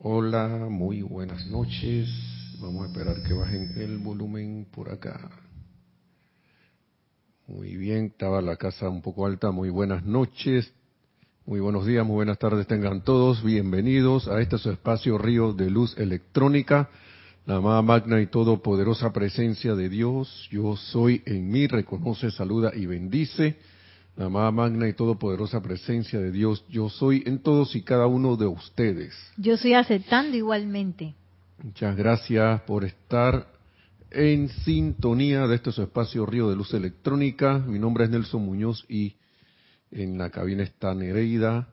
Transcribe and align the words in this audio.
Hola, 0.00 0.68
muy 0.70 1.02
buenas 1.02 1.44
noches. 1.48 2.08
Vamos 2.60 2.84
a 2.84 2.86
esperar 2.86 3.20
que 3.24 3.34
bajen 3.34 3.72
el 3.78 3.98
volumen 3.98 4.64
por 4.70 4.92
acá. 4.92 5.28
Muy 7.48 7.76
bien, 7.76 8.04
estaba 8.04 8.40
la 8.40 8.54
casa 8.54 8.88
un 8.88 9.02
poco 9.02 9.26
alta. 9.26 9.50
Muy 9.50 9.70
buenas 9.70 10.04
noches, 10.04 10.72
muy 11.46 11.58
buenos 11.58 11.84
días, 11.84 12.06
muy 12.06 12.14
buenas 12.14 12.38
tardes 12.38 12.68
tengan 12.68 13.02
todos. 13.02 13.42
Bienvenidos 13.42 14.28
a 14.28 14.40
este 14.40 14.56
su 14.58 14.70
espacio 14.70 15.18
Río 15.18 15.52
de 15.52 15.68
Luz 15.68 15.98
Electrónica, 15.98 16.90
la 17.44 17.56
amada 17.56 17.82
magna 17.82 18.20
y 18.20 18.28
todopoderosa 18.28 19.12
presencia 19.12 19.74
de 19.74 19.88
Dios. 19.88 20.48
Yo 20.52 20.76
soy 20.76 21.24
en 21.26 21.50
mí, 21.50 21.66
reconoce, 21.66 22.30
saluda 22.30 22.70
y 22.72 22.86
bendice 22.86 23.56
la 24.18 24.26
amada 24.26 24.50
magna 24.50 24.88
y 24.88 24.94
todopoderosa 24.94 25.62
presencia 25.62 26.18
de 26.18 26.32
Dios, 26.32 26.64
yo 26.68 26.88
soy 26.88 27.22
en 27.24 27.38
todos 27.38 27.76
y 27.76 27.82
cada 27.82 28.08
uno 28.08 28.36
de 28.36 28.46
ustedes. 28.46 29.14
Yo 29.36 29.54
estoy 29.54 29.74
aceptando 29.74 30.36
igualmente. 30.36 31.14
Muchas 31.62 31.96
gracias 31.96 32.60
por 32.62 32.84
estar 32.84 33.46
en 34.10 34.48
sintonía 34.48 35.46
de 35.46 35.54
este 35.54 35.70
su 35.70 35.82
espacio 35.82 36.26
Río 36.26 36.50
de 36.50 36.56
Luz 36.56 36.74
Electrónica. 36.74 37.60
Mi 37.60 37.78
nombre 37.78 38.04
es 38.04 38.10
Nelson 38.10 38.44
Muñoz 38.44 38.84
y 38.88 39.14
en 39.92 40.18
la 40.18 40.30
cabina 40.30 40.64
está 40.64 40.92
Nereida, 40.96 41.68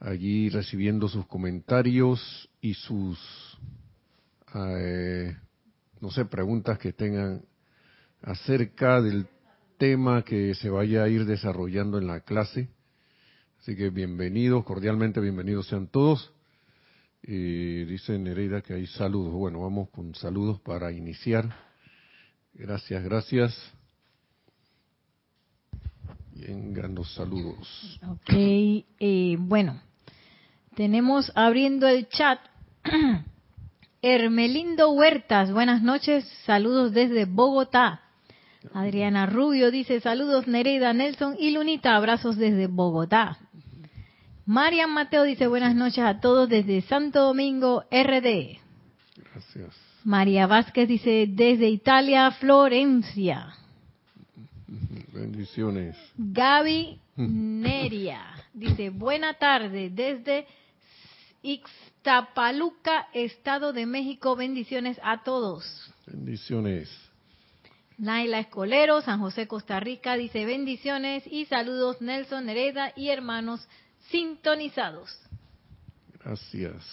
allí 0.00 0.50
recibiendo 0.50 1.08
sus 1.08 1.26
comentarios 1.26 2.50
y 2.60 2.74
sus, 2.74 3.18
eh, 4.54 5.34
no 6.02 6.10
sé, 6.10 6.26
preguntas 6.26 6.78
que 6.78 6.92
tengan 6.92 7.40
acerca 8.20 9.00
del 9.00 9.26
tema 9.78 10.22
que 10.22 10.54
se 10.54 10.70
vaya 10.70 11.04
a 11.04 11.08
ir 11.08 11.24
desarrollando 11.24 11.98
en 11.98 12.06
la 12.06 12.20
clase. 12.20 12.68
Así 13.60 13.76
que 13.76 13.90
bienvenidos, 13.90 14.64
cordialmente 14.64 15.20
bienvenidos 15.20 15.68
sean 15.68 15.88
todos. 15.88 16.32
y 17.22 17.84
dice 17.84 18.18
Nereida 18.18 18.60
que 18.60 18.74
hay 18.74 18.86
saludos. 18.86 19.32
Bueno, 19.32 19.60
vamos 19.60 19.88
con 19.90 20.14
saludos 20.14 20.60
para 20.60 20.92
iniciar. 20.92 21.54
Gracias, 22.52 23.02
gracias. 23.02 23.72
Vengan 26.34 26.94
los 26.94 27.12
saludos. 27.14 27.98
Ok, 28.06 28.30
eh, 28.30 29.36
bueno, 29.38 29.80
tenemos 30.76 31.32
abriendo 31.34 31.88
el 31.88 32.08
chat. 32.08 32.38
Hermelindo 34.02 34.90
Huertas, 34.90 35.50
buenas 35.50 35.82
noches, 35.82 36.28
saludos 36.44 36.92
desde 36.92 37.24
Bogotá. 37.24 38.03
Adriana 38.72 39.26
Rubio 39.26 39.70
dice 39.70 40.00
saludos 40.00 40.46
Nereida, 40.46 40.92
Nelson 40.92 41.36
y 41.38 41.50
Lunita, 41.50 41.96
abrazos 41.96 42.36
desde 42.36 42.66
Bogotá. 42.66 43.38
Marian 44.46 44.90
Mateo 44.90 45.24
dice 45.24 45.46
buenas 45.46 45.74
noches 45.74 46.04
a 46.04 46.20
todos 46.20 46.48
desde 46.48 46.82
Santo 46.82 47.20
Domingo, 47.20 47.84
RD. 47.90 48.58
Gracias. 49.16 49.74
María 50.04 50.46
Vázquez 50.46 50.88
dice 50.88 51.26
desde 51.28 51.68
Italia, 51.68 52.30
Florencia. 52.32 53.54
Bendiciones. 55.12 55.96
Gaby 56.16 56.98
Neria 57.16 58.20
dice 58.52 58.90
buena 58.90 59.34
tarde 59.34 59.90
desde 59.90 60.46
Ixtapaluca, 61.42 63.08
Estado 63.12 63.72
de 63.72 63.86
México. 63.86 64.36
Bendiciones 64.36 64.98
a 65.02 65.22
todos. 65.22 65.92
Bendiciones. 66.06 67.03
Naila 67.98 68.40
Escolero, 68.40 69.00
San 69.02 69.20
José, 69.20 69.46
Costa 69.46 69.78
Rica, 69.78 70.16
dice 70.16 70.44
bendiciones 70.44 71.22
y 71.26 71.44
saludos 71.46 72.00
Nelson 72.00 72.48
Hereda 72.48 72.92
y 72.96 73.10
hermanos 73.10 73.66
sintonizados. 74.10 75.16
Gracias. 76.18 76.84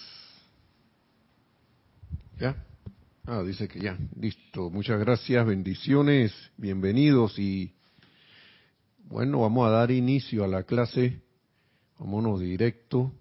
¿Ya? 2.40 2.56
Ah, 3.26 3.42
dice 3.42 3.68
que 3.68 3.80
ya. 3.80 3.98
Listo. 4.20 4.70
Muchas 4.70 5.00
gracias, 5.00 5.46
bendiciones, 5.46 6.34
bienvenidos 6.58 7.38
y 7.40 7.74
bueno, 9.06 9.42
vamos 9.42 9.68
a 9.68 9.72
dar 9.72 9.92
inicio 9.92 10.44
a 10.44 10.48
la 10.48 10.64
clase. 10.64 11.22
Vámonos 11.98 12.40
directo. 12.40 13.12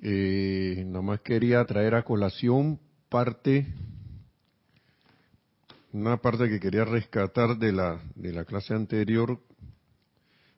Eh, 0.00 0.84
nada 0.86 1.02
más 1.02 1.20
quería 1.20 1.64
traer 1.64 1.94
a 1.94 2.04
colación 2.04 2.78
parte 3.08 3.66
una 5.94 6.16
parte 6.16 6.48
que 6.48 6.58
quería 6.58 6.84
rescatar 6.84 7.56
de 7.56 7.70
la, 7.70 8.02
de 8.16 8.32
la 8.32 8.44
clase 8.44 8.74
anterior, 8.74 9.38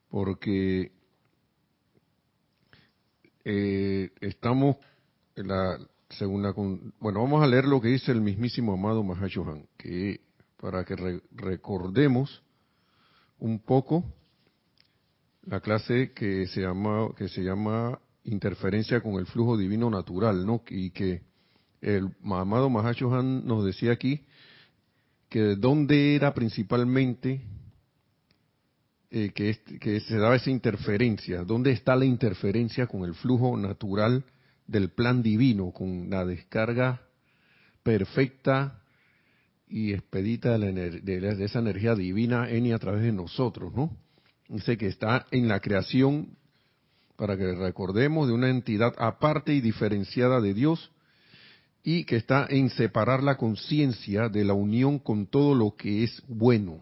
porque 0.08 0.92
eh, 3.44 4.10
estamos, 4.22 4.76
en 5.34 5.48
la, 5.48 5.78
segunda 6.08 6.54
bueno, 7.00 7.20
vamos 7.20 7.42
a 7.42 7.46
leer 7.46 7.66
lo 7.66 7.82
que 7.82 7.88
dice 7.88 8.12
el 8.12 8.22
mismísimo 8.22 8.72
amado 8.72 9.02
Mahashohan, 9.02 9.66
que 9.76 10.22
para 10.56 10.84
que 10.84 11.20
recordemos 11.32 12.42
un 13.38 13.58
poco 13.58 14.04
la 15.42 15.60
clase 15.60 16.12
que 16.14 16.46
se 16.46 16.62
llama 16.62 17.10
que 17.14 17.28
se 17.28 17.42
llama 17.42 18.00
interferencia 18.24 19.02
con 19.02 19.14
el 19.16 19.26
flujo 19.26 19.58
divino 19.58 19.90
natural, 19.90 20.46
¿no? 20.46 20.62
Y 20.70 20.92
que 20.92 21.22
el 21.82 22.08
amado 22.24 22.70
Mahashohan 22.70 23.46
nos 23.46 23.66
decía 23.66 23.92
aquí 23.92 24.25
que 25.28 25.40
de 25.40 25.56
dónde 25.56 26.14
era 26.14 26.32
principalmente 26.34 27.42
eh, 29.10 29.30
que, 29.32 30.00
se 30.00 30.16
daba 30.18 30.36
esa 30.36 30.50
interferencia, 30.50 31.42
dónde 31.42 31.70
está 31.72 31.94
la 31.96 32.04
interferencia 32.04 32.86
con 32.86 33.04
el 33.04 33.14
flujo 33.14 33.56
natural 33.56 34.24
del 34.66 34.90
plan 34.90 35.22
divino, 35.22 35.70
con 35.70 36.10
la 36.10 36.24
descarga 36.24 37.02
perfecta 37.82 38.82
y 39.68 39.92
expedita 39.92 40.58
de, 40.58 41.00
de, 41.00 41.44
esa 41.44 41.60
energía 41.60 41.94
divina 41.94 42.50
en 42.50 42.66
y 42.66 42.72
a 42.72 42.78
través 42.78 43.02
de 43.02 43.12
nosotros, 43.12 43.72
¿no? 43.74 43.96
Dice 44.48 44.76
que 44.76 44.88
está 44.88 45.26
en 45.30 45.48
la 45.48 45.60
creación, 45.60 46.36
para 47.16 47.36
que 47.36 47.54
recordemos, 47.54 48.28
de 48.28 48.34
una 48.34 48.50
entidad 48.50 48.94
aparte 48.98 49.54
y 49.54 49.60
diferenciada 49.60 50.40
de 50.40 50.54
Dios, 50.54 50.90
y 51.88 52.02
que 52.02 52.16
está 52.16 52.48
en 52.50 52.68
separar 52.68 53.22
la 53.22 53.36
conciencia 53.36 54.28
de 54.28 54.44
la 54.44 54.54
unión 54.54 54.98
con 54.98 55.24
todo 55.24 55.54
lo 55.54 55.76
que 55.76 56.02
es 56.02 56.20
bueno. 56.26 56.80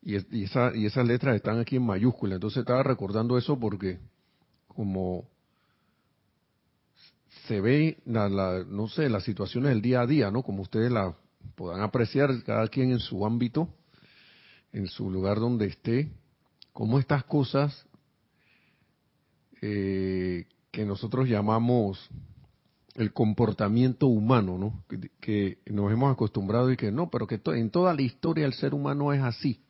Y, 0.00 0.14
esa, 0.42 0.74
y 0.74 0.86
esas 0.86 1.06
letras 1.06 1.36
están 1.36 1.60
aquí 1.60 1.76
en 1.76 1.84
mayúscula. 1.84 2.36
Entonces 2.36 2.60
estaba 2.60 2.82
recordando 2.82 3.36
eso 3.36 3.60
porque 3.60 3.98
como 4.68 5.28
se 7.46 7.60
ve, 7.60 7.98
no 8.06 8.88
sé, 8.88 9.10
las 9.10 9.24
situaciones 9.24 9.68
del 9.68 9.82
día 9.82 10.00
a 10.00 10.06
día, 10.06 10.30
¿no? 10.30 10.42
Como 10.42 10.62
ustedes 10.62 10.90
la 10.90 11.14
puedan 11.56 11.82
apreciar, 11.82 12.42
cada 12.42 12.68
quien 12.68 12.90
en 12.90 13.00
su 13.00 13.26
ámbito, 13.26 13.68
en 14.72 14.86
su 14.86 15.10
lugar 15.10 15.40
donde 15.40 15.66
esté, 15.66 16.10
como 16.72 16.98
estas 16.98 17.24
cosas 17.24 17.86
eh, 19.60 20.46
que 20.70 20.86
nosotros 20.86 21.28
llamamos 21.28 22.10
el 22.94 23.12
comportamiento 23.12 24.06
humano, 24.06 24.56
¿no? 24.56 24.84
Que, 25.20 25.58
nos 25.66 25.92
hemos 25.92 26.12
acostumbrado 26.12 26.70
y 26.70 26.76
que 26.76 26.92
no, 26.92 27.10
pero 27.10 27.26
que 27.26 27.40
en 27.44 27.70
toda 27.70 27.92
la 27.92 28.02
historia 28.02 28.46
el 28.46 28.54
ser 28.54 28.74
humano 28.74 29.12
es 29.12 29.22
así. 29.22 29.60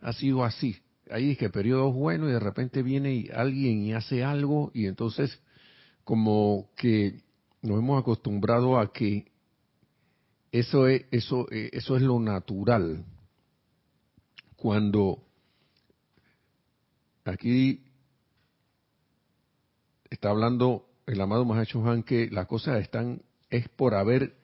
Ha 0.00 0.12
sido 0.12 0.44
así. 0.44 0.76
Hay 1.10 1.34
que 1.34 1.50
periodos 1.50 1.94
buenos 1.94 2.28
y 2.28 2.32
de 2.32 2.40
repente 2.40 2.82
viene 2.82 3.28
alguien 3.34 3.82
y 3.82 3.92
hace 3.92 4.22
algo 4.22 4.70
y 4.72 4.86
entonces 4.86 5.40
como 6.04 6.70
que 6.76 7.22
nos 7.62 7.78
hemos 7.78 8.00
acostumbrado 8.00 8.78
a 8.78 8.92
que 8.92 9.30
eso 10.52 10.86
es 10.86 11.04
eso 11.10 11.46
eh, 11.50 11.70
eso 11.72 11.96
es 11.96 12.02
lo 12.02 12.20
natural. 12.20 13.04
Cuando 14.54 15.24
aquí 17.24 17.82
está 20.10 20.30
hablando 20.30 20.89
el 21.06 21.20
amado 21.20 21.44
Mahacho 21.44 21.84
Han 21.88 22.02
que 22.02 22.28
las 22.30 22.46
cosas 22.46 22.80
están, 22.80 23.22
es 23.48 23.68
por 23.68 23.94
haber 23.94 24.36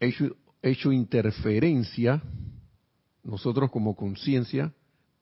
hecho, 0.00 0.36
hecho 0.62 0.92
interferencia, 0.92 2.22
nosotros 3.22 3.70
como 3.70 3.96
conciencia, 3.96 4.72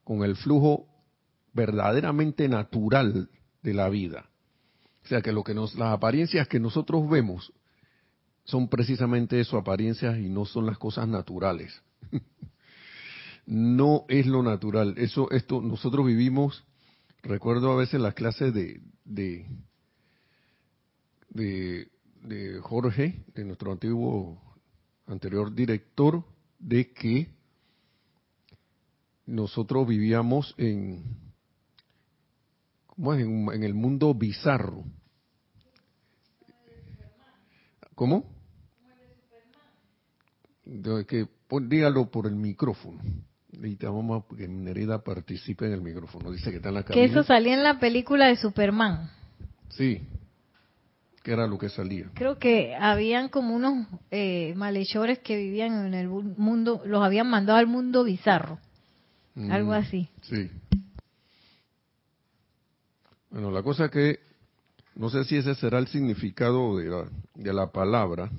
con 0.04 0.22
el 0.22 0.36
flujo 0.36 0.86
verdaderamente 1.52 2.48
natural 2.48 3.30
de 3.62 3.74
la 3.74 3.88
vida. 3.88 4.28
O 5.04 5.08
sea 5.08 5.20
que 5.20 5.32
lo 5.32 5.44
que 5.44 5.54
nos, 5.54 5.74
las 5.74 5.92
apariencias 5.92 6.48
que 6.48 6.60
nosotros 6.60 7.08
vemos 7.08 7.52
son 8.44 8.68
precisamente 8.68 9.40
eso, 9.40 9.56
apariencias 9.56 10.18
y 10.18 10.28
no 10.28 10.44
son 10.44 10.66
las 10.66 10.78
cosas 10.78 11.08
naturales. 11.08 11.82
no 13.46 14.04
es 14.08 14.26
lo 14.26 14.42
natural. 14.42 14.94
Eso, 14.96 15.30
esto, 15.30 15.60
nosotros 15.62 16.06
vivimos, 16.06 16.64
recuerdo 17.24 17.72
a 17.72 17.76
veces 17.76 18.00
las 18.00 18.14
clases 18.14 18.52
de, 18.54 18.80
de, 19.04 19.46
de, 21.30 22.60
Jorge, 22.60 23.24
de 23.34 23.44
nuestro 23.44 23.72
antiguo 23.72 24.40
anterior 25.06 25.52
director, 25.54 26.24
de 26.58 26.92
que 26.92 27.28
nosotros 29.26 29.88
vivíamos 29.88 30.54
en 30.58 31.02
¿cómo 32.86 33.14
es? 33.14 33.24
En, 33.24 33.48
en 33.52 33.62
el 33.64 33.74
mundo 33.74 34.14
bizarro. 34.14 34.84
¿Cómo? 37.94 38.30
De 40.64 41.06
que 41.06 41.28
dígalo 41.62 42.10
por 42.10 42.26
el 42.26 42.36
micrófono. 42.36 43.00
Necesitamos 43.58 44.24
que 44.36 44.48
Nerida 44.48 45.02
participe 45.02 45.66
en 45.66 45.72
el 45.72 45.80
micrófono. 45.82 46.30
Dice 46.30 46.50
que 46.50 46.56
está 46.56 46.68
en 46.70 46.74
la 46.76 46.82
Que 46.82 46.88
cabina. 46.94 47.06
eso 47.06 47.22
salía 47.22 47.54
en 47.54 47.62
la 47.62 47.78
película 47.78 48.26
de 48.26 48.36
Superman. 48.36 49.10
Sí. 49.70 50.00
Que 51.22 51.32
era 51.32 51.46
lo 51.46 51.56
que 51.58 51.68
salía. 51.70 52.10
Creo 52.14 52.38
que 52.38 52.74
habían 52.74 53.28
como 53.28 53.54
unos 53.54 53.86
eh, 54.10 54.52
malhechores 54.56 55.20
que 55.20 55.36
vivían 55.36 55.86
en 55.86 55.94
el 55.94 56.08
mundo, 56.08 56.82
los 56.84 57.02
habían 57.02 57.28
mandado 57.30 57.58
al 57.58 57.66
mundo 57.66 58.04
bizarro. 58.04 58.58
Algo 59.50 59.70
Mm, 59.70 59.74
así. 59.74 60.08
Sí. 60.22 60.50
Bueno, 63.30 63.50
la 63.50 63.62
cosa 63.62 63.88
que 63.90 64.20
no 64.94 65.10
sé 65.10 65.24
si 65.24 65.36
ese 65.36 65.54
será 65.56 65.78
el 65.78 65.88
significado 65.88 66.76
de 66.76 66.84
la, 66.88 67.04
de 67.34 67.52
la 67.52 67.72
palabra, 67.72 68.30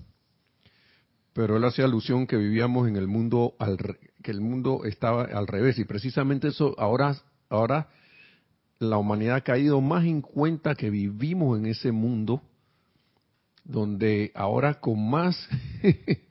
pero 1.34 1.58
él 1.58 1.64
hace 1.66 1.84
alusión 1.84 2.28
que 2.28 2.38
vivíamos 2.38 2.88
en 2.88 2.96
el 2.96 3.08
mundo 3.08 3.56
al 3.60 3.78
que 4.26 4.32
el 4.32 4.42
mundo 4.42 4.86
estaba 4.86 5.26
al 5.26 5.46
revés 5.46 5.78
y 5.78 5.86
precisamente 5.86 6.48
eso 6.48 6.74
ahora 6.80 7.16
ahora 7.48 7.90
la 8.80 8.98
humanidad 8.98 9.36
ha 9.36 9.42
caído 9.42 9.82
más 9.82 10.04
en 10.04 10.22
cuenta 10.22 10.74
que 10.74 10.90
vivimos 10.90 11.60
en 11.60 11.68
ese 11.68 11.92
mundo 11.92 12.42
donde 13.64 14.32
ahora 14.34 14.80
con 14.80 15.08
más 15.12 15.38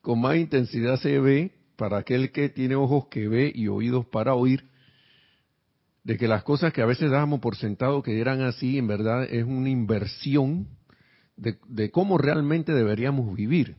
con 0.00 0.20
más 0.20 0.36
intensidad 0.36 0.98
se 0.98 1.20
ve 1.20 1.52
para 1.76 1.98
aquel 1.98 2.32
que 2.32 2.48
tiene 2.48 2.74
ojos 2.74 3.06
que 3.06 3.28
ve 3.28 3.52
y 3.54 3.68
oídos 3.68 4.04
para 4.06 4.34
oír 4.34 4.68
de 6.02 6.16
que 6.18 6.26
las 6.26 6.42
cosas 6.42 6.72
que 6.72 6.82
a 6.82 6.86
veces 6.86 7.08
dábamos 7.12 7.38
por 7.38 7.54
sentado 7.54 8.02
que 8.02 8.20
eran 8.20 8.40
así, 8.40 8.78
en 8.78 8.88
verdad 8.88 9.22
es 9.24 9.44
una 9.44 9.68
inversión 9.68 10.66
de, 11.36 11.56
de 11.68 11.92
cómo 11.92 12.18
realmente 12.18 12.72
deberíamos 12.72 13.32
vivir. 13.36 13.76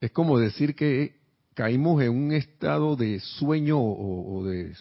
Es 0.00 0.10
como 0.12 0.38
decir 0.38 0.74
que 0.74 1.16
caímos 1.54 2.02
en 2.02 2.10
un 2.10 2.32
estado 2.32 2.96
de 2.96 3.18
sueño 3.20 3.78
o, 3.80 4.44
de, 4.44 4.74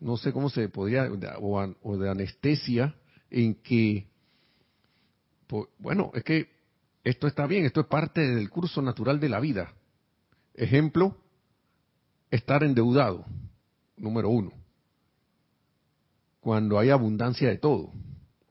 no 0.00 0.16
sé 0.16 0.32
cómo 0.32 0.50
se 0.50 0.68
podría, 0.68 1.08
o, 1.38 1.74
o 1.82 1.96
de 1.96 2.10
anestesia, 2.10 2.94
en 3.30 3.54
que, 3.54 4.08
bueno, 5.78 6.10
es 6.14 6.24
que 6.24 6.48
esto 7.04 7.26
está 7.26 7.46
bien, 7.46 7.64
esto 7.64 7.80
es 7.80 7.86
parte 7.86 8.20
del 8.20 8.50
curso 8.50 8.82
natural 8.82 9.20
de 9.20 9.28
la 9.28 9.40
vida. 9.40 9.72
Ejemplo, 10.54 11.16
estar 12.30 12.62
endeudado, 12.64 13.24
número 13.96 14.28
uno. 14.28 14.52
Cuando 16.40 16.78
hay 16.78 16.90
abundancia 16.90 17.48
de 17.48 17.58
todo, 17.58 17.92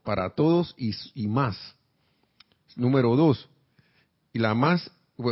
para 0.04 0.30
todos 0.34 0.74
y, 0.78 0.92
y 1.14 1.28
más. 1.28 1.58
Número 2.76 3.16
dos, 3.18 3.50
y 4.34 4.40
la 4.40 4.54
más, 4.54 4.90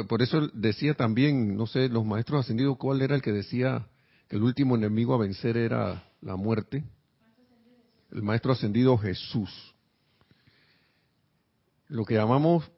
por 0.08 0.22
eso 0.22 0.48
decía 0.54 0.94
también, 0.94 1.56
no 1.56 1.66
sé, 1.68 1.90
los 1.90 2.06
maestros 2.06 2.42
ascendidos, 2.42 2.78
¿cuál 2.78 3.02
era 3.02 3.16
el 3.16 3.22
que 3.22 3.32
decía 3.32 3.88
que 4.28 4.36
el 4.36 4.44
último 4.44 4.76
enemigo 4.76 5.14
a 5.14 5.18
vencer 5.18 5.58
era 5.58 6.04
la 6.22 6.36
muerte? 6.36 6.84
El 8.12 8.22
maestro 8.24 8.54
ascendido 8.54 8.98
Jesús. 8.98 9.50
Lo 11.88 12.06
que 12.06 12.16
llamamos 12.16 12.70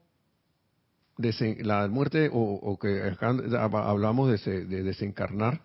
la 1.18 1.88
muerte 1.88 2.30
o, 2.34 2.78
que 2.80 3.16
hablamos 3.22 4.44
de, 4.44 4.66
de 4.66 4.84
desencarnar, 4.84 5.62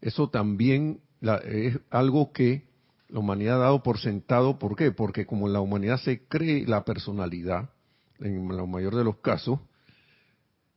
eso 0.00 0.28
también 0.28 1.00
la- 1.20 1.38
es 1.38 1.78
algo 1.90 2.32
que 2.32 2.68
la 3.08 3.20
humanidad 3.20 3.56
ha 3.56 3.64
dado 3.64 3.82
por 3.82 3.98
sentado. 3.98 4.58
¿Por 4.58 4.76
qué? 4.76 4.92
Porque 4.92 5.26
como 5.26 5.48
la 5.48 5.60
humanidad 5.60 5.98
se 5.98 6.26
cree 6.26 6.66
la 6.66 6.84
personalidad, 6.84 7.70
en 8.18 8.54
la 8.54 8.66
mayor 8.66 8.94
de 8.94 9.04
los 9.04 9.16
casos, 9.18 9.58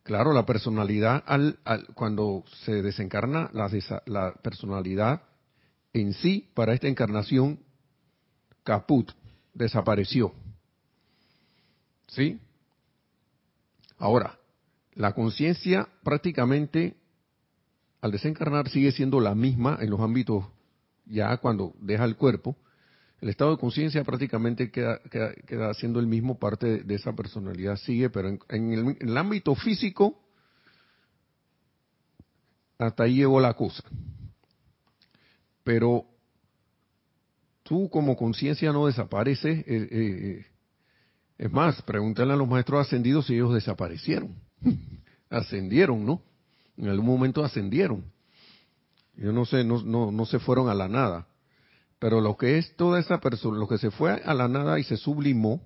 claro, 0.04 0.34
la 0.34 0.46
personalidad, 0.46 1.24
al, 1.26 1.60
al- 1.64 1.88
cuando 1.96 2.44
se 2.64 2.82
desencarna, 2.82 3.50
la, 3.54 3.70
la 4.06 4.34
personalidad 4.34 5.24
en 5.94 6.14
sí, 6.14 6.50
para 6.54 6.74
esta 6.74 6.88
encarnación, 6.88 7.60
caput, 8.64 9.12
desapareció. 9.54 10.34
¿Sí? 12.08 12.40
Ahora, 13.98 14.38
la 14.94 15.14
conciencia 15.14 15.88
prácticamente 16.04 16.96
al 18.02 18.12
desencarnar 18.12 18.70
sigue 18.70 18.92
siendo 18.92 19.20
la 19.20 19.34
misma 19.34 19.78
en 19.82 19.90
los 19.90 20.00
ámbitos 20.02 20.46
ya 21.06 21.38
cuando 21.38 21.74
deja 21.80 22.04
el 22.06 22.16
cuerpo. 22.16 22.56
El 23.24 23.30
estado 23.30 23.52
de 23.52 23.58
conciencia 23.58 24.04
prácticamente 24.04 24.70
queda, 24.70 25.00
queda, 25.10 25.34
queda 25.48 25.74
siendo 25.76 26.02
el 26.02 26.08
mismo, 26.08 26.38
parte 26.38 26.84
de, 26.84 26.94
esa 26.94 27.14
personalidad 27.14 27.78
sigue, 27.78 28.10
pero 28.10 28.28
en, 28.28 28.40
en 28.50 28.98
el 29.00 29.18
ámbito 29.18 29.56
físico, 29.56 30.22
hasta 32.78 33.04
ahí 33.04 33.16
llegó 33.16 33.40
la 33.40 33.54
cosa. 33.54 33.82
Pero 35.64 36.06
tú 37.64 37.90
como 37.90 38.18
conciencia 38.18 38.74
no 38.74 38.88
desapareces. 38.88 39.60
eh, 39.60 39.64
eh, 39.68 39.88
eh, 39.90 40.46
es 41.38 41.50
más, 41.50 41.82
pregúntale 41.84 42.34
a 42.34 42.36
los 42.36 42.50
maestros 42.50 42.86
ascendidos 42.86 43.28
si 43.28 43.36
ellos 43.36 43.54
desaparecieron. 43.54 44.36
ascendieron, 45.30 46.06
¿no? 46.06 46.22
En 46.76 46.90
algún 46.90 47.06
momento 47.06 47.42
ascendieron. 47.42 48.04
Yo 49.16 49.32
no 49.32 49.46
sé, 49.46 49.64
no, 49.64 49.82
no, 49.82 50.12
no 50.12 50.26
se 50.26 50.40
fueron 50.40 50.68
a 50.68 50.74
la 50.74 50.90
nada. 50.90 51.26
Pero 52.04 52.20
lo 52.20 52.36
que 52.36 52.58
es 52.58 52.76
toda 52.76 53.00
esa 53.00 53.22
persona, 53.22 53.58
lo 53.58 53.66
que 53.66 53.78
se 53.78 53.90
fue 53.90 54.12
a 54.12 54.34
la 54.34 54.50
nada 54.50 54.78
y 54.78 54.84
se 54.84 54.98
sublimó 54.98 55.62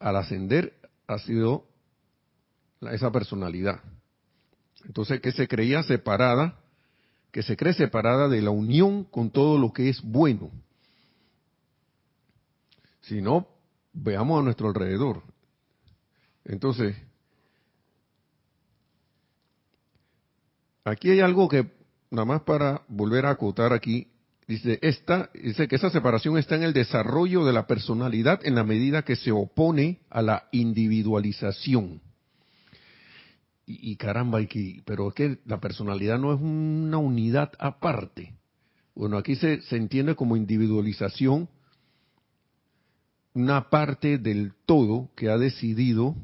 al 0.00 0.16
ascender 0.16 0.80
ha 1.06 1.20
sido 1.20 1.68
esa 2.80 3.12
personalidad. 3.12 3.80
Entonces, 4.84 5.20
que 5.20 5.30
se 5.30 5.46
creía 5.46 5.84
separada, 5.84 6.58
que 7.30 7.44
se 7.44 7.56
cree 7.56 7.72
separada 7.72 8.26
de 8.26 8.42
la 8.42 8.50
unión 8.50 9.04
con 9.04 9.30
todo 9.30 9.58
lo 9.58 9.72
que 9.72 9.90
es 9.90 10.02
bueno. 10.02 10.50
Si 13.02 13.22
no, 13.22 13.46
veamos 13.92 14.40
a 14.40 14.42
nuestro 14.42 14.66
alrededor. 14.66 15.22
Entonces, 16.44 16.96
aquí 20.84 21.10
hay 21.10 21.20
algo 21.20 21.48
que, 21.48 21.70
nada 22.10 22.24
más 22.24 22.42
para 22.42 22.82
volver 22.88 23.24
a 23.26 23.30
acotar 23.30 23.72
aquí, 23.72 24.10
dice, 24.46 24.78
esta, 24.82 25.30
dice 25.34 25.68
que 25.68 25.76
esa 25.76 25.90
separación 25.90 26.38
está 26.38 26.56
en 26.56 26.62
el 26.62 26.72
desarrollo 26.72 27.44
de 27.44 27.52
la 27.52 27.66
personalidad 27.66 28.40
en 28.44 28.54
la 28.54 28.64
medida 28.64 29.02
que 29.02 29.16
se 29.16 29.32
opone 29.32 30.00
a 30.10 30.22
la 30.22 30.48
individualización. 30.52 32.00
Y, 33.68 33.96
caramba, 33.96 34.40
y 34.40 34.46
que, 34.46 34.82
pero 34.84 35.08
es 35.08 35.14
que 35.14 35.38
la 35.44 35.58
personalidad 35.58 36.20
no 36.20 36.32
es 36.32 36.40
una 36.40 36.98
unidad 36.98 37.50
aparte. 37.58 38.34
Bueno, 38.94 39.18
aquí 39.18 39.34
se, 39.34 39.60
se 39.62 39.76
entiende 39.76 40.14
como 40.14 40.36
individualización 40.36 41.48
una 43.34 43.68
parte 43.68 44.18
del 44.18 44.52
todo 44.64 45.10
que 45.16 45.28
ha 45.28 45.36
decidido 45.36 46.14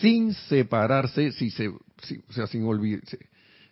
sin 0.00 0.34
separarse, 0.34 1.32
si 1.32 1.50
se, 1.50 1.68
o 1.68 2.32
sea, 2.32 2.46
sin 2.48 2.64
olvidarse, 2.66 3.18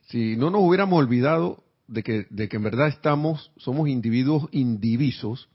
si 0.07 0.37
no 0.37 0.49
nos 0.50 0.62
hubiéramos 0.62 0.99
olvidado 0.99 1.62
de 1.90 2.02
que, 2.02 2.26
de 2.30 2.49
que 2.49 2.56
en 2.56 2.62
verdad 2.62 2.88
estamos, 2.88 3.50
somos 3.56 3.88
individuos 3.88 4.49
indivisos, 4.52 5.49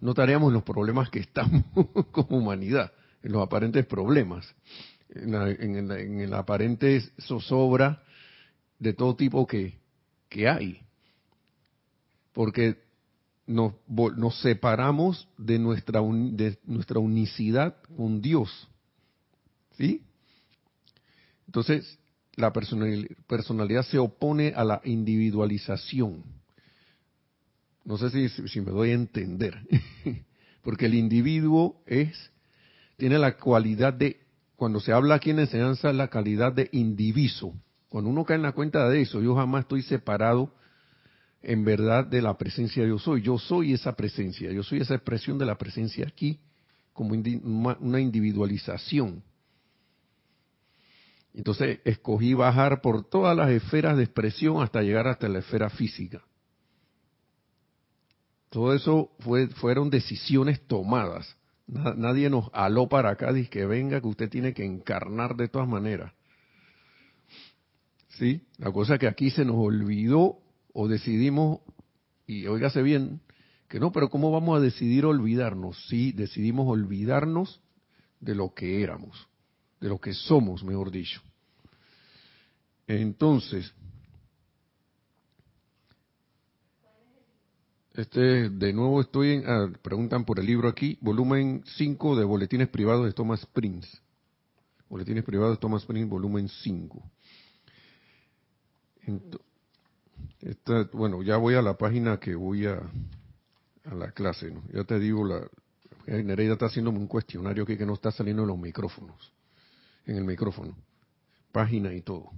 no 0.00 0.10
estaríamos 0.10 0.48
en 0.48 0.54
los 0.54 0.62
problemas 0.62 1.10
que 1.10 1.18
estamos 1.18 1.64
como 2.12 2.38
humanidad, 2.38 2.92
en 3.22 3.32
los 3.32 3.42
aparentes 3.42 3.84
problemas, 3.86 4.54
en 5.10 5.32
la, 5.32 5.50
en 5.50 5.88
la- 5.88 6.00
en 6.00 6.30
la 6.30 6.38
aparente 6.38 7.00
zozobra 7.20 8.02
de 8.78 8.92
todo 8.92 9.16
tipo 9.16 9.46
que, 9.46 9.78
que 10.28 10.48
hay. 10.48 10.80
Porque 12.32 12.78
nos, 13.46 13.72
nos 13.88 14.40
separamos 14.40 15.26
de 15.36 15.58
nuestra, 15.58 16.00
uni- 16.00 16.30
de 16.36 16.58
nuestra 16.64 17.00
unicidad 17.00 17.76
con 17.96 18.20
Dios. 18.22 18.68
¿Sí? 19.76 20.02
Entonces, 21.46 21.98
la 22.38 22.52
personali- 22.52 23.08
personalidad 23.26 23.84
se 23.84 23.98
opone 23.98 24.52
a 24.54 24.64
la 24.64 24.80
individualización. 24.84 26.22
No 27.84 27.98
sé 27.98 28.10
si, 28.10 28.28
si- 28.48 28.60
me 28.60 28.70
doy 28.70 28.90
a 28.90 28.94
entender. 28.94 29.58
Porque 30.62 30.86
el 30.86 30.94
individuo 30.94 31.82
es, 31.86 32.30
tiene 32.96 33.18
la 33.18 33.36
cualidad 33.36 33.92
de, 33.92 34.20
cuando 34.56 34.78
se 34.80 34.92
habla 34.92 35.16
aquí 35.16 35.30
en 35.30 35.40
enseñanza, 35.40 35.92
la 35.92 36.08
calidad 36.08 36.52
de 36.52 36.68
indiviso. 36.72 37.52
Cuando 37.88 38.10
uno 38.10 38.24
cae 38.24 38.36
en 38.36 38.42
la 38.42 38.52
cuenta 38.52 38.88
de 38.88 39.00
eso, 39.00 39.20
yo 39.20 39.34
jamás 39.34 39.62
estoy 39.62 39.82
separado 39.82 40.52
en 41.42 41.64
verdad 41.64 42.04
de 42.06 42.22
la 42.22 42.36
presencia 42.38 42.86
yo 42.86 42.98
soy. 42.98 43.22
Yo 43.22 43.38
soy 43.38 43.72
esa 43.72 43.96
presencia, 43.96 44.52
yo 44.52 44.62
soy 44.62 44.80
esa 44.80 44.94
expresión 44.94 45.38
de 45.38 45.46
la 45.46 45.58
presencia 45.58 46.06
aquí 46.06 46.38
como 46.92 47.14
una 47.14 48.00
individualización. 48.00 49.22
Entonces 51.34 51.80
escogí 51.84 52.34
bajar 52.34 52.80
por 52.80 53.04
todas 53.08 53.36
las 53.36 53.50
esferas 53.50 53.96
de 53.96 54.04
expresión 54.04 54.62
hasta 54.62 54.82
llegar 54.82 55.06
hasta 55.06 55.28
la 55.28 55.40
esfera 55.40 55.70
física. 55.70 56.22
Todo 58.50 58.74
eso 58.74 59.10
fue, 59.20 59.48
fueron 59.48 59.90
decisiones 59.90 60.60
tomadas. 60.66 61.36
Nadie 61.66 62.30
nos 62.30 62.48
aló 62.54 62.88
para 62.88 63.10
acá 63.10 63.36
y 63.38 63.46
que 63.46 63.66
venga, 63.66 64.00
que 64.00 64.06
usted 64.06 64.30
tiene 64.30 64.54
que 64.54 64.64
encarnar 64.64 65.36
de 65.36 65.48
todas 65.48 65.68
maneras. 65.68 66.12
¿Sí? 68.18 68.42
La 68.56 68.72
cosa 68.72 68.98
que 68.98 69.06
aquí 69.06 69.30
se 69.30 69.44
nos 69.44 69.56
olvidó 69.56 70.38
o 70.72 70.88
decidimos, 70.88 71.60
y 72.26 72.46
óigase 72.46 72.82
bien, 72.82 73.20
que 73.68 73.78
no, 73.78 73.92
pero 73.92 74.08
¿cómo 74.08 74.30
vamos 74.32 74.56
a 74.56 74.60
decidir 74.60 75.04
olvidarnos? 75.04 75.86
Sí, 75.88 76.12
decidimos 76.12 76.66
olvidarnos 76.66 77.60
de 78.20 78.34
lo 78.34 78.54
que 78.54 78.82
éramos, 78.82 79.28
de 79.80 79.88
lo 79.88 79.98
que 79.98 80.12
somos, 80.12 80.64
mejor 80.64 80.90
dicho. 80.90 81.20
Entonces, 82.86 83.72
este, 87.94 88.48
de 88.48 88.72
nuevo 88.72 89.00
estoy 89.00 89.32
en, 89.32 89.44
ah, 89.46 89.70
preguntan 89.82 90.24
por 90.24 90.38
el 90.38 90.46
libro 90.46 90.68
aquí, 90.68 90.98
volumen 91.00 91.62
5 91.76 92.16
de 92.16 92.24
Boletines 92.24 92.68
Privados 92.68 93.06
de 93.06 93.12
Thomas 93.12 93.44
Prince. 93.46 93.88
Boletines 94.88 95.24
Privados 95.24 95.56
de 95.56 95.60
Thomas 95.60 95.84
Prince, 95.84 96.08
volumen 96.08 96.48
5. 96.48 97.10
bueno, 100.92 101.22
ya 101.22 101.36
voy 101.36 101.54
a 101.54 101.62
la 101.62 101.76
página 101.76 102.18
que 102.18 102.34
voy 102.34 102.66
a, 102.66 102.80
a 103.84 103.94
la 103.94 104.12
clase, 104.12 104.50
¿no? 104.50 104.62
Ya 104.72 104.84
te 104.84 104.98
digo, 104.98 105.26
la, 105.26 105.46
Nereida 106.06 106.54
está 106.54 106.66
haciendo 106.66 106.90
un 106.90 107.06
cuestionario 107.06 107.64
aquí 107.64 107.76
que 107.76 107.84
no 107.84 107.94
está 107.94 108.10
saliendo 108.10 108.42
en 108.42 108.48
los 108.48 108.58
micrófonos, 108.58 109.32
en 110.08 110.16
el 110.16 110.24
micrófono, 110.24 110.76
página 111.52 111.92
y 111.94 112.00
todo. 112.00 112.30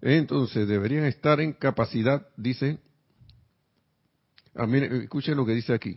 Entonces, 0.00 0.68
deberían 0.68 1.06
estar 1.06 1.40
en 1.40 1.54
capacidad, 1.54 2.28
dice, 2.36 2.78
ah, 4.54 4.66
escuchen 4.66 5.36
lo 5.36 5.46
que 5.46 5.52
dice 5.52 5.72
aquí. 5.72 5.96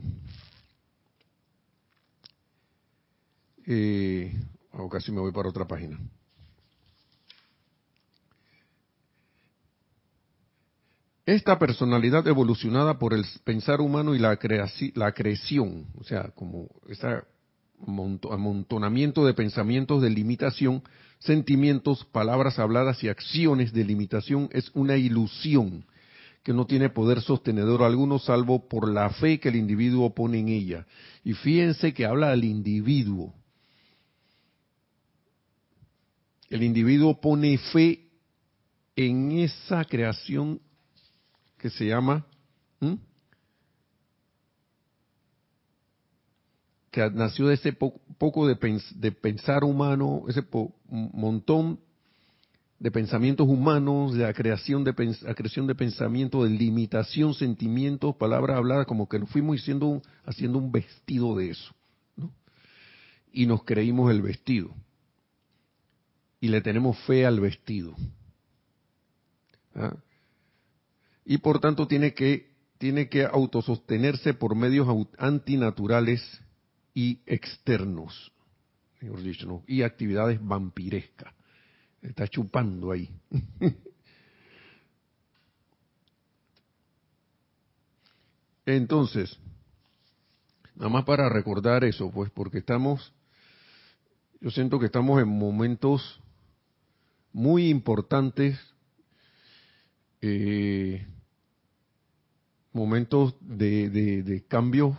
Eh, 3.67 4.33
o 4.71 4.83
oh, 4.83 4.89
casi 4.89 5.11
me 5.11 5.19
voy 5.19 5.31
para 5.31 5.49
otra 5.49 5.67
página. 5.67 5.99
Esta 11.25 11.59
personalidad 11.59 12.25
evolucionada 12.27 12.97
por 12.97 13.13
el 13.13 13.23
pensar 13.43 13.81
humano 13.81 14.15
y 14.15 14.19
la, 14.19 14.37
creación, 14.37 15.85
o 15.99 16.03
sea, 16.03 16.31
como 16.31 16.67
ese 16.87 17.21
amontonamiento 17.87 19.25
de 19.25 19.33
pensamientos 19.33 20.01
de 20.01 20.09
limitación, 20.09 20.83
sentimientos, 21.19 22.05
palabras 22.05 22.59
habladas 22.59 23.03
y 23.03 23.09
acciones 23.09 23.73
de 23.73 23.83
limitación 23.83 24.49
es 24.51 24.71
una 24.73 24.97
ilusión 24.97 25.85
que 26.43 26.53
no 26.53 26.65
tiene 26.65 26.89
poder 26.89 27.21
sostenedor 27.21 27.83
alguno 27.83 28.17
salvo 28.17 28.67
por 28.67 28.89
la 28.89 29.09
fe 29.09 29.39
que 29.39 29.49
el 29.49 29.55
individuo 29.55 30.13
pone 30.13 30.39
en 30.39 30.49
ella. 30.49 30.87
Y 31.23 31.33
fíjense 31.33 31.93
que 31.93 32.05
habla 32.05 32.29
del 32.29 32.45
individuo. 32.45 33.33
El 36.49 36.63
individuo 36.63 37.19
pone 37.19 37.57
fe 37.57 38.09
en 38.95 39.31
esa 39.33 39.85
creación 39.85 40.59
que 41.57 41.69
se 41.69 41.85
llama, 41.85 42.25
que 46.91 47.09
nació 47.11 47.47
de 47.47 47.55
ese 47.55 47.73
poco 47.73 48.47
de, 48.47 48.55
pensar 49.11 49.63
humano, 49.63 50.23
ese 50.27 50.43
montón 50.87 51.79
de 52.79 52.91
pensamientos 52.91 53.47
humanos, 53.47 54.13
de 54.13 54.23
la 54.23 54.33
creación 54.33 54.83
de, 54.83 54.93
creación 54.93 55.67
de 55.67 55.75
pensamientos, 55.75 56.43
de 56.43 56.49
limitación, 56.49 57.33
sentimientos, 57.33 58.15
palabras 58.15 58.57
habladas, 58.57 58.85
como 58.87 59.07
que 59.07 59.19
nos 59.19 59.29
fuimos 59.29 59.59
haciendo, 59.59 60.01
haciendo 60.25 60.57
un 60.57 60.71
vestido 60.71 61.35
de 61.35 61.51
eso. 61.51 61.73
Y 63.31 63.45
nos 63.45 63.63
creímos 63.63 64.11
el 64.11 64.21
vestido. 64.21 64.73
Y 66.41 66.47
le 66.47 66.61
tenemos 66.61 66.97
fe 67.05 67.25
al 67.25 67.39
vestido. 67.39 67.95
¿Ah? 69.75 69.95
y 71.29 71.37
por 71.37 71.59
tanto 71.59 71.87
tiene 71.87 72.15
que, 72.15 72.49
tiene 72.79 73.07
que 73.07 73.23
autosostenerse 73.23 74.33
por 74.33 74.55
medios 74.55 74.87
antinaturales 75.19 76.41
y 76.99 77.21
externos, 77.25 78.29
y 79.67 79.83
actividades 79.83 80.37
vampirescas. 80.45 81.33
Está 82.01 82.27
chupando 82.27 82.91
ahí. 82.91 83.09
Entonces, 88.65 89.39
nada 90.75 90.89
más 90.89 91.05
para 91.05 91.29
recordar 91.29 91.85
eso, 91.85 92.11
pues, 92.11 92.29
porque 92.31 92.57
estamos, 92.57 93.13
yo 94.41 94.51
siento 94.51 94.77
que 94.77 94.87
estamos 94.87 95.21
en 95.21 95.29
momentos 95.29 96.21
muy 97.31 97.69
importantes 97.69 98.59
eh, 100.21 101.07
momentos 102.73 103.35
de, 103.39 103.89
de, 103.89 104.43
cambios 104.47 104.97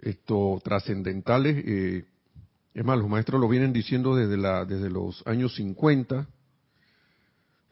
esto 0.00 0.60
trascendentales. 0.62 1.64
Eh, 1.66 2.04
es 2.74 2.84
más, 2.84 2.98
los 2.98 3.08
maestros 3.08 3.40
lo 3.40 3.48
vienen 3.48 3.72
diciendo 3.72 4.14
desde, 4.14 4.36
la, 4.36 4.64
desde 4.64 4.90
los 4.90 5.26
años 5.26 5.54
50. 5.54 6.26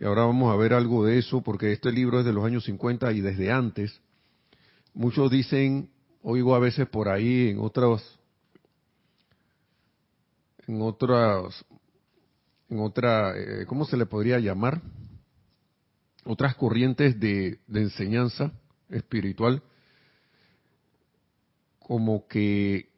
Y 0.00 0.04
ahora 0.04 0.24
vamos 0.24 0.52
a 0.52 0.56
ver 0.56 0.72
algo 0.72 1.04
de 1.04 1.18
eso, 1.18 1.42
porque 1.42 1.72
este 1.72 1.92
libro 1.92 2.20
es 2.20 2.24
de 2.24 2.32
los 2.32 2.44
años 2.44 2.64
50 2.64 3.12
y 3.12 3.20
desde 3.20 3.52
antes. 3.52 4.00
Muchos 4.92 5.30
dicen, 5.30 5.90
oigo 6.22 6.54
a 6.54 6.58
veces 6.58 6.88
por 6.88 7.08
ahí 7.08 7.50
en 7.50 7.58
otros, 7.60 8.18
en 10.66 10.80
otras, 10.80 11.64
en 12.68 12.80
otra, 12.80 13.36
eh, 13.36 13.66
¿cómo 13.66 13.84
se 13.84 13.96
le 13.96 14.06
podría 14.06 14.38
llamar? 14.38 14.80
otras 16.24 16.54
corrientes 16.56 17.18
de, 17.20 17.58
enseñanza 17.72 18.52
espiritual, 18.88 19.62
como 21.86 22.26
que, 22.26 22.88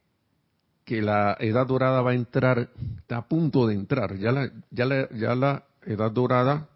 que 0.85 1.02
la 1.02 1.37
edad 1.40 1.66
dorada 1.66 2.00
va 2.00 2.12
a 2.12 2.14
entrar, 2.14 2.71
está 2.99 3.19
a 3.19 3.28
punto 3.28 3.66
de 3.66 3.75
entrar, 3.75 4.16
ya 4.16 4.33
la, 4.33 4.50
ya 4.71 4.85
la, 4.87 5.09
ya 5.11 5.35
la 5.35 5.64
edad 5.85 6.11
dorada, 6.11 6.69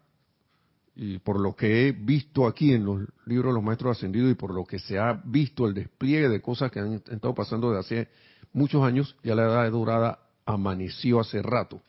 y 0.95 1.19
por 1.19 1.39
lo 1.39 1.55
que 1.55 1.87
he 1.87 1.91
visto 1.93 2.45
aquí 2.45 2.73
en 2.73 2.85
los 2.85 2.99
libros 3.25 3.51
de 3.51 3.55
los 3.55 3.63
maestros 3.63 3.97
ascendidos 3.97 4.29
y 4.29 4.35
por 4.35 4.53
lo 4.53 4.65
que 4.65 4.77
se 4.77 4.99
ha 4.99 5.21
visto 5.23 5.65
el 5.65 5.73
despliegue 5.73 6.27
de 6.27 6.41
cosas 6.41 6.69
que 6.69 6.79
han 6.79 6.93
estado 6.95 7.33
pasando 7.33 7.71
desde 7.71 7.79
hace 7.79 8.09
muchos 8.51 8.83
años, 8.83 9.15
ya 9.23 9.33
la 9.33 9.43
edad 9.43 9.71
dorada 9.71 10.19
amaneció 10.45 11.21
hace 11.21 11.41
rato, 11.41 11.81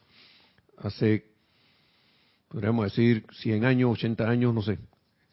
hace 0.79 1.33
podríamos 2.49 2.85
decir 2.85 3.27
100 3.33 3.65
años, 3.65 3.93
80 3.93 4.29
años, 4.29 4.55
no 4.55 4.63
sé. 4.63 4.79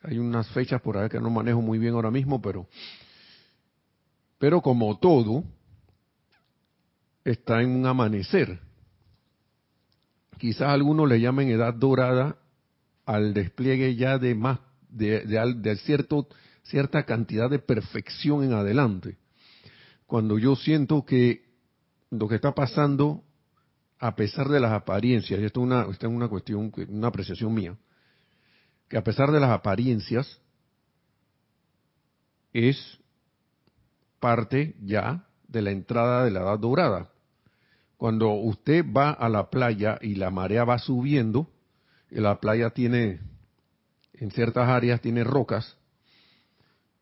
Hay 0.01 0.17
unas 0.17 0.48
fechas 0.50 0.81
por 0.81 0.98
ahí 0.98 1.10
que 1.10 1.19
no 1.19 1.29
manejo 1.29 1.62
muy 1.62 1.77
bien 1.77 1.93
ahora 1.93 2.10
mismo, 2.10 2.41
pero, 2.41 2.67
pero 4.39 4.62
como 4.62 4.98
todo, 4.98 5.43
está 7.24 7.62
en 7.62 7.72
un 7.72 7.86
amanecer. 7.86 8.60
Quizás 10.38 10.69
algunos 10.69 11.08
le 11.08 11.19
llamen 11.19 11.50
edad 11.50 11.74
dorada 11.74 12.38
al 13.05 13.34
despliegue 13.34 13.96
ya 13.96 14.17
de 14.17 14.34
más, 14.34 14.60
de, 14.89 15.25
de 15.25 15.75
cierto, 15.77 16.27
cierta 16.63 17.03
cantidad 17.03 17.50
de 17.50 17.60
perfección 17.60 18.43
en 18.43 18.53
adelante. 18.53 19.17
Cuando 20.08 20.39
yo 20.39 20.55
siento 20.55 21.05
que 21.05 21.43
lo 22.10 22.27
que 22.27 22.36
está 22.36 22.55
pasando 22.55 23.24
a 24.00 24.15
pesar 24.15 24.48
de 24.48 24.62
las 24.62 24.72
apariencias, 24.72 25.39
y 25.39 25.43
esto 25.43 25.60
es 25.60 25.65
una, 25.65 25.86
es 25.91 26.01
una 26.03 26.29
cuestión, 26.29 26.72
una 26.88 27.10
apreciación 27.10 27.53
mía, 27.53 27.75
que 28.88 28.98
a 28.98 29.03
pesar 29.03 29.31
de 29.31 29.41
las 29.41 29.51
apariencias, 29.51 30.39
es 32.53 33.00
parte 34.19 34.75
ya 34.81 35.25
de 35.47 35.61
la 35.61 35.71
entrada 35.71 36.23
de 36.23 36.31
la 36.31 36.41
edad 36.41 36.59
dorada. 36.59 37.09
Cuando 37.97 38.31
usted 38.31 38.85
va 38.85 39.11
a 39.11 39.27
la 39.29 39.49
playa 39.49 39.97
y 40.01 40.15
la 40.15 40.29
marea 40.29 40.63
va 40.63 40.79
subiendo, 40.79 41.49
y 42.09 42.19
la 42.19 42.39
playa 42.39 42.69
tiene, 42.69 43.19
en 44.13 44.31
ciertas 44.31 44.69
áreas 44.69 45.01
tiene 45.01 45.23
rocas, 45.23 45.77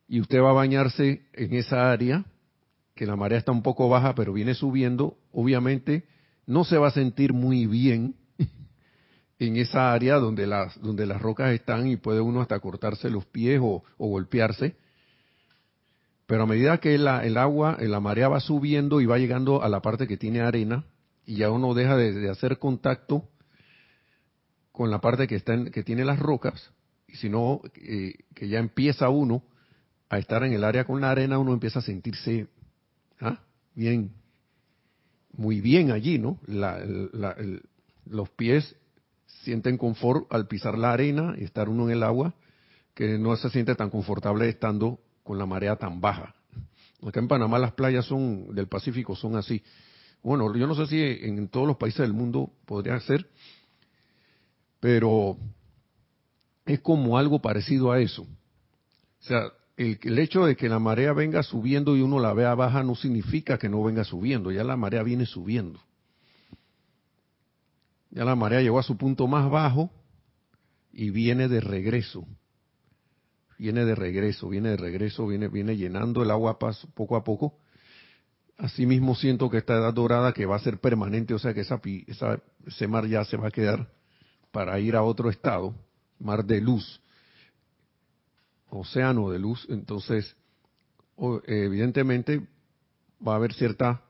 y 0.08 0.22
usted 0.22 0.42
va 0.42 0.52
a 0.52 0.54
bañarse 0.54 1.22
en 1.34 1.54
esa 1.54 1.92
área, 1.92 2.26
que 2.96 3.06
la 3.06 3.16
marea 3.16 3.38
está 3.38 3.52
un 3.52 3.62
poco 3.62 3.90
baja, 3.90 4.16
pero 4.16 4.34
viene 4.34 4.56
subiendo, 4.56 5.18
obviamente 5.32 6.06
no 6.48 6.64
se 6.64 6.78
va 6.78 6.88
a 6.88 6.92
sentir 6.92 7.34
muy 7.34 7.68
bien 7.68 8.16
en 9.40 9.58
esa 9.58 9.94
área 9.94 10.16
donde 10.16 10.48
las, 10.48 10.82
donde 10.82 11.06
las 11.06 11.22
rocas 11.22 11.52
están 11.52 11.88
y 11.88 11.98
puede 11.98 12.22
uno 12.22 12.42
hasta 12.42 12.60
cortarse 12.60 13.10
los 13.10 13.26
pies 13.26 13.60
o, 13.62 13.84
golpearse. 13.98 14.76
Pero 16.28 16.44
a 16.44 16.46
medida 16.46 16.78
que 16.80 16.94
el 16.94 17.08
agua, 17.08 17.78
la 17.80 18.02
marea 18.02 18.28
va 18.28 18.42
subiendo 18.42 19.00
y 19.00 19.06
va 19.06 19.18
llegando 19.18 19.64
a 19.64 19.70
la 19.70 19.82
parte 19.82 20.08
que 20.08 20.18
tiene 20.18 20.42
arena, 20.42 20.84
y 21.26 21.38
ya 21.38 21.50
uno 21.50 21.74
deja 21.74 21.96
de, 21.96 22.30
hacer 22.30 22.60
contacto 22.60 23.30
con 24.74 24.92
la 24.92 25.00
parte 25.00 25.26
que 25.26 25.36
está 25.36 25.54
en, 25.54 25.72
que 25.72 25.84
tiene 25.84 26.04
las 26.04 26.20
rocas, 26.20 26.72
y 27.08 27.16
si 27.16 27.30
no, 27.30 27.62
eh, 27.76 28.14
que 28.36 28.50
ya 28.50 28.60
empieza 28.60 29.08
uno 29.08 29.42
a 30.10 30.20
estar 30.20 30.44
en 30.44 30.52
el 30.52 30.66
área 30.66 30.84
con 30.84 31.00
la 31.00 31.12
arena, 31.12 31.40
uno 31.40 31.54
empieza 31.54 31.80
a 31.80 31.82
sentirse 31.82 32.48
¿ah? 33.22 33.40
bien, 33.74 34.12
muy 35.32 35.62
bien 35.62 35.92
allí, 35.92 36.20
¿no? 36.20 36.40
los 38.06 38.30
pies 38.32 38.76
sienten 39.44 39.78
confort 39.78 40.32
al 40.32 40.48
pisar 40.48 40.78
la 40.78 40.92
arena 40.92 41.36
y 41.38 41.46
estar 41.46 41.70
uno 41.70 41.86
en 41.86 41.92
el 41.92 42.04
agua, 42.04 42.34
que 42.94 43.18
no 43.18 43.36
se 43.38 43.50
siente 43.50 43.76
tan 43.76 43.90
confortable 43.90 44.50
estando 44.50 45.00
con 45.28 45.38
la 45.38 45.46
marea 45.46 45.76
tan 45.76 46.00
baja. 46.00 46.34
Acá 47.06 47.20
en 47.20 47.28
Panamá 47.28 47.60
las 47.60 47.74
playas 47.74 48.06
son 48.06 48.56
del 48.56 48.68
Pacífico 48.68 49.16
son 49.16 49.36
así. 49.36 49.62
Bueno, 50.24 50.56
yo 50.56 50.66
no 50.66 50.74
sé 50.74 50.88
si 50.88 51.02
en 51.02 51.48
todos 51.50 51.68
los 51.68 51.78
países 51.78 52.00
del 52.00 52.14
mundo 52.14 52.52
podría 52.66 53.00
ser, 53.02 53.30
pero 54.80 55.38
es 56.66 56.80
como 56.80 57.18
algo 57.18 57.40
parecido 57.40 57.92
a 57.92 58.00
eso. 58.00 58.22
O 58.22 59.24
sea, 59.24 59.52
el, 59.76 60.18
hecho 60.18 60.46
de 60.46 60.56
que 60.56 60.70
la 60.70 60.80
marea 60.80 61.14
venga 61.14 61.44
subiendo 61.44 61.96
y 61.96 62.02
uno 62.02 62.20
la 62.20 62.34
vea 62.34 62.56
baja 62.56 62.82
no 62.84 62.96
significa 62.96 63.58
que 63.58 63.70
no 63.70 63.84
venga 63.84 64.04
subiendo, 64.04 64.52
ya 64.52 64.64
la 64.64 64.78
marea 64.78 65.04
viene 65.04 65.26
subiendo. 65.26 65.80
Ya 68.10 68.24
la 68.24 68.36
marea 68.36 68.62
llegó 68.62 68.80
a 68.80 68.84
su 68.84 68.98
punto 68.98 69.28
más 69.28 69.52
bajo 69.52 69.92
y 70.92 71.10
viene 71.12 71.48
de 71.48 71.60
regreso. 71.60 72.26
Viene 73.58 73.86
de 73.86 73.96
regreso, 73.96 74.50
viene 74.50 74.70
de 74.70 74.78
regreso, 74.78 75.28
viene, 75.28 75.48
viene 75.48 75.76
llenando 75.76 76.22
el 76.22 76.32
agua 76.32 76.58
poco 76.60 77.16
a 77.16 77.24
poco. 77.24 77.58
Asimismo 78.58 79.16
siento 79.16 79.50
que 79.50 79.58
esta 79.58 79.76
edad 79.76 79.94
dorada 79.94 80.34
que 80.34 80.46
va 80.46 80.56
a 80.56 80.60
ser 80.60 80.80
permanente, 80.80 81.34
o 81.34 81.40
sea 81.40 81.54
que 81.54 81.62
esa, 81.62 81.80
esa, 82.08 82.40
ese 82.66 82.88
mar 82.88 83.08
ya 83.08 83.24
se 83.26 83.38
va 83.38 83.48
a 83.48 83.52
quedar 83.52 83.92
para 84.52 84.80
ir 84.80 84.96
a 84.96 85.04
otro 85.04 85.30
estado, 85.30 85.76
mar 86.20 86.44
de 86.44 86.62
luz 86.62 87.02
océano 88.70 89.30
de 89.30 89.40
luz, 89.40 89.66
entonces 89.70 90.36
evidentemente 91.46 92.48
va 93.26 93.34
a 93.34 93.36
haber 93.38 93.54
cierta 93.54 94.02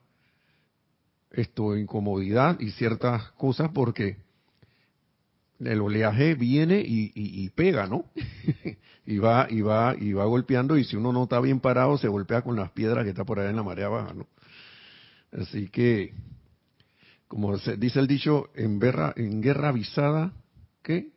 esto 1.31 1.77
incomodidad 1.77 2.59
y 2.59 2.71
ciertas 2.71 3.31
cosas 3.33 3.71
porque 3.73 4.17
el 5.59 5.81
oleaje 5.81 6.35
viene 6.35 6.83
y, 6.85 7.49
pega, 7.49 7.87
¿no? 7.87 8.05
y 9.05 9.17
va 9.17 9.47
y 9.49 9.61
va 9.61 9.95
y 9.97 10.13
va 10.13 10.25
golpeando 10.25 10.77
y 10.77 10.83
si 10.83 10.95
uno 10.95 11.11
no 11.11 11.23
está 11.23 11.39
bien 11.39 11.59
parado 11.59 11.97
se 11.97 12.07
golpea 12.07 12.41
con 12.41 12.55
las 12.55 12.71
piedras 12.71 13.03
que 13.03 13.11
está 13.11 13.23
por 13.23 13.39
allá 13.39 13.49
en 13.49 13.55
la 13.55 13.63
marea 13.63 13.89
baja, 13.89 14.13
¿no? 14.13 14.27
Así 15.31 15.69
que 15.69 16.13
como 17.27 17.57
se 17.57 17.77
dice 17.77 17.99
el 17.99 18.07
dicho 18.07 18.49
en 18.55 18.79
guerra 18.79 19.13
en 19.15 19.41
guerra 19.41 19.69
avisada, 19.69 20.33
¿qué? 20.83 21.11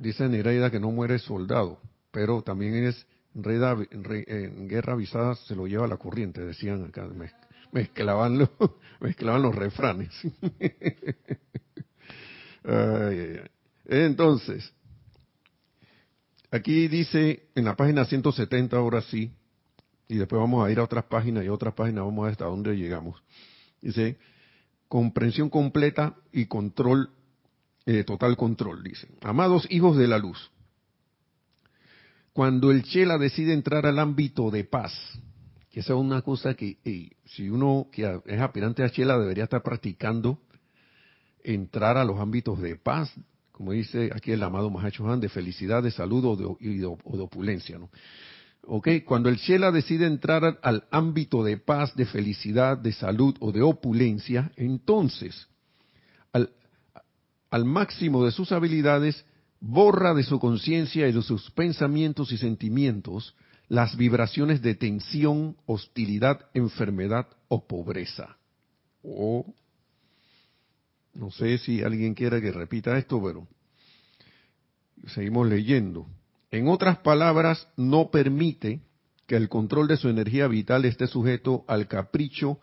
dice 0.00 0.28
Nereida 0.28 0.70
que 0.70 0.80
no 0.80 0.90
muere 0.90 1.18
soldado, 1.18 1.78
pero 2.10 2.42
también 2.42 2.74
es 2.84 3.06
en, 3.34 4.68
guerra 4.68 4.94
avisada 4.94 5.34
se 5.34 5.54
lo 5.54 5.66
lleva 5.66 5.86
la 5.86 5.98
corriente, 5.98 6.44
decían 6.44 6.84
acá, 6.84 7.08
mezclaban, 7.70 8.38
los, 8.38 8.50
mezclaban 9.00 9.42
los 9.42 9.54
refranes. 9.54 10.10
Entonces, 13.84 14.72
aquí 16.50 16.88
dice 16.88 17.48
en 17.54 17.64
la 17.64 17.76
página 17.76 18.04
170, 18.04 18.76
ahora 18.76 19.02
sí, 19.02 19.32
y 20.08 20.16
después 20.16 20.40
vamos 20.40 20.66
a 20.66 20.70
ir 20.70 20.78
a 20.78 20.84
otras 20.84 21.04
páginas 21.04 21.44
y 21.44 21.48
otras 21.48 21.74
páginas, 21.74 22.04
vamos 22.04 22.20
a 22.20 22.24
ver 22.24 22.32
hasta 22.32 22.44
dónde 22.46 22.76
llegamos. 22.76 23.22
Dice, 23.80 24.18
comprensión 24.88 25.48
completa 25.48 26.16
y 26.32 26.46
control 26.46 27.10
eh, 27.86 28.04
total 28.04 28.36
control, 28.36 28.82
dice. 28.82 29.08
Amados 29.22 29.66
hijos 29.70 29.96
de 29.96 30.06
la 30.06 30.18
luz, 30.18 30.50
cuando 32.32 32.70
el 32.70 32.82
Chela 32.84 33.18
decide 33.18 33.52
entrar 33.52 33.86
al 33.86 33.98
ámbito 33.98 34.50
de 34.50 34.64
paz, 34.64 34.92
que 35.70 35.80
esa 35.80 35.94
es 35.94 35.98
una 35.98 36.22
cosa 36.22 36.54
que 36.54 36.78
si 37.24 37.48
uno 37.48 37.88
que 37.90 38.20
es 38.26 38.40
aspirante 38.40 38.84
a 38.84 38.90
Chela 38.90 39.18
debería 39.18 39.44
estar 39.44 39.62
practicando, 39.62 40.38
entrar 41.44 41.96
a 41.96 42.04
los 42.04 42.18
ámbitos 42.18 42.60
de 42.60 42.76
paz, 42.76 43.12
como 43.52 43.72
dice 43.72 44.10
aquí 44.14 44.32
el 44.32 44.42
amado 44.42 44.70
Mahacho 44.70 45.10
Han, 45.10 45.20
de 45.20 45.28
felicidad, 45.28 45.82
de 45.82 45.90
salud 45.90 46.24
o 46.24 46.36
de, 46.36 46.84
opulencia, 47.22 47.78
¿no? 47.78 47.90
¿ok? 48.62 48.88
Cuando 49.04 49.28
el 49.28 49.38
Chela 49.38 49.70
decide 49.70 50.06
entrar 50.06 50.58
al 50.62 50.84
ámbito 50.90 51.42
de 51.42 51.56
paz, 51.56 51.94
de 51.96 52.06
felicidad, 52.06 52.78
de 52.78 52.92
salud 52.92 53.34
o 53.40 53.52
de 53.52 53.62
opulencia, 53.62 54.52
entonces, 54.56 55.48
al, 56.32 56.50
al 57.50 57.64
máximo 57.64 58.24
de 58.24 58.30
sus 58.30 58.52
habilidades, 58.52 59.24
borra 59.60 60.14
de 60.14 60.22
su 60.22 60.38
conciencia 60.38 61.08
y 61.08 61.12
de 61.12 61.22
sus 61.22 61.50
pensamientos 61.50 62.32
y 62.32 62.38
sentimientos 62.38 63.34
las 63.70 63.96
vibraciones 63.96 64.62
de 64.62 64.74
tensión, 64.74 65.56
hostilidad, 65.64 66.40
enfermedad 66.54 67.28
o 67.46 67.68
pobreza. 67.68 68.36
O, 69.02 69.54
no 71.14 71.30
sé 71.30 71.58
si 71.58 71.82
alguien 71.82 72.14
quiere 72.14 72.40
que 72.40 72.52
repita 72.52 72.96
esto, 72.96 73.22
pero 73.22 73.46
seguimos 75.08 75.48
leyendo. 75.48 76.06
En 76.50 76.68
otras 76.68 76.98
palabras, 76.98 77.68
no 77.76 78.10
permite 78.10 78.80
que 79.26 79.36
el 79.36 79.48
control 79.48 79.88
de 79.88 79.96
su 79.96 80.08
energía 80.08 80.48
vital 80.48 80.84
esté 80.84 81.06
sujeto 81.06 81.64
al 81.68 81.86
capricho 81.88 82.58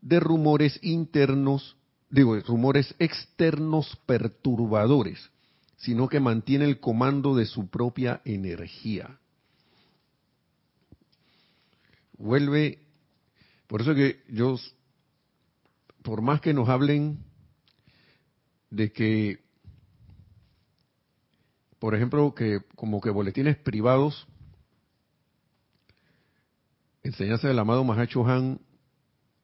de 0.00 0.20
rumores 0.20 0.78
internos 0.82 1.76
digo, 2.10 2.38
rumores 2.40 2.94
externos 2.98 3.98
perturbadores, 4.06 5.30
sino 5.76 6.08
que 6.08 6.20
mantiene 6.20 6.64
el 6.64 6.80
comando 6.80 7.34
de 7.34 7.46
su 7.46 7.68
propia 7.68 8.20
energía. 8.24 9.18
Vuelve, 12.18 12.78
por 13.66 13.82
eso 13.82 13.94
que 13.94 14.22
yo, 14.28 14.56
por 16.02 16.22
más 16.22 16.40
que 16.40 16.54
nos 16.54 16.68
hablen 16.68 17.18
de 18.70 18.92
que, 18.92 19.44
por 21.78 21.94
ejemplo, 21.94 22.34
que 22.34 22.60
como 22.74 23.00
que 23.00 23.10
boletines 23.10 23.56
privados, 23.56 24.26
enseñanza 27.02 27.48
del 27.48 27.58
amado 27.58 27.84
Mahacho 27.84 28.26
Han 28.26 28.60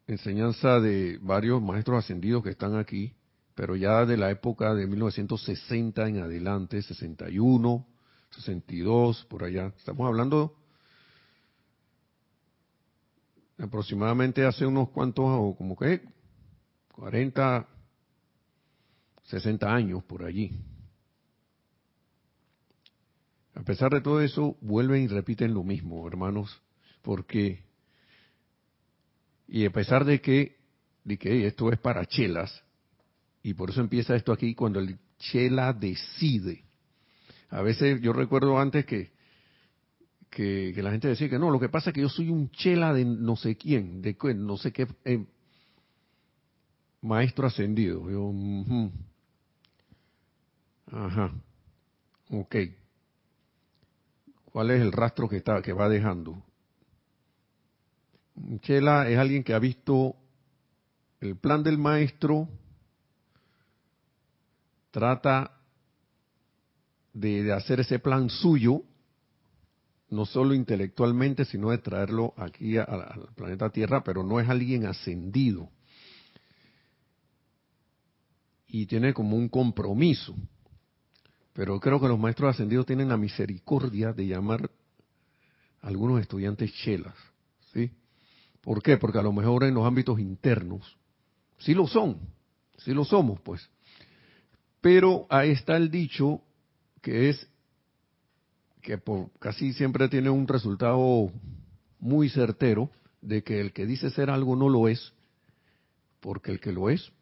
enseñanza 0.06 0.80
de 0.80 1.18
varios 1.22 1.62
maestros 1.62 2.04
ascendidos 2.04 2.42
que 2.42 2.50
están 2.50 2.76
aquí, 2.76 3.14
pero 3.54 3.76
ya 3.76 4.04
de 4.06 4.16
la 4.16 4.30
época 4.30 4.74
de 4.74 4.87
1960 4.87 6.08
en 6.08 6.18
adelante, 6.18 6.82
61, 6.82 7.87
62, 8.30 9.24
por 9.26 9.44
allá. 9.44 9.72
Estamos 9.76 10.06
hablando 10.06 10.56
aproximadamente 13.58 14.44
hace 14.44 14.66
unos 14.66 14.88
cuantos, 14.90 15.24
o 15.28 15.54
como 15.56 15.76
que 15.76 16.02
40, 16.94 17.68
60 19.33 19.75
años 19.75 20.05
por 20.05 20.25
allí. 20.25 20.51
A 23.55 23.62
pesar 23.62 23.90
de 23.90 24.03
todo 24.03 24.21
eso, 24.21 24.59
vuelven 24.61 25.05
y 25.05 25.07
repiten 25.09 25.55
lo 25.55 25.64
mismo, 25.64 26.07
hermanos, 26.07 26.61
porque 27.01 27.64
y 29.49 29.64
a 29.64 29.71
pesar 29.71 30.05
de 30.05 30.21
que, 30.21 30.57
de 31.05 31.16
que 31.16 31.47
esto 31.47 31.73
es 31.73 31.79
para 31.79 32.05
chelas, 32.05 32.62
y 33.42 33.55
por 33.55 33.71
eso 33.71 33.81
empieza 33.81 34.14
esto 34.14 34.33
aquí 34.33 34.55
cuando 34.55 34.81
el 34.81 34.99
chela 35.18 35.73
decide. 35.73 36.64
A 37.49 37.62
veces 37.62 38.01
yo 38.03 38.12
recuerdo 38.12 38.59
antes 38.59 38.85
que, 38.85 39.12
que, 40.31 40.75
la 40.77 40.90
gente 40.90 41.09
decía 41.09 41.29
que 41.29 41.38
no, 41.38 41.51
lo 41.51 41.59
que 41.59 41.71
pasa 41.71 41.90
es 41.90 41.95
que 41.95 42.03
yo 42.03 42.09
soy 42.11 42.29
un 42.29 42.51
chela 42.51 42.92
de 42.92 43.05
no 43.05 43.37
sé 43.37 43.57
quién, 43.57 44.03
de 44.03 44.14
no 44.35 44.57
sé 44.59 44.73
qué 44.73 44.87
eh, 45.05 45.25
maestro 47.01 47.47
ascendido. 47.47 48.11
Yo, 48.11 48.33
Ajá. 50.92 51.33
Ok. 52.31 52.57
¿Cuál 54.44 54.70
es 54.70 54.83
el 54.83 54.92
rastro 54.92 55.28
que 55.28 55.38
está 55.38 55.62
que 55.62 55.72
va 55.72 55.88
dejando? 55.88 56.42
Chela 58.61 59.09
es 59.09 59.18
alguien 59.18 59.42
que 59.42 59.55
ha 59.55 59.59
visto 59.59 60.16
el 61.20 61.37
plan 61.37 61.62
del 61.62 61.78
maestro, 61.78 62.48
trata 64.90 65.59
de, 67.14 67.52
hacer 67.52 67.81
ese 67.81 67.98
plan 67.98 68.28
suyo, 68.28 68.83
no 70.11 70.26
solo 70.26 70.52
intelectualmente, 70.52 71.44
sino 71.46 71.70
de 71.70 71.78
traerlo 71.78 72.35
aquí 72.37 72.76
al 72.76 73.28
planeta 73.35 73.70
Tierra, 73.70 74.05
pero 74.05 74.22
no 74.22 74.40
es 74.40 74.48
alguien 74.48 74.85
ascendido. 74.85 75.70
Y 78.66 78.87
tiene 78.87 79.14
como 79.14 79.37
un 79.37 79.48
compromiso. 79.48 80.35
Pero 81.53 81.79
creo 81.81 82.01
que 82.01 82.09
los 82.09 82.19
maestros 82.19 82.51
ascendidos 82.51 82.87
tienen 82.87 83.09
la 83.09 83.17
misericordia 83.17 84.12
de 84.12 84.27
llamar 84.27 84.71
a 85.81 85.88
algunos 85.88 86.21
estudiantes 86.21 86.73
chelas. 86.73 87.15
¿sí? 87.73 87.91
¿Por 88.62 88.83
qué? 88.83 88.97
Porque 88.97 89.19
a 89.19 89.23
lo 89.23 89.33
mejor 89.33 89.65
en 89.65 89.75
los 89.75 89.87
ámbitos 89.87 90.19
internos 90.19 90.97
sí 91.59 91.75
lo 91.75 91.87
son, 91.87 92.19
sí 92.79 92.93
lo 92.93 93.05
somos, 93.05 93.41
pues. 93.41 93.69
Pero 94.81 95.27
ahí 95.29 95.51
está 95.51 95.77
el 95.77 95.91
dicho 95.91 96.41
que 97.01 97.29
es 97.29 97.49
que 98.81 98.99
por, 98.99 99.31
casi 99.38 99.73
siempre 99.73 100.09
tiene 100.09 100.31
un 100.31 100.49
resultado 100.49 101.31
muy 102.01 102.29
certero 102.29 102.91
de 103.21 103.45
que 103.45 103.61
el 103.61 103.73
que 103.73 103.87
dice 103.87 104.11
ser 104.11 104.29
algo 104.29 104.57
no 104.57 104.69
lo 104.69 104.88
es, 104.88 105.12
porque 106.21 106.51
el 106.51 106.61
que 106.61 106.73
lo 106.73 106.91
es 106.91 107.12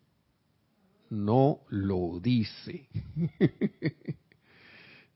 no 1.10 1.60
lo 1.68 2.20
dice. 2.20 2.88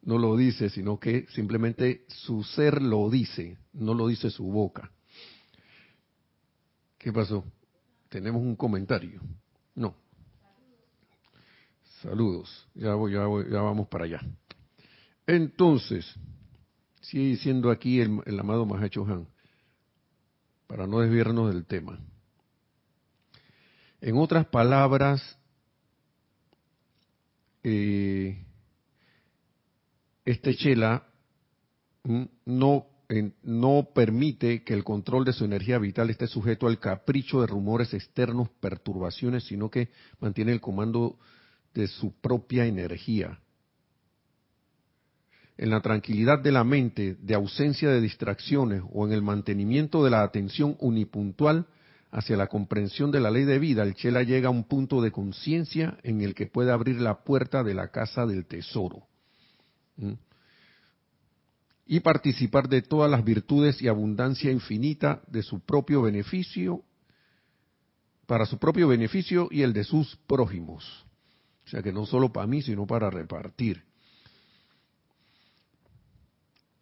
no 0.04 0.18
lo 0.18 0.36
dice, 0.36 0.68
sino 0.70 0.98
que 0.98 1.26
simplemente 1.30 2.04
su 2.08 2.42
ser 2.44 2.82
lo 2.82 3.08
dice, 3.08 3.58
no 3.72 3.94
lo 3.94 4.08
dice 4.08 4.30
su 4.30 4.44
boca. 4.44 4.90
¿Qué 6.98 7.12
pasó? 7.12 7.44
Tenemos 8.08 8.42
un 8.42 8.56
comentario. 8.56 9.20
No. 9.74 9.94
Saludos. 12.02 12.68
Ya, 12.74 12.94
voy, 12.94 13.12
ya, 13.12 13.26
ya 13.50 13.62
vamos 13.62 13.88
para 13.88 14.04
allá. 14.04 14.20
Entonces, 15.26 16.06
sigue 17.00 17.24
diciendo 17.24 17.70
aquí 17.70 18.00
el, 18.00 18.20
el 18.26 18.38
amado 18.38 18.66
Mahacho 18.66 19.06
Han, 19.06 19.26
para 20.66 20.86
no 20.86 21.00
desviarnos 21.00 21.52
del 21.52 21.64
tema. 21.64 21.98
En 24.02 24.18
otras 24.18 24.46
palabras, 24.46 25.38
eh, 27.62 28.44
este 30.24 30.54
chela 30.54 31.06
no, 32.44 32.86
no 33.42 33.88
permite 33.94 34.62
que 34.62 34.74
el 34.74 34.84
control 34.84 35.24
de 35.24 35.32
su 35.32 35.44
energía 35.44 35.78
vital 35.78 36.10
esté 36.10 36.26
sujeto 36.26 36.66
al 36.66 36.78
capricho 36.78 37.40
de 37.40 37.46
rumores 37.46 37.94
externos, 37.94 38.48
perturbaciones, 38.60 39.44
sino 39.44 39.70
que 39.70 39.90
mantiene 40.20 40.52
el 40.52 40.60
comando 40.60 41.18
de 41.74 41.86
su 41.88 42.12
propia 42.20 42.66
energía. 42.66 43.40
En 45.56 45.70
la 45.70 45.80
tranquilidad 45.80 46.40
de 46.40 46.52
la 46.52 46.64
mente, 46.64 47.16
de 47.20 47.34
ausencia 47.34 47.88
de 47.88 48.00
distracciones 48.00 48.82
o 48.92 49.06
en 49.06 49.12
el 49.12 49.22
mantenimiento 49.22 50.02
de 50.02 50.10
la 50.10 50.22
atención 50.22 50.76
unipuntual, 50.80 51.66
hacia 52.10 52.36
la 52.36 52.46
comprensión 52.46 53.10
de 53.10 53.18
la 53.18 53.30
ley 53.30 53.44
de 53.44 53.58
vida, 53.58 53.82
el 53.82 53.94
Chela 53.94 54.22
llega 54.22 54.46
a 54.46 54.52
un 54.52 54.64
punto 54.64 55.02
de 55.02 55.10
conciencia 55.10 55.98
en 56.04 56.20
el 56.20 56.34
que 56.34 56.46
puede 56.46 56.70
abrir 56.70 57.00
la 57.00 57.24
puerta 57.24 57.64
de 57.64 57.74
la 57.74 57.88
casa 57.88 58.24
del 58.24 58.46
tesoro. 58.46 59.08
Y 61.86 62.00
participar 62.00 62.68
de 62.68 62.82
todas 62.82 63.10
las 63.10 63.24
virtudes 63.24 63.80
y 63.82 63.88
abundancia 63.88 64.50
infinita 64.50 65.22
de 65.26 65.42
su 65.42 65.60
propio 65.60 66.02
beneficio, 66.02 66.82
para 68.26 68.46
su 68.46 68.58
propio 68.58 68.88
beneficio 68.88 69.48
y 69.50 69.62
el 69.62 69.72
de 69.72 69.84
sus 69.84 70.16
prójimos. 70.26 71.04
O 71.66 71.68
sea 71.68 71.82
que 71.82 71.92
no 71.92 72.06
solo 72.06 72.32
para 72.32 72.46
mí, 72.46 72.62
sino 72.62 72.86
para 72.86 73.10
repartir. 73.10 73.82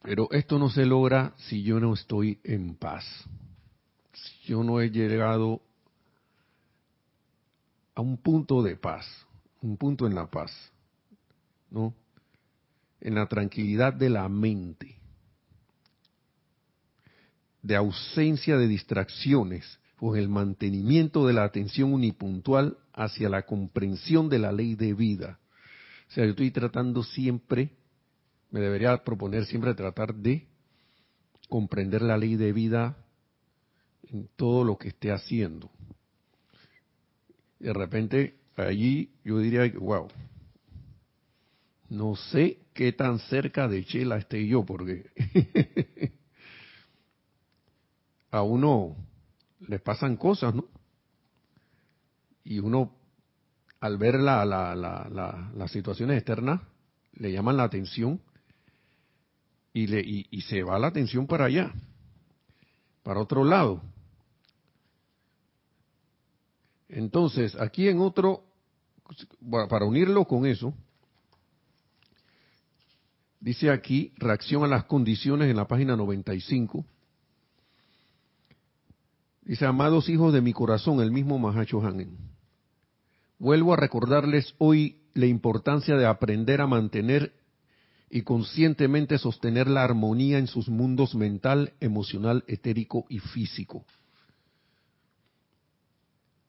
Pero 0.03 0.29
esto 0.33 0.59
no 0.59 0.69
se 0.69 0.87
logra 0.87 1.35
si 1.37 1.63
yo 1.63 1.79
no 1.79 1.95
estoy 1.95 2.39
en 2.45 2.75
paz 2.75 3.05
yo 4.45 4.63
no 4.63 4.81
he 4.81 4.91
llegado 4.91 5.61
a 7.95 8.01
un 8.01 8.17
punto 8.17 8.63
de 8.63 8.77
paz, 8.77 9.07
un 9.61 9.77
punto 9.77 10.07
en 10.07 10.15
la 10.15 10.27
paz, 10.27 10.51
¿no? 11.71 11.95
En 13.03 13.17
la 13.17 13.27
tranquilidad 13.27 13.93
de 13.93 14.09
la 14.09 14.29
mente, 14.29 14.97
de 17.61 17.77
ausencia 17.77 18.57
de 18.57 18.69
distracciones 18.69 19.79
o 19.99 20.17
el 20.17 20.29
mantenimiento 20.29 21.27
de 21.27 21.33
la 21.33 21.45
atención 21.45 21.93
unipuntual 21.93 22.79
hacia 22.93 23.29
la 23.29 23.43
comprensión 23.43 24.29
de 24.29 24.39
la 24.39 24.53
ley 24.53 24.77
de 24.77 24.95
vida. 24.95 25.41
O 26.09 26.13
sea, 26.13 26.25
yo 26.25 26.31
estoy 26.31 26.53
tratando 26.53 27.03
siempre, 27.03 27.71
me 28.51 28.61
debería 28.61 29.03
proponer 29.03 29.47
siempre 29.47 29.75
tratar 29.75 30.15
de 30.15 30.47
comprender 31.49 32.03
la 32.03 32.17
ley 32.17 32.37
de 32.37 32.53
vida 32.53 32.97
en 34.05 34.29
todo 34.37 34.63
lo 34.63 34.79
que 34.79 34.89
esté 34.89 35.11
haciendo. 35.11 35.71
De 37.59 37.73
repente, 37.73 38.39
allí 38.57 39.11
yo 39.25 39.39
diría, 39.39 39.71
wow, 39.79 40.09
no 41.89 42.17
sé 42.17 42.62
qué 42.75 42.93
tan 42.93 43.19
cerca 43.19 43.69
de 43.69 43.85
Chela 43.85 44.17
esté 44.17 44.47
yo, 44.47 44.65
porque 44.65 45.11
a 48.31 48.43
uno 48.43 48.97
le 49.61 49.79
pasan 49.79 50.17
cosas, 50.17 50.55
¿no? 50.55 50.65
Y 52.45 52.59
uno, 52.59 52.97
al 53.81 53.99
ver 53.99 54.19
la, 54.19 54.45
la, 54.45 54.75
la, 54.75 55.51
las 55.55 55.71
situaciones 55.71 56.19
externas, 56.19 56.61
le 57.15 57.31
llaman 57.31 57.57
la 57.57 57.65
atención 57.65 58.21
y, 59.73 59.87
le, 59.87 60.03
y 60.05 60.41
se 60.43 60.63
va 60.63 60.79
la 60.79 60.89
atención 60.89 61.27
para 61.27 61.45
allá, 61.45 61.73
para 63.03 63.21
otro 63.21 63.45
lado. 63.45 63.83
Entonces, 66.89 67.55
aquí 67.59 67.89
en 67.89 68.01
otro, 68.01 68.45
para 69.69 69.87
unirlo 69.87 70.27
con 70.27 70.45
eso, 70.45 70.75
dice 73.43 73.71
aquí, 73.71 74.15
reacción 74.17 74.65
a 74.65 74.69
las 74.69 74.85
condiciones 74.85 75.51
en 75.51 75.57
la 75.57 75.69
página 75.69 75.95
95. 75.97 76.87
Dice, 79.43 79.67
amados 79.67 80.09
hijos 80.09 80.33
de 80.33 80.41
mi 80.41 80.55
corazón, 80.55 81.03
el 81.03 81.11
mismo 81.11 81.39
Mahacho 81.39 81.85
Hanen. 81.85 82.17
Vuelvo 83.39 83.75
a 83.75 83.77
recordarles 83.77 84.55
hoy 84.57 85.03
la 85.13 85.27
importancia 85.27 85.97
de 85.97 86.07
aprender 86.07 86.63
a 86.63 86.67
mantener 86.67 87.35
y 88.09 88.23
conscientemente 88.23 89.19
sostener 89.19 89.69
la 89.69 89.85
armonía 89.85 90.39
en 90.39 90.47
sus 90.47 90.71
mundos 90.71 91.15
mental, 91.15 91.75
emocional, 91.81 92.45
etérico 92.47 93.05
y 93.11 93.19
físico 93.19 93.85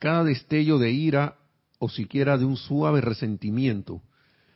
cada 0.03 0.25
destello 0.25 0.79
de 0.79 0.91
ira 0.91 1.37
o 1.79 1.87
siquiera 1.87 2.37
de 2.37 2.43
un 2.43 2.57
suave 2.57 2.99
resentimiento 2.99 4.01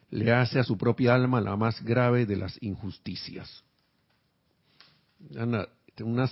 le 0.10 0.32
hace 0.32 0.60
a 0.60 0.64
su 0.64 0.78
propia 0.78 1.16
alma 1.16 1.42
la 1.42 1.56
más 1.56 1.84
grave 1.84 2.26
de 2.26 2.38
las 2.38 2.58
injusticias. 2.62 3.64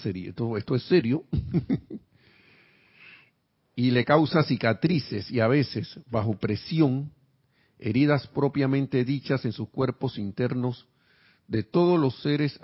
serie, 0.02 0.30
esto, 0.30 0.58
esto 0.58 0.76
es 0.76 0.84
serio. 0.84 1.24
y 3.76 3.92
le 3.92 4.06
causa 4.06 4.44
cicatrices 4.44 5.30
y 5.30 5.40
a 5.40 5.48
veces, 5.48 6.00
bajo 6.10 6.38
presión, 6.38 7.12
heridas 7.78 8.28
propiamente 8.28 9.04
dichas 9.04 9.44
en 9.46 9.52
sus 9.52 9.70
cuerpos 9.70 10.18
internos 10.18 10.88
de 11.48 11.64
todos 11.64 12.00
los 12.00 12.22
seres 12.22 12.60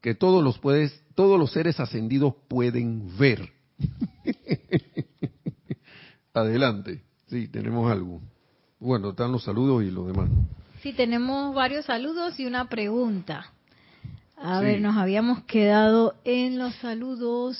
que 0.00 0.14
todos 0.14 0.42
los 0.42 0.58
puedes, 0.58 1.02
todos 1.14 1.38
los 1.38 1.52
seres 1.52 1.78
ascendidos 1.80 2.34
pueden 2.48 3.16
ver. 3.18 3.52
Adelante. 6.34 7.02
Sí, 7.28 7.48
tenemos 7.48 7.90
algo. 7.90 8.20
Bueno, 8.82 9.10
están 9.10 9.30
los 9.30 9.44
saludos 9.44 9.84
y 9.84 9.92
los 9.92 10.08
demás. 10.08 10.28
Sí, 10.82 10.92
tenemos 10.92 11.54
varios 11.54 11.84
saludos 11.84 12.38
y 12.40 12.46
una 12.46 12.68
pregunta. 12.68 13.52
A 14.36 14.58
ver, 14.58 14.80
nos 14.80 14.96
habíamos 14.96 15.44
quedado 15.44 16.16
en 16.24 16.58
los 16.58 16.74
saludos. 16.76 17.56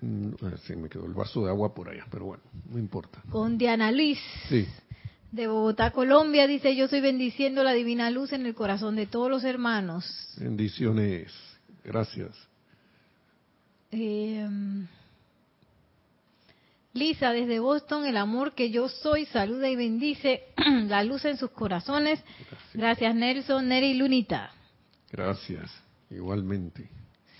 Mm, 0.00 0.30
sí, 0.66 0.74
me 0.74 0.88
quedó 0.88 1.06
el 1.06 1.14
vaso 1.14 1.44
de 1.44 1.50
agua 1.50 1.74
por 1.74 1.88
allá, 1.88 2.04
pero 2.10 2.24
bueno, 2.24 2.42
no 2.68 2.76
importa. 2.76 3.22
Con 3.30 3.56
Diana 3.56 3.92
Luis. 3.92 4.18
Sí. 4.48 4.66
De 5.30 5.46
Bogotá, 5.46 5.92
Colombia, 5.92 6.48
dice, 6.48 6.74
yo 6.74 6.86
estoy 6.86 7.00
bendiciendo 7.00 7.62
la 7.62 7.72
divina 7.72 8.10
luz 8.10 8.32
en 8.32 8.46
el 8.46 8.56
corazón 8.56 8.96
de 8.96 9.06
todos 9.06 9.30
los 9.30 9.44
hermanos. 9.44 10.04
Bendiciones. 10.38 11.32
Gracias. 11.84 12.32
Eh, 13.92 14.44
Lisa 16.94 17.32
desde 17.32 17.60
Boston, 17.60 18.06
el 18.06 18.16
amor 18.16 18.54
que 18.54 18.70
yo 18.70 18.88
soy, 18.88 19.26
saluda 19.26 19.68
y 19.68 19.76
bendice 19.76 20.42
la 20.86 21.04
luz 21.04 21.24
en 21.24 21.36
sus 21.36 21.50
corazones. 21.50 22.22
Gracias, 22.74 23.14
Nelson, 23.14 23.68
Neri 23.68 23.94
Lunita. 23.94 24.50
Gracias, 25.10 25.70
igualmente. 26.10 26.88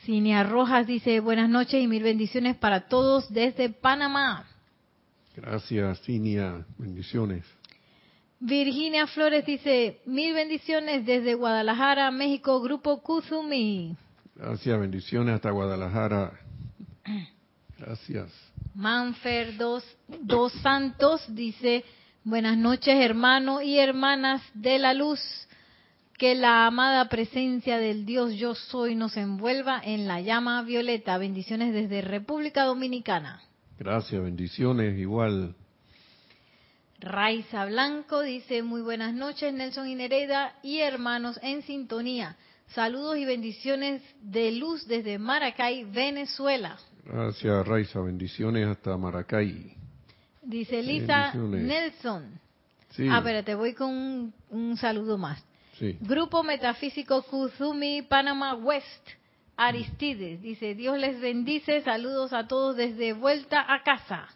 Cinia 0.05 0.43
Rojas 0.43 0.87
dice 0.87 1.21
buenas 1.21 1.51
noches 1.51 1.83
y 1.83 1.87
mil 1.87 2.03
bendiciones 2.03 2.57
para 2.57 2.89
todos 2.89 3.33
desde 3.33 3.69
Panamá. 3.69 4.47
Gracias, 5.37 6.01
Cinia, 6.03 6.65
bendiciones. 6.79 7.45
Virginia 8.41 9.07
Flores 9.07 9.45
dice 9.45 10.01
mil 10.07 10.33
bendiciones 10.33 11.05
desde 11.05 11.35
Guadalajara, 11.35 12.11
México, 12.11 12.61
Grupo 12.61 13.03
Kuzumi. 13.03 13.97
Gracias, 14.37 14.79
bendiciones 14.79 15.35
hasta 15.35 15.51
Guadalajara. 15.51 16.33
Gracias. 17.79 18.33
Manfer 18.79 19.57
dos, 19.57 19.85
dos 20.21 20.53
Santos 20.63 21.25
dice, 21.35 21.85
buenas 22.23 22.57
noches 22.57 22.95
hermanos 22.95 23.65
y 23.65 23.77
hermanas 23.77 24.41
de 24.55 24.79
la 24.79 24.95
luz, 24.95 25.19
que 26.17 26.37
la 26.37 26.65
amada 26.65 27.09
presencia 27.09 27.79
del 27.79 28.07
Dios 28.07 28.35
yo 28.37 28.55
soy 28.55 28.95
nos 28.95 29.17
envuelva 29.17 29.81
en 29.83 30.07
la 30.07 30.21
llama 30.21 30.63
violeta. 30.63 31.19
Bendiciones 31.19 31.75
desde 31.75 32.03
República 32.03 32.63
Dominicana. 32.63 33.43
Gracias, 33.81 34.23
bendiciones, 34.23 34.97
igual. 34.97 35.57
Raiza 37.01 37.65
Blanco 37.65 38.21
dice, 38.21 38.63
muy 38.63 38.83
buenas 38.83 39.13
noches 39.13 39.53
Nelson 39.53 39.89
y 39.89 39.97
Nereida 39.97 40.55
y 40.63 40.79
hermanos 40.79 41.41
en 41.43 41.63
sintonía. 41.63 42.37
Saludos 42.69 43.19
y 43.19 43.25
bendiciones 43.25 44.03
de 44.23 44.53
luz 44.53 44.87
desde 44.87 45.19
Maracay, 45.19 45.83
Venezuela. 45.83 46.79
Gracias, 47.05 47.67
Raiza. 47.67 48.01
Bendiciones 48.01 48.67
hasta 48.67 48.97
Maracay. 48.97 49.75
Dice 50.43 50.83
Lisa 50.83 51.33
Nelson. 51.35 52.41
Sí. 52.91 53.07
Ah, 53.11 53.19
espérate, 53.19 53.55
voy 53.55 53.75
con 53.75 54.33
un, 54.51 54.77
saludo 54.77 55.19
más. 55.19 55.43
Sí. 55.79 55.97
Grupo 56.01 56.43
Metafísico 56.43 57.23
Kuzumi, 57.23 58.03
Panamá 58.03 58.55
West. 58.55 59.09
Aristides 59.57 60.41
dice, 60.41 60.77
Dios 60.77 60.97
les 60.99 61.21
bendice, 61.21 61.81
saludos 61.83 62.33
a 62.33 62.47
todos 62.47 62.77
desde 62.77 63.13
vuelta 63.13 63.65
a 63.67 63.83
casa. 63.83 64.29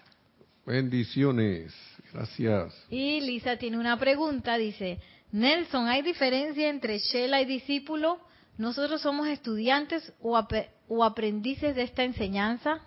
Bendiciones, 0.67 1.73
gracias. 2.13 2.75
Y 2.91 3.21
Lisa 3.21 3.57
tiene 3.57 3.79
una 3.79 3.97
pregunta, 3.97 4.57
dice, 4.57 4.99
Nelson, 5.31 5.87
¿hay 5.87 6.03
diferencia 6.03 6.69
entre 6.69 6.99
Shela 6.99 7.41
y 7.41 7.45
discípulo? 7.45 8.19
¿Nosotros 8.59 9.01
somos 9.01 9.29
estudiantes 9.29 10.13
o, 10.21 10.39
o 10.89 11.05
aprendices 11.05 11.75
de 11.75 11.83
esta 11.83 12.05
enseñanza? 12.05 12.81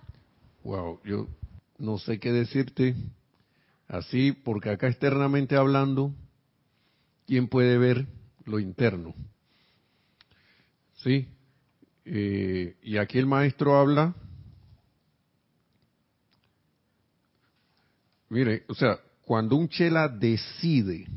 Wow, 0.63 0.99
yo 1.03 1.27
no 1.77 1.97
sé 1.97 2.19
qué 2.19 2.31
decirte 2.31 2.95
así, 3.87 4.31
porque 4.31 4.69
acá 4.69 4.87
externamente 4.87 5.55
hablando, 5.55 6.13
¿quién 7.27 7.47
puede 7.47 7.77
ver 7.77 8.07
lo 8.45 8.59
interno? 8.59 9.13
¿Sí? 10.97 11.27
Eh, 12.05 12.77
y 12.83 12.97
aquí 12.97 13.17
el 13.17 13.25
maestro 13.25 13.77
habla, 13.77 14.13
mire, 18.29 18.63
o 18.67 18.75
sea, 18.75 18.99
cuando 19.23 19.55
un 19.55 19.67
chela 19.69 20.07
decide 20.07 21.07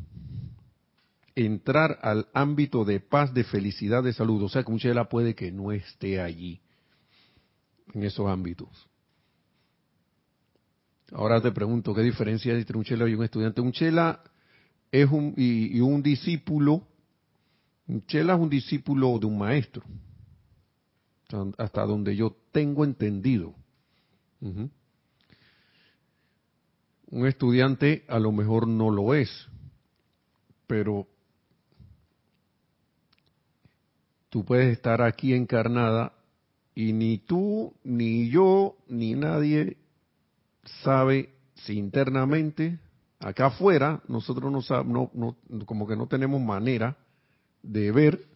entrar 1.44 1.98
al 2.02 2.26
ámbito 2.34 2.84
de 2.84 2.98
paz, 2.98 3.32
de 3.32 3.44
felicidad, 3.44 4.02
de 4.02 4.12
salud. 4.12 4.42
O 4.42 4.48
sea 4.48 4.64
que 4.64 4.72
un 4.72 4.78
chela 4.78 5.08
puede 5.08 5.34
que 5.34 5.52
no 5.52 5.70
esté 5.70 6.20
allí, 6.20 6.60
en 7.94 8.02
esos 8.02 8.26
ámbitos. 8.26 8.88
Ahora 11.12 11.40
te 11.40 11.52
pregunto, 11.52 11.94
¿qué 11.94 12.02
diferencia 12.02 12.52
hay 12.52 12.58
entre 12.58 12.76
un 12.76 12.84
chela 12.84 13.08
y 13.08 13.14
un 13.14 13.22
estudiante? 13.22 13.60
Un 13.60 13.72
chela 13.72 14.20
es 14.90 15.08
un, 15.10 15.32
y, 15.36 15.80
un 15.80 16.02
discípulo, 16.02 16.86
un 17.86 18.04
chela 18.06 18.34
es 18.34 18.40
un 18.40 18.50
discípulo 18.50 19.18
de 19.18 19.26
un 19.26 19.38
maestro, 19.38 19.84
hasta 21.56 21.86
donde 21.86 22.16
yo 22.16 22.36
tengo 22.52 22.84
entendido. 22.84 23.54
Un 24.40 24.70
estudiante 27.26 28.04
a 28.08 28.18
lo 28.18 28.32
mejor 28.32 28.68
no 28.68 28.90
lo 28.90 29.14
es, 29.14 29.30
pero 30.66 31.06
tú 34.30 34.44
puedes 34.44 34.72
estar 34.72 35.02
aquí 35.02 35.34
encarnada 35.34 36.12
y 36.74 36.92
ni 36.92 37.18
tú, 37.18 37.74
ni 37.82 38.30
yo, 38.30 38.76
ni 38.88 39.14
nadie 39.14 39.76
sabe 40.82 41.34
si 41.54 41.76
internamente, 41.76 42.78
acá 43.18 43.46
afuera, 43.46 44.02
nosotros 44.06 44.52
no, 44.52 44.60
no, 44.84 45.36
no, 45.48 45.66
como 45.66 45.86
que 45.86 45.96
no 45.96 46.06
tenemos 46.06 46.40
manera 46.40 46.96
de 47.62 47.90
ver 47.90 48.26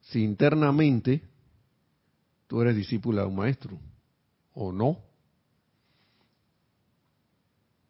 si 0.00 0.24
internamente 0.24 1.22
tú 2.48 2.60
eres 2.60 2.74
discípula 2.74 3.22
de 3.22 3.28
un 3.28 3.36
maestro 3.36 3.78
o 4.54 4.72
no. 4.72 4.98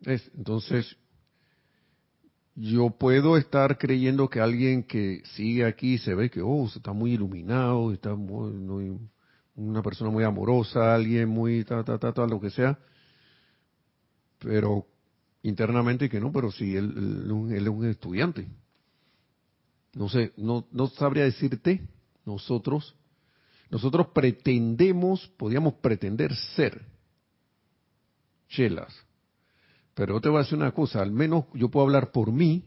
Es, 0.02 0.30
entonces, 0.36 0.96
yo 2.54 2.90
puedo 2.90 3.36
estar 3.36 3.78
creyendo 3.78 4.28
que 4.28 4.40
alguien 4.40 4.82
que 4.82 5.22
sigue 5.34 5.64
aquí 5.64 5.98
se 5.98 6.14
ve 6.14 6.30
que, 6.30 6.42
oh, 6.42 6.66
está 6.66 6.92
muy 6.92 7.12
iluminado, 7.12 7.92
está 7.92 8.14
muy, 8.14 8.98
una 9.54 9.82
persona 9.82 10.10
muy 10.10 10.24
amorosa, 10.24 10.94
alguien 10.94 11.28
muy, 11.28 11.64
ta, 11.64 11.82
ta, 11.82 11.98
ta, 11.98 12.12
ta, 12.12 12.26
lo 12.26 12.40
que 12.40 12.50
sea, 12.50 12.78
pero 14.38 14.86
internamente 15.42 16.08
que 16.08 16.20
no, 16.20 16.30
pero 16.30 16.50
sí, 16.50 16.76
él, 16.76 16.94
él, 17.50 17.62
es 17.62 17.68
un 17.68 17.86
estudiante. 17.86 18.48
No 19.94 20.08
sé, 20.08 20.32
no, 20.36 20.66
no 20.72 20.88
sabría 20.88 21.24
decirte, 21.24 21.86
nosotros, 22.24 22.94
nosotros 23.70 24.08
pretendemos, 24.08 25.26
podríamos 25.36 25.74
pretender 25.74 26.34
ser 26.54 26.82
chelas, 28.48 28.94
pero 29.94 30.14
yo 30.14 30.20
te 30.20 30.28
voy 30.28 30.38
a 30.38 30.42
decir 30.42 30.58
una 30.58 30.72
cosa, 30.72 31.00
al 31.02 31.12
menos 31.12 31.44
yo 31.54 31.68
puedo 31.68 31.86
hablar 31.86 32.10
por 32.12 32.32
mí 32.32 32.64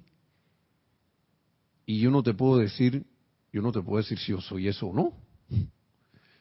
y 1.86 2.00
yo 2.00 2.12
no 2.12 2.24
te 2.24 2.34
puedo 2.34 2.58
decir, 2.58 3.06
yo 3.52 3.62
no 3.62 3.72
te 3.72 3.82
puedo 3.82 3.98
decir 3.98 4.18
si 4.20 4.32
yo 4.32 4.42
soy 4.42 4.68
eso 4.68 4.88
o 4.88 4.94
no. 4.94 5.14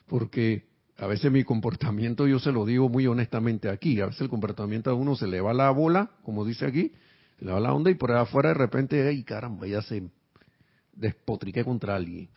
Porque 0.06 0.66
a 0.98 1.06
veces 1.06 1.32
mi 1.32 1.44
comportamiento 1.44 2.26
yo 2.26 2.38
se 2.38 2.52
lo 2.52 2.64
digo 2.64 2.88
muy 2.88 3.06
honestamente 3.06 3.68
aquí, 3.68 4.00
a 4.00 4.06
veces 4.06 4.22
el 4.22 4.28
comportamiento 4.28 4.90
a 4.90 4.94
uno 4.94 5.16
se 5.16 5.26
le 5.26 5.40
va 5.40 5.54
la 5.54 5.70
bola, 5.70 6.10
como 6.22 6.44
dice 6.44 6.66
aquí, 6.66 6.92
se 7.38 7.44
le 7.44 7.52
va 7.52 7.60
la 7.60 7.72
onda 7.72 7.90
y 7.90 7.94
por 7.94 8.12
ahí 8.12 8.18
afuera 8.18 8.50
de 8.50 8.54
repente, 8.54 9.06
ay 9.06 9.24
caramba, 9.24 9.66
ya 9.66 9.82
se 9.82 10.02
despotriqué 10.92 11.64
contra 11.64 11.96
alguien 11.96 12.28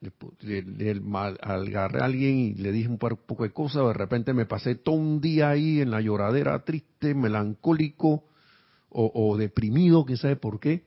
le, 0.00 1.02
agarré 1.42 2.00
a 2.00 2.04
alguien 2.04 2.38
y 2.38 2.54
le 2.54 2.72
dije 2.72 2.88
un 2.88 2.98
poco 2.98 3.42
de 3.42 3.52
cosas, 3.52 3.86
de 3.86 3.92
repente 3.92 4.32
me 4.32 4.46
pasé 4.46 4.74
todo 4.74 4.94
un 4.94 5.20
día 5.20 5.50
ahí 5.50 5.80
en 5.80 5.90
la 5.90 6.00
lloradera, 6.00 6.64
triste, 6.64 7.14
melancólico 7.14 8.24
o, 8.92 9.36
deprimido, 9.36 10.04
quién 10.04 10.18
sabe 10.18 10.36
por 10.36 10.58
qué. 10.58 10.84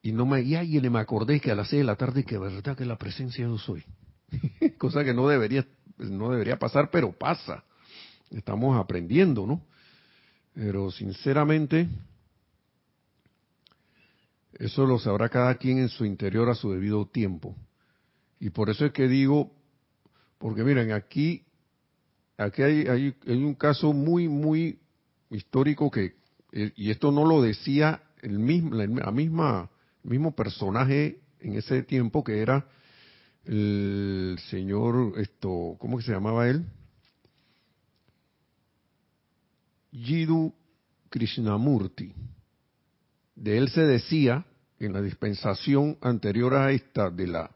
Y 0.00 0.12
no 0.12 0.24
me, 0.24 0.40
y, 0.40 0.56
y 0.56 0.80
me 0.90 1.00
acordé 1.00 1.38
que 1.38 1.50
a 1.50 1.54
las 1.54 1.68
seis 1.68 1.80
de 1.80 1.84
la 1.84 1.96
tarde 1.96 2.24
que 2.24 2.38
verdad 2.38 2.76
que 2.76 2.86
la 2.86 2.96
presencia 2.96 3.44
yo 3.44 3.58
soy. 3.58 3.84
Cosa 4.78 5.04
que 5.04 5.12
no 5.12 5.28
debería, 5.28 5.66
no 5.98 6.30
debería 6.30 6.58
pasar, 6.58 6.90
pero 6.90 7.12
pasa. 7.12 7.64
Estamos 8.30 8.78
aprendiendo, 8.78 9.46
¿no? 9.46 9.62
Pero 10.54 10.90
sinceramente, 10.90 11.88
eso 14.58 14.86
lo 14.86 14.98
sabrá 14.98 15.28
cada 15.28 15.54
quien 15.54 15.78
en 15.78 15.88
su 15.88 16.04
interior 16.04 16.48
a 16.50 16.54
su 16.54 16.72
debido 16.72 17.06
tiempo. 17.06 17.56
Y 18.40 18.50
por 18.50 18.70
eso 18.70 18.86
es 18.86 18.92
que 18.92 19.06
digo, 19.06 19.52
porque 20.38 20.64
miren, 20.64 20.92
aquí, 20.92 21.44
aquí 22.36 22.62
hay, 22.62 22.86
hay, 22.86 23.14
un 23.44 23.54
caso 23.54 23.92
muy, 23.92 24.28
muy 24.28 24.80
histórico 25.30 25.90
que, 25.90 26.16
eh, 26.52 26.72
y 26.76 26.90
esto 26.90 27.12
no 27.12 27.24
lo 27.24 27.40
decía 27.40 28.02
el 28.20 28.38
mismo, 28.38 28.74
la 28.74 29.10
misma, 29.12 29.70
mismo 30.02 30.34
personaje 30.34 31.20
en 31.40 31.54
ese 31.54 31.84
tiempo 31.84 32.24
que 32.24 32.40
era 32.40 32.66
el 33.44 34.38
señor, 34.50 35.14
esto, 35.18 35.76
¿cómo 35.78 35.98
que 35.98 36.04
se 36.04 36.12
llamaba 36.12 36.48
él? 36.48 36.66
Jiddu 39.92 40.52
Krishnamurti. 41.08 42.12
De 43.38 43.56
él 43.56 43.68
se 43.68 43.82
decía 43.82 44.44
en 44.80 44.92
la 44.92 45.00
dispensación 45.00 45.96
anterior 46.00 46.54
a 46.54 46.72
esta 46.72 47.08
de 47.08 47.28
la 47.28 47.50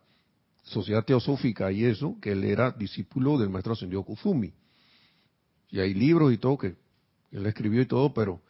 sociedad 0.62 1.04
teosófica 1.04 1.72
y 1.72 1.84
eso, 1.84 2.16
que 2.20 2.32
él 2.32 2.44
era 2.44 2.70
discípulo 2.70 3.36
del 3.36 3.50
maestro 3.50 3.72
ascendido 3.72 4.04
Kuzumi. 4.04 4.52
Y 5.70 5.80
hay 5.80 5.92
libros 5.92 6.32
y 6.32 6.38
todo 6.38 6.56
que 6.56 6.76
él 7.32 7.46
escribió 7.46 7.82
y 7.82 7.86
todo, 7.86 8.14
pero 8.14 8.40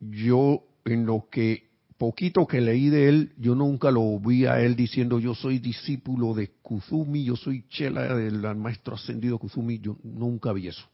yo 0.00 0.62
en 0.84 1.06
lo 1.06 1.28
que 1.30 1.70
poquito 1.96 2.46
que 2.46 2.60
leí 2.60 2.90
de 2.90 3.08
él, 3.08 3.32
yo 3.38 3.54
nunca 3.54 3.90
lo 3.90 4.18
vi 4.18 4.44
a 4.44 4.60
él 4.60 4.76
diciendo 4.76 5.18
yo 5.18 5.34
soy 5.34 5.60
discípulo 5.60 6.34
de 6.34 6.50
Kuzumi, 6.60 7.24
yo 7.24 7.36
soy 7.36 7.66
chela 7.68 8.14
del 8.14 8.42
maestro 8.56 8.96
ascendido 8.96 9.38
Kuzumi, 9.38 9.78
yo 9.78 9.96
nunca 10.02 10.52
vi 10.52 10.68
eso. 10.68 10.84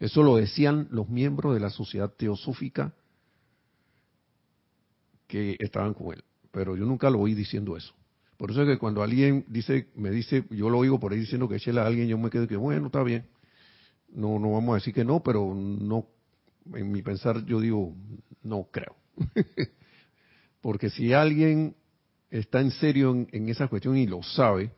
Eso 0.00 0.24
lo 0.24 0.36
decían 0.36 0.88
los 0.90 1.08
miembros 1.08 1.54
de 1.54 1.60
la 1.60 1.70
sociedad 1.70 2.10
teosófica 2.10 2.94
que 5.30 5.56
estaban 5.60 5.94
con 5.94 6.12
él. 6.12 6.24
Pero 6.50 6.76
yo 6.76 6.84
nunca 6.84 7.08
lo 7.08 7.20
oí 7.20 7.34
diciendo 7.34 7.76
eso. 7.76 7.94
Por 8.36 8.50
eso 8.50 8.62
es 8.62 8.68
que 8.68 8.78
cuando 8.78 9.02
alguien 9.02 9.44
dice, 9.48 9.88
me 9.94 10.10
dice, 10.10 10.44
yo 10.50 10.68
lo 10.68 10.78
oigo 10.78 10.98
por 10.98 11.12
ahí 11.12 11.20
diciendo 11.20 11.48
que 11.48 11.60
Chela 11.60 11.82
a 11.82 11.86
alguien, 11.86 12.08
yo 12.08 12.18
me 12.18 12.30
quedo 12.30 12.48
que, 12.48 12.56
bueno, 12.56 12.86
está 12.86 13.02
bien. 13.02 13.26
No, 14.08 14.38
no 14.40 14.52
vamos 14.52 14.72
a 14.72 14.74
decir 14.76 14.92
que 14.92 15.04
no, 15.04 15.22
pero 15.22 15.54
no, 15.54 16.06
en 16.74 16.90
mi 16.90 17.00
pensar 17.00 17.44
yo 17.44 17.60
digo, 17.60 17.94
no 18.42 18.66
creo. 18.72 18.96
Porque 20.60 20.90
si 20.90 21.12
alguien 21.12 21.76
está 22.28 22.60
en 22.60 22.72
serio 22.72 23.12
en, 23.12 23.28
en, 23.30 23.48
esa 23.48 23.68
cuestión 23.68 23.96
y 23.96 24.06
lo 24.06 24.22
sabe, 24.22 24.72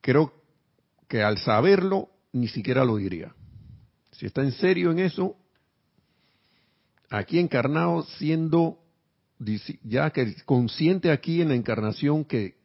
creo 0.00 0.32
que 1.08 1.22
al 1.22 1.38
saberlo 1.38 2.08
ni 2.32 2.48
siquiera 2.48 2.84
lo 2.84 2.96
diría. 2.96 3.32
Si 4.10 4.26
está 4.26 4.42
en 4.42 4.52
serio 4.52 4.90
en 4.90 4.98
eso, 4.98 5.36
aquí 7.12 7.38
encarnado 7.38 8.02
siendo 8.02 8.78
ya 9.82 10.10
que 10.10 10.36
consciente 10.44 11.10
aquí 11.10 11.42
en 11.42 11.48
la 11.48 11.54
encarnación 11.54 12.24
que 12.24 12.56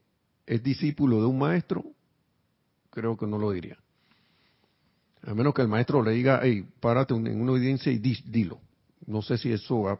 es 0.45 0.63
discípulo 0.63 1.19
de 1.19 1.27
un 1.27 1.37
maestro, 1.37 1.83
creo 2.89 3.17
que 3.17 3.27
no 3.27 3.37
lo 3.37 3.51
diría. 3.51 3.77
A 5.23 5.33
menos 5.33 5.53
que 5.53 5.63
el 5.63 5.67
maestro 5.67 6.01
le 6.03 6.11
diga, 6.11 6.39
hey, 6.43 6.65
párate 6.79 7.13
en 7.13 7.41
una 7.41 7.51
audiencia 7.51 7.91
y 7.91 7.97
dilo. 7.97 8.61
No 9.05 9.21
sé 9.21 9.37
si 9.37 9.51
eso 9.51 9.99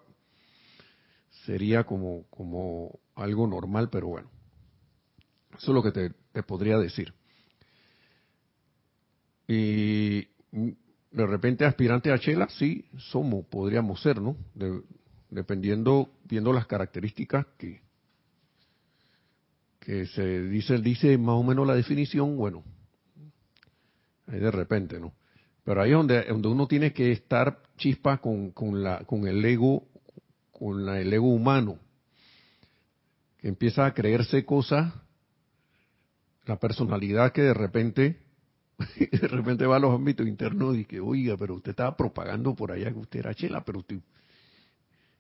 sería 1.45 1.83
como, 1.83 2.23
como 2.29 2.99
algo 3.15 3.47
normal, 3.47 3.89
pero 3.89 4.07
bueno. 4.07 4.29
Eso 5.57 5.71
es 5.71 5.75
lo 5.75 5.83
que 5.83 5.91
te, 5.91 6.43
podría 6.43 6.77
decir. 6.77 7.13
Y 9.47 10.27
de 11.17 11.25
repente 11.25 11.65
aspirante 11.65 12.12
a 12.12 12.19
Chela, 12.19 12.47
sí, 12.47 12.86
somos, 12.97 13.45
podríamos 13.47 14.01
ser, 14.01 14.21
¿no? 14.21 14.38
dependiendo, 15.30 16.10
viendo 16.23 16.53
las 16.53 16.67
características 16.67 17.45
que, 17.58 17.82
que 19.80 20.06
se 20.06 20.43
dice, 20.43 20.77
dice 20.77 21.17
más 21.17 21.36
o 21.36 21.43
menos 21.43 21.65
la 21.65 21.75
definición, 21.75 22.38
bueno, 22.38 22.63
ahí 24.27 24.39
de 24.39 24.51
repente, 24.51 24.99
¿no? 24.99 25.12
Pero 25.63 25.82
ahí 25.82 25.89
es 25.89 25.97
donde, 25.97 26.23
donde 26.23 26.47
uno 26.47 26.67
tiene 26.67 26.93
que 26.93 27.12
estar 27.12 27.62
chispa 27.77 28.19
con, 28.19 28.51
con, 28.51 28.84
la, 28.84 28.99
con 28.99 29.27
el 29.27 29.43
ego, 29.43 29.84
con 30.51 30.88
el 30.88 31.12
ego 31.12 31.27
humano, 31.27 31.80
que 33.39 33.47
empieza 33.47 33.86
a 33.86 33.93
creerse 33.93 34.45
cosas, 34.45 34.93
la 36.45 36.58
personalidad 36.58 37.34
que 37.34 37.41
de 37.41 37.53
repente, 37.53 38.26
de 39.11 39.27
repente 39.27 39.65
va 39.65 39.77
a 39.77 39.79
los 39.79 39.93
ámbitos 39.93 40.27
internos 40.27 40.77
y 40.77 40.85
que, 40.85 40.99
oiga, 40.99 41.35
pero 41.37 41.55
usted 41.55 41.71
estaba 41.71 41.95
propagando 41.95 42.55
por 42.55 42.71
allá 42.71 42.91
que 42.91 42.99
usted 42.99 43.19
era 43.19 43.33
chela, 43.33 43.63
pero 43.63 43.79
usted, 43.79 43.99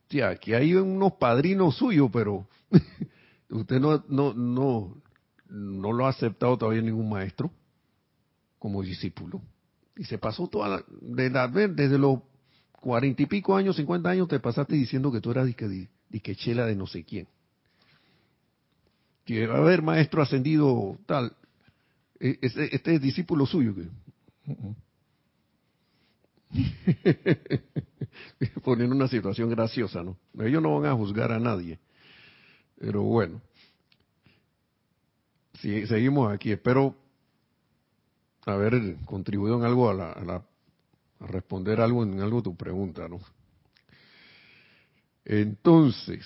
tía, 0.07 0.29
aquí 0.29 0.53
hay 0.53 0.75
unos 0.75 1.13
padrinos 1.13 1.75
suyos, 1.75 2.09
pero 2.11 2.47
usted 3.49 3.79
no, 3.79 4.03
no, 4.07 4.33
no, 4.33 5.01
no 5.49 5.91
lo 5.91 6.05
ha 6.05 6.09
aceptado 6.09 6.57
todavía 6.57 6.81
ningún 6.81 7.09
maestro 7.09 7.51
como 8.59 8.83
discípulo. 8.83 9.41
Y 9.95 10.03
se 10.03 10.17
pasó 10.17 10.47
toda 10.47 10.69
la, 10.69 10.83
desde 11.67 11.97
los 11.97 12.19
cuarenta 12.79 13.23
y 13.23 13.25
pico 13.25 13.55
años, 13.55 13.75
cincuenta 13.75 14.09
años, 14.09 14.27
te 14.27 14.39
pasaste 14.39 14.75
diciendo 14.75 15.11
que 15.11 15.21
tú 15.21 15.31
eras 15.31 15.45
disque, 15.45 16.35
chela 16.35 16.65
de 16.65 16.75
no 16.75 16.85
sé 16.85 17.03
quién. 17.03 17.27
Que 19.25 19.45
a 19.45 19.55
haber 19.55 19.81
maestro 19.81 20.21
ascendido 20.21 20.97
tal. 21.05 21.33
Este, 22.19 22.75
este 22.75 22.95
es 22.95 23.01
discípulo 23.01 23.45
suyo. 23.45 23.75
Poniendo 28.63 28.95
una 28.95 29.07
situación 29.07 29.49
graciosa, 29.49 30.03
¿no? 30.03 30.17
Ellos 30.39 30.61
no 30.61 30.79
van 30.79 30.91
a 30.91 30.95
juzgar 30.95 31.31
a 31.31 31.39
nadie. 31.39 31.79
Pero 32.79 33.03
bueno, 33.03 33.41
si, 35.61 35.85
seguimos 35.87 36.31
aquí. 36.31 36.51
Espero 36.51 36.95
haber 38.45 38.97
contribuido 39.05 39.57
en 39.57 39.65
algo 39.65 39.89
a, 39.89 39.93
la, 39.93 40.11
a, 40.11 40.43
responder 41.27 41.81
algo 41.81 42.03
en 42.03 42.21
algo 42.21 42.39
a 42.39 42.43
tu 42.43 42.55
pregunta, 42.55 43.07
¿no? 43.07 43.19
Entonces, 45.25 46.25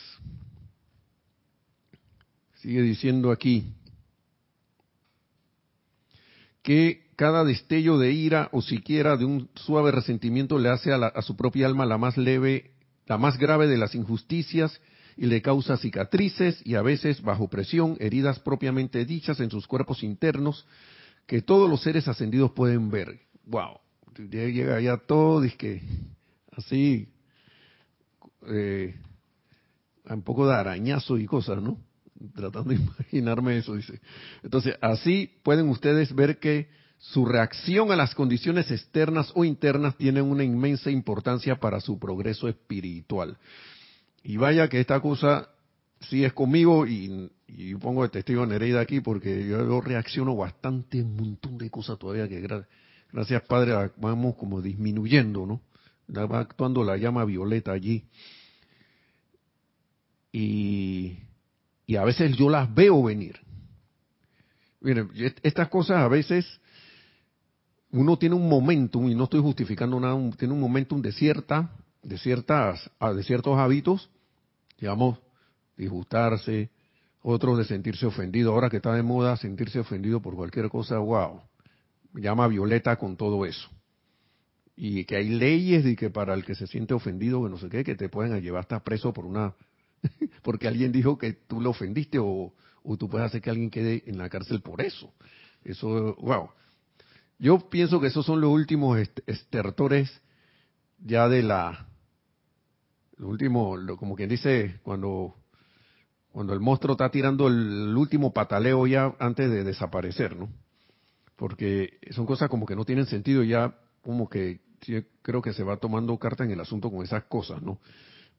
sigue 2.55 2.81
diciendo 2.83 3.31
aquí 3.31 3.73
que 6.63 7.09
cada 7.15 7.43
destello 7.43 7.97
de 7.97 8.11
ira 8.11 8.49
o 8.51 8.61
siquiera 8.61 9.17
de 9.17 9.25
un 9.25 9.49
suave 9.55 9.91
resentimiento 9.91 10.57
le 10.59 10.69
hace 10.69 10.91
a, 10.91 10.97
a, 10.97 11.21
su 11.21 11.35
propia 11.35 11.67
alma 11.67 11.85
la 11.85 11.97
más 11.97 12.17
leve, 12.17 12.71
la 13.07 13.17
más 13.17 13.37
grave 13.37 13.67
de 13.67 13.77
las 13.77 13.95
injusticias 13.95 14.79
y 15.17 15.25
le 15.25 15.41
causa 15.41 15.77
cicatrices 15.77 16.61
y 16.65 16.75
a 16.75 16.81
veces 16.81 17.21
bajo 17.21 17.47
presión 17.47 17.97
heridas 17.99 18.39
propiamente 18.39 19.05
dichas 19.05 19.39
en 19.39 19.51
sus 19.51 19.67
cuerpos 19.67 20.03
internos 20.03 20.65
que 21.27 21.41
todos 21.41 21.69
los 21.69 21.81
seres 21.81 22.07
ascendidos 22.07 22.51
pueden 22.51 22.89
ver. 22.89 23.19
Wow, 23.45 23.79
llega 24.29 24.79
ya 24.81 24.97
todo, 24.97 25.43
que 25.57 25.81
así, 26.51 27.07
eh, 28.47 28.95
un 30.05 30.21
poco 30.23 30.47
de 30.47 30.55
arañazo 30.55 31.17
y 31.17 31.25
cosas, 31.25 31.61
¿no? 31.61 31.77
Tratando 32.35 32.69
de 32.69 32.75
imaginarme 32.81 33.57
eso, 33.57 33.75
dice. 33.75 33.99
Entonces, 34.43 34.75
así 34.81 35.31
pueden 35.43 35.69
ustedes 35.69 36.13
ver 36.13 36.39
que 36.39 36.69
su 36.97 37.25
reacción 37.25 37.91
a 37.91 37.95
las 37.95 38.13
condiciones 38.13 38.69
externas 38.69 39.31
o 39.33 39.43
internas 39.43 39.97
tiene 39.97 40.21
una 40.21 40.43
inmensa 40.43 40.91
importancia 40.91 41.59
para 41.59 41.81
su 41.81 41.97
progreso 41.97 42.47
espiritual. 42.47 43.37
Y 44.23 44.37
vaya 44.37 44.67
que 44.67 44.79
esta 44.79 44.99
cosa 44.99 45.49
sí 46.01 46.23
es 46.23 46.33
conmigo 46.33 46.85
y, 46.85 47.31
y 47.47 47.75
pongo 47.75 48.03
de 48.03 48.09
testigo 48.09 48.45
Nereida 48.45 48.81
aquí 48.81 49.01
porque 49.01 49.47
yo, 49.47 49.81
reacciono 49.81 50.35
bastante 50.35 51.01
un 51.01 51.15
montón 51.15 51.57
de 51.57 51.69
cosas 51.69 51.97
todavía 51.97 52.27
que 52.27 52.47
gracias 53.11 53.41
Padre 53.43 53.91
vamos 53.97 54.35
como 54.35 54.61
disminuyendo, 54.61 55.45
¿no? 55.45 55.61
Va 56.15 56.39
actuando 56.39 56.83
la 56.83 56.97
llama 56.97 57.25
violeta 57.25 57.71
allí. 57.71 58.05
Y, 60.31 61.17
y 61.91 61.97
a 61.97 62.05
veces 62.05 62.37
yo 62.37 62.49
las 62.49 62.73
veo 62.73 63.03
venir. 63.03 63.37
Miren, 64.79 65.11
estas 65.43 65.67
cosas 65.67 65.97
a 65.97 66.07
veces 66.07 66.47
uno 67.91 68.17
tiene 68.17 68.33
un 68.33 68.47
momentum, 68.47 69.09
y 69.09 69.13
no 69.13 69.25
estoy 69.25 69.41
justificando 69.41 69.99
nada, 69.99 70.17
tiene 70.37 70.53
un 70.53 70.61
momentum 70.61 71.01
de 71.01 71.11
cierta, 71.11 71.75
de 72.01 72.17
ciertas, 72.17 72.89
ah, 72.97 73.11
de 73.11 73.23
ciertos 73.23 73.59
hábitos, 73.59 74.09
digamos, 74.79 75.19
disgustarse, 75.75 76.69
otros 77.23 77.57
de 77.57 77.65
sentirse 77.65 78.05
ofendido. 78.05 78.53
Ahora 78.53 78.69
que 78.69 78.77
está 78.77 78.93
de 78.93 79.03
moda 79.03 79.35
sentirse 79.35 79.77
ofendido 79.77 80.21
por 80.21 80.33
cualquier 80.37 80.69
cosa, 80.69 80.97
wow, 80.97 81.41
llama 82.13 82.47
Violeta 82.47 82.95
con 82.95 83.17
todo 83.17 83.45
eso. 83.45 83.69
Y 84.77 85.03
que 85.03 85.17
hay 85.17 85.27
leyes 85.27 85.83
de 85.83 85.97
que 85.97 86.09
para 86.09 86.35
el 86.35 86.45
que 86.45 86.55
se 86.55 86.67
siente 86.67 86.93
ofendido, 86.93 87.43
que 87.43 87.49
no 87.49 87.57
sé 87.57 87.67
qué, 87.67 87.83
que 87.83 87.95
te 87.95 88.07
pueden 88.07 88.41
llevar 88.41 88.61
hasta 88.61 88.81
preso 88.81 89.11
por 89.11 89.25
una, 89.25 89.55
porque 90.43 90.67
alguien 90.67 90.91
dijo 90.91 91.17
que 91.17 91.33
tú 91.33 91.61
lo 91.61 91.71
ofendiste 91.71 92.19
o, 92.19 92.53
tú 92.97 93.09
puedes 93.09 93.27
hacer 93.27 93.41
que 93.41 93.49
alguien 93.49 93.69
quede 93.69 94.03
en 94.05 94.17
la 94.17 94.29
cárcel 94.29 94.61
por 94.61 94.81
eso. 94.81 95.13
Eso, 95.63 96.15
wow. 96.15 96.49
Yo 97.39 97.69
pienso 97.69 97.99
que 97.99 98.07
esos 98.07 98.25
son 98.25 98.41
los 98.41 98.51
últimos 98.51 98.99
estertores 99.25 100.21
ya 100.99 101.27
de 101.27 101.41
la, 101.43 101.87
lo 103.17 103.27
último, 103.29 103.77
como 103.97 104.15
quien 104.15 104.29
dice, 104.29 104.79
cuando 104.83 105.35
cuando 106.31 106.53
el 106.53 106.59
monstruo 106.59 106.93
está 106.93 107.09
tirando 107.09 107.47
el, 107.47 107.95
último 107.95 108.33
pataleo 108.33 108.87
ya 108.87 109.13
antes 109.19 109.49
de 109.49 109.63
desaparecer, 109.63 110.35
¿no? 110.35 110.49
Porque 111.35 111.99
son 112.11 112.25
cosas 112.25 112.49
como 112.49 112.65
que 112.65 112.75
no 112.75 112.85
tienen 112.85 113.05
sentido 113.05 113.43
ya, 113.43 113.75
como 114.01 114.29
que 114.29 114.61
creo 115.21 115.41
que 115.41 115.53
se 115.53 115.63
va 115.63 115.77
tomando 115.77 116.17
carta 116.17 116.43
en 116.43 116.51
el 116.51 116.59
asunto 116.59 116.89
con 116.89 117.03
esas 117.03 117.25
cosas, 117.25 117.61
¿no? 117.61 117.79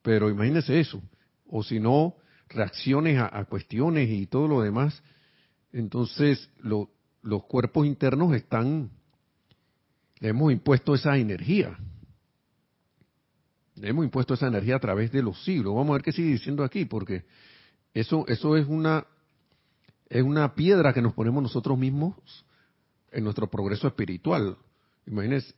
Pero 0.02 0.30
imagínese 0.30 0.80
eso, 0.80 1.02
o 1.54 1.62
si 1.62 1.78
no, 1.78 2.16
reacciones 2.48 3.18
a, 3.20 3.44
cuestiones 3.44 4.08
y 4.08 4.26
todo 4.26 4.48
lo 4.48 4.62
demás, 4.62 5.02
entonces 5.70 6.48
los 6.62 7.44
cuerpos 7.44 7.86
internos 7.86 8.34
están, 8.34 8.90
le 10.18 10.30
hemos 10.30 10.50
impuesto 10.50 10.94
esa 10.94 11.18
energía, 11.18 11.78
le 13.76 13.90
hemos 13.90 14.06
impuesto 14.06 14.32
esa 14.32 14.46
energía 14.46 14.76
a 14.76 14.80
través 14.80 15.12
de 15.12 15.22
los 15.22 15.44
siglos. 15.44 15.74
Vamos 15.74 15.90
a 15.90 15.92
ver 15.94 16.02
qué 16.02 16.12
sigue 16.12 16.30
diciendo 16.30 16.64
aquí, 16.64 16.86
porque 16.86 17.26
eso, 17.92 18.24
eso 18.28 18.56
es 18.56 18.66
una, 18.66 19.06
es 20.08 20.22
una 20.22 20.54
piedra 20.54 20.94
que 20.94 21.02
nos 21.02 21.12
ponemos 21.12 21.42
nosotros 21.42 21.78
mismos 21.78 22.14
en 23.10 23.24
nuestro 23.24 23.50
progreso 23.50 23.86
espiritual. 23.86 24.56
Imagínense, 25.06 25.54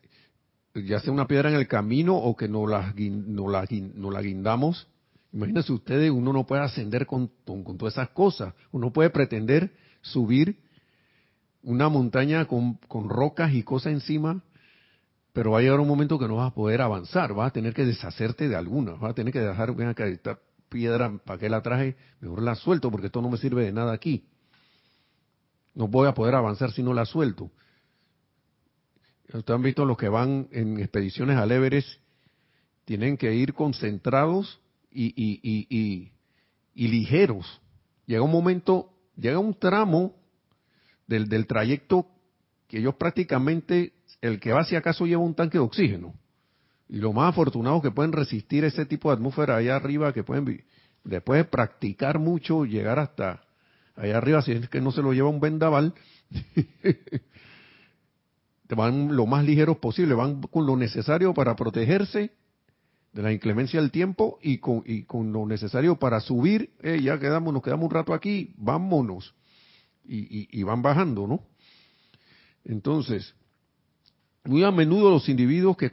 ya 0.74 0.98
sea 0.98 1.12
una 1.12 1.28
piedra 1.28 1.50
en 1.50 1.54
el 1.56 1.68
camino 1.68 2.16
o 2.16 2.34
que 2.34 2.48
no 2.48 2.66
la, 2.66 2.92
no 2.96 3.48
la, 3.48 3.64
no 3.94 4.10
la 4.10 4.22
guindamos. 4.22 4.88
Imagínense 5.34 5.72
ustedes, 5.72 6.12
uno 6.12 6.32
no 6.32 6.46
puede 6.46 6.62
ascender 6.62 7.06
con, 7.06 7.28
con, 7.44 7.76
todas 7.76 7.94
esas 7.94 8.10
cosas. 8.10 8.54
Uno 8.70 8.92
puede 8.92 9.10
pretender 9.10 9.74
subir 10.00 10.60
una 11.60 11.88
montaña 11.88 12.44
con, 12.44 12.74
con 12.86 13.08
rocas 13.08 13.52
y 13.52 13.64
cosas 13.64 13.94
encima, 13.94 14.44
pero 15.32 15.50
va 15.50 15.58
a 15.58 15.62
llegar 15.62 15.80
un 15.80 15.88
momento 15.88 16.20
que 16.20 16.28
no 16.28 16.36
vas 16.36 16.52
a 16.52 16.54
poder 16.54 16.80
avanzar, 16.80 17.34
vas 17.34 17.48
a 17.48 17.52
tener 17.52 17.74
que 17.74 17.84
deshacerte 17.84 18.48
de 18.48 18.54
alguna, 18.54 18.92
vas 18.92 19.10
a 19.10 19.14
tener 19.14 19.32
que 19.32 19.40
dejar, 19.40 19.74
ven 19.74 19.88
acá, 19.88 20.04
piedra, 20.68 21.18
¿para 21.24 21.40
qué 21.40 21.48
la 21.48 21.62
traje? 21.62 21.96
Mejor 22.20 22.40
la 22.40 22.54
suelto 22.54 22.92
porque 22.92 23.06
esto 23.06 23.20
no 23.20 23.28
me 23.28 23.36
sirve 23.36 23.64
de 23.64 23.72
nada 23.72 23.92
aquí. 23.92 24.28
No 25.74 25.88
voy 25.88 26.06
a 26.06 26.14
poder 26.14 26.36
avanzar 26.36 26.70
si 26.70 26.84
no 26.84 26.94
la 26.94 27.06
suelto. 27.06 27.50
Ustedes 29.32 29.50
han 29.50 29.62
visto 29.62 29.84
los 29.84 29.96
que 29.96 30.08
van 30.08 30.46
en 30.52 30.78
expediciones 30.78 31.38
al 31.38 31.50
Everest, 31.50 31.88
tienen 32.84 33.16
que 33.16 33.34
ir 33.34 33.52
concentrados 33.52 34.60
y, 34.94 35.06
y, 35.06 35.40
y, 35.42 36.12
y, 36.74 36.88
ligeros. 36.88 37.60
Llega 38.06 38.22
un 38.22 38.30
momento, 38.30 38.90
llega 39.16 39.38
un 39.38 39.54
tramo 39.54 40.14
del, 41.06 41.28
del 41.28 41.46
trayecto 41.46 42.06
que 42.68 42.78
ellos 42.78 42.94
prácticamente, 42.94 43.92
el 44.22 44.40
que 44.40 44.52
va 44.52 44.60
hacia 44.60 44.78
acaso 44.78 45.04
lleva 45.06 45.22
un 45.22 45.34
tanque 45.34 45.58
de 45.58 45.64
oxígeno 45.64 46.14
y 46.88 46.96
los 46.96 47.14
más 47.14 47.30
afortunados 47.30 47.82
que 47.82 47.90
pueden 47.90 48.12
resistir 48.12 48.64
ese 48.64 48.86
tipo 48.86 49.08
de 49.08 49.16
atmósfera 49.16 49.56
allá 49.56 49.76
arriba, 49.76 50.12
que 50.12 50.22
pueden 50.22 50.64
después 51.02 51.38
de 51.38 51.44
practicar 51.44 52.18
mucho, 52.18 52.64
llegar 52.64 52.98
hasta 52.98 53.42
allá 53.96 54.16
arriba, 54.16 54.42
si 54.42 54.52
es 54.52 54.68
que 54.68 54.80
no 54.80 54.92
se 54.92 55.02
lo 55.02 55.12
lleva 55.12 55.28
un 55.28 55.40
vendaval, 55.40 55.94
van 58.68 59.14
lo 59.14 59.26
más 59.26 59.44
ligeros 59.44 59.78
posible, 59.78 60.14
van 60.14 60.42
con 60.42 60.66
lo 60.66 60.76
necesario 60.76 61.32
para 61.32 61.54
protegerse 61.56 62.32
de 63.14 63.22
la 63.22 63.32
inclemencia 63.32 63.80
del 63.80 63.92
tiempo 63.92 64.38
y 64.42 64.58
con, 64.58 64.82
y 64.84 65.04
con 65.04 65.32
lo 65.32 65.46
necesario 65.46 65.96
para 65.96 66.20
subir, 66.20 66.70
eh, 66.82 67.00
ya 67.00 67.18
quedamos, 67.18 67.54
nos 67.54 67.62
quedamos 67.62 67.84
un 67.84 67.90
rato 67.92 68.12
aquí, 68.12 68.52
vámonos. 68.58 69.34
Y, 70.06 70.48
y, 70.50 70.62
van 70.64 70.82
bajando, 70.82 71.26
¿no? 71.26 71.40
Entonces, 72.62 73.34
muy 74.44 74.62
a 74.62 74.70
menudo 74.70 75.10
los 75.10 75.30
individuos 75.30 75.78
que, 75.78 75.90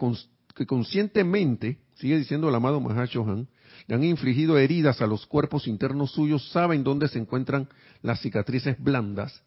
que 0.53 0.65
conscientemente, 0.65 1.77
sigue 1.95 2.17
diciendo 2.17 2.49
el 2.49 2.55
amado 2.55 2.81
Mahashohan, 2.81 3.47
le 3.87 3.95
han 3.95 4.03
infligido 4.03 4.57
heridas 4.57 5.01
a 5.01 5.07
los 5.07 5.25
cuerpos 5.27 5.65
internos 5.65 6.11
suyos, 6.11 6.49
saben 6.51 6.83
dónde 6.83 7.07
se 7.07 7.19
encuentran 7.19 7.69
las 8.01 8.19
cicatrices 8.19 8.77
blandas 8.83 9.41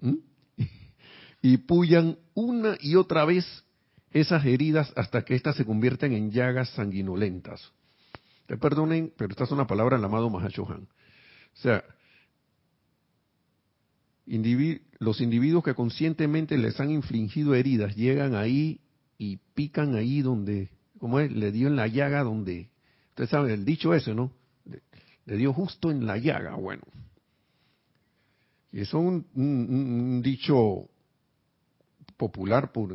y 1.42 1.56
pullan 1.58 2.16
una 2.32 2.78
y 2.80 2.94
otra 2.94 3.26
vez 3.26 3.44
esas 4.20 4.46
heridas 4.46 4.92
hasta 4.96 5.24
que 5.24 5.34
éstas 5.34 5.56
se 5.56 5.66
convierten 5.66 6.12
en 6.12 6.30
llagas 6.30 6.70
sanguinolentas. 6.70 7.72
Te 8.46 8.56
perdonen, 8.56 9.12
pero 9.16 9.30
esta 9.30 9.44
es 9.44 9.50
una 9.50 9.66
palabra 9.66 9.96
del 9.96 10.06
amado 10.06 10.30
Mahashohan. 10.30 10.82
O 10.82 11.58
sea, 11.58 11.84
los 14.98 15.20
individuos 15.20 15.62
que 15.64 15.74
conscientemente 15.74 16.56
les 16.56 16.80
han 16.80 16.90
infligido 16.90 17.54
heridas 17.54 17.94
llegan 17.94 18.34
ahí 18.34 18.80
y 19.18 19.38
pican 19.54 19.94
ahí 19.94 20.22
donde, 20.22 20.70
como 20.98 21.20
es, 21.20 21.30
le 21.30 21.52
dio 21.52 21.68
en 21.68 21.76
la 21.76 21.86
llaga 21.86 22.22
donde, 22.22 22.70
ustedes 23.10 23.30
saben 23.30 23.50
el 23.50 23.64
dicho 23.64 23.92
ese, 23.94 24.14
¿no? 24.14 24.32
Le, 25.26 25.36
dio 25.36 25.52
justo 25.52 25.90
en 25.90 26.06
la 26.06 26.16
llaga, 26.16 26.54
bueno. 26.54 26.82
Y 28.72 28.80
eso 28.80 28.98
es 28.98 29.24
un 29.34 30.22
dicho 30.22 30.88
popular 32.16 32.72
por, 32.72 32.94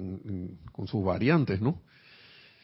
con 0.72 0.88
sus 0.88 1.04
variantes, 1.04 1.62
¿no? 1.62 1.82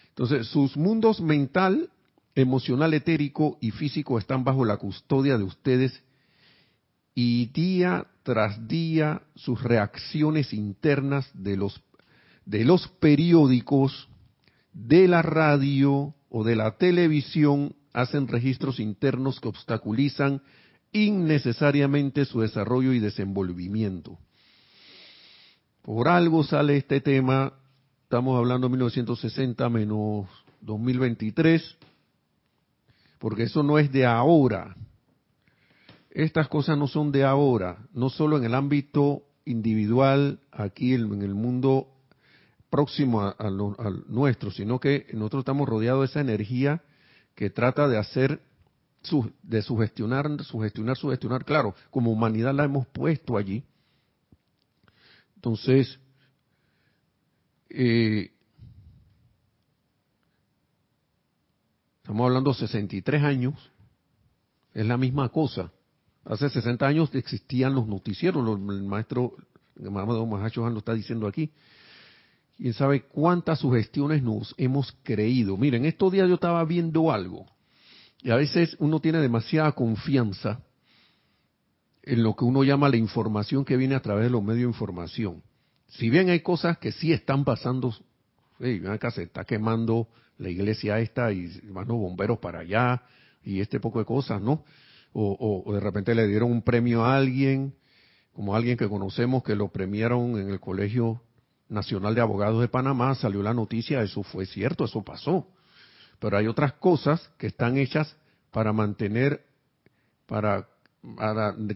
Entonces, 0.09 0.47
sus 0.47 0.75
mundos 0.75 1.21
mental, 1.21 1.89
emocional, 2.33 2.93
etérico 2.93 3.57
y 3.61 3.71
físico 3.71 4.17
están 4.17 4.43
bajo 4.43 4.65
la 4.65 4.77
custodia 4.77 5.37
de 5.37 5.43
ustedes 5.43 6.03
y 7.13 7.47
día 7.47 8.07
tras 8.23 8.67
día 8.67 9.23
sus 9.35 9.61
reacciones 9.63 10.53
internas 10.53 11.29
de 11.33 11.57
los 11.57 11.81
de 12.45 12.63
los 12.63 12.87
periódicos, 12.87 14.07
de 14.71 15.07
la 15.07 15.21
radio 15.21 16.15
o 16.29 16.43
de 16.43 16.55
la 16.55 16.77
televisión 16.77 17.75
hacen 17.91 18.27
registros 18.27 18.79
internos 18.79 19.39
que 19.41 19.49
obstaculizan 19.49 20.41
innecesariamente 20.93 22.23
su 22.25 22.41
desarrollo 22.41 22.93
y 22.93 22.99
desenvolvimiento. 22.99 24.17
Por 25.87 26.09
algo 26.09 26.43
sale 26.43 26.75
este 26.75 26.99
tema, 26.99 27.53
estamos 28.03 28.37
hablando 28.37 28.67
de 28.67 28.71
1960 28.71 29.69
menos 29.69 30.27
2023, 30.59 31.77
porque 33.19 33.43
eso 33.43 33.63
no 33.63 33.79
es 33.79 33.89
de 33.93 34.05
ahora. 34.05 34.75
Estas 36.09 36.49
cosas 36.49 36.77
no 36.77 36.87
son 36.87 37.13
de 37.13 37.23
ahora, 37.23 37.87
no 37.93 38.09
solo 38.09 38.35
en 38.35 38.43
el 38.43 38.53
ámbito 38.53 39.21
individual, 39.45 40.41
aquí 40.51 40.93
en 40.93 41.21
el 41.21 41.33
mundo 41.33 41.87
próximo 42.69 43.21
a, 43.21 43.49
nuestro, 44.09 44.51
sino 44.51 44.81
que 44.81 45.07
nosotros 45.13 45.43
estamos 45.43 45.69
rodeados 45.69 46.01
de 46.01 46.05
esa 46.07 46.19
energía 46.19 46.83
que 47.33 47.49
trata 47.49 47.87
de 47.87 47.97
hacer, 47.97 48.41
de 49.41 49.61
sugestionar, 49.61 50.43
sugestionar, 50.43 50.97
sugestionar. 50.97 51.45
Claro, 51.45 51.75
como 51.91 52.11
humanidad 52.11 52.53
la 52.53 52.65
hemos 52.65 52.85
puesto 52.87 53.37
allí, 53.37 53.63
entonces, 55.37 55.99
eh, 57.69 58.31
estamos 62.01 62.25
hablando 62.25 62.53
de 62.53 62.57
63 62.57 63.21
años, 63.21 63.71
es 64.73 64.85
la 64.87 64.97
misma 64.97 65.29
cosa. 65.29 65.71
Hace 66.25 66.49
60 66.49 66.87
años 66.87 67.13
existían 67.13 67.75
los 67.75 67.87
noticieros, 67.87 68.47
el 68.49 68.83
maestro 68.83 69.35
Mamado 69.75 70.25
Mahacho 70.25 70.67
lo 70.67 70.79
está 70.79 70.95
diciendo 70.95 71.27
aquí. 71.27 71.51
¿Quién 72.57 72.73
sabe 72.73 73.03
cuántas 73.03 73.59
sugestiones 73.59 74.23
nos 74.23 74.55
hemos 74.57 74.91
creído? 75.03 75.55
Miren, 75.55 75.85
estos 75.85 76.11
días 76.11 76.27
yo 76.27 76.33
estaba 76.33 76.65
viendo 76.65 77.11
algo 77.11 77.45
y 78.23 78.31
a 78.31 78.35
veces 78.37 78.75
uno 78.79 78.99
tiene 78.99 79.19
demasiada 79.19 79.71
confianza 79.73 80.63
en 82.07 82.23
lo 82.23 82.35
que 82.35 82.45
uno 82.45 82.63
llama 82.63 82.87
la 82.87 82.95
información 82.95 83.65
que 83.65 83.75
viene 83.75 83.93
a 83.93 84.01
través 84.01 84.23
de 84.23 84.29
los 84.29 84.41
medios 84.41 84.61
de 84.61 84.77
información. 84.77 85.43
Si 85.87 86.09
bien 86.09 86.29
hay 86.29 86.39
cosas 86.39 86.77
que 86.77 86.93
sí 86.93 87.11
están 87.11 87.43
pasando, 87.43 87.93
acá 88.89 89.11
se 89.11 89.23
está 89.23 89.43
quemando 89.43 90.07
la 90.37 90.49
iglesia 90.49 90.99
esta 90.99 91.33
y 91.33 91.49
van 91.69 91.87
bomberos 91.87 92.39
para 92.39 92.59
allá 92.59 93.03
y 93.43 93.59
este 93.59 93.81
poco 93.81 93.99
de 93.99 94.05
cosas, 94.05 94.41
¿no? 94.41 94.63
O, 95.11 95.63
o, 95.65 95.73
de 95.73 95.79
repente 95.79 96.15
le 96.15 96.27
dieron 96.27 96.51
un 96.51 96.61
premio 96.61 97.03
a 97.03 97.17
alguien, 97.17 97.73
como 98.31 98.55
alguien 98.55 98.77
que 98.77 98.87
conocemos 98.87 99.43
que 99.43 99.55
lo 99.55 99.69
premiaron 99.69 100.39
en 100.39 100.49
el 100.49 100.59
Colegio 100.59 101.21
Nacional 101.67 102.15
de 102.15 102.21
Abogados 102.21 102.61
de 102.61 102.69
Panamá, 102.69 103.15
salió 103.15 103.43
la 103.43 103.53
noticia, 103.53 104.01
eso 104.01 104.23
fue 104.23 104.45
cierto, 104.45 104.85
eso 104.85 105.03
pasó. 105.03 105.47
Pero 106.19 106.37
hay 106.37 106.47
otras 106.47 106.73
cosas 106.73 107.29
que 107.37 107.47
están 107.47 107.77
hechas 107.77 108.15
para 108.51 108.71
mantener, 108.71 109.43
para 110.25 110.67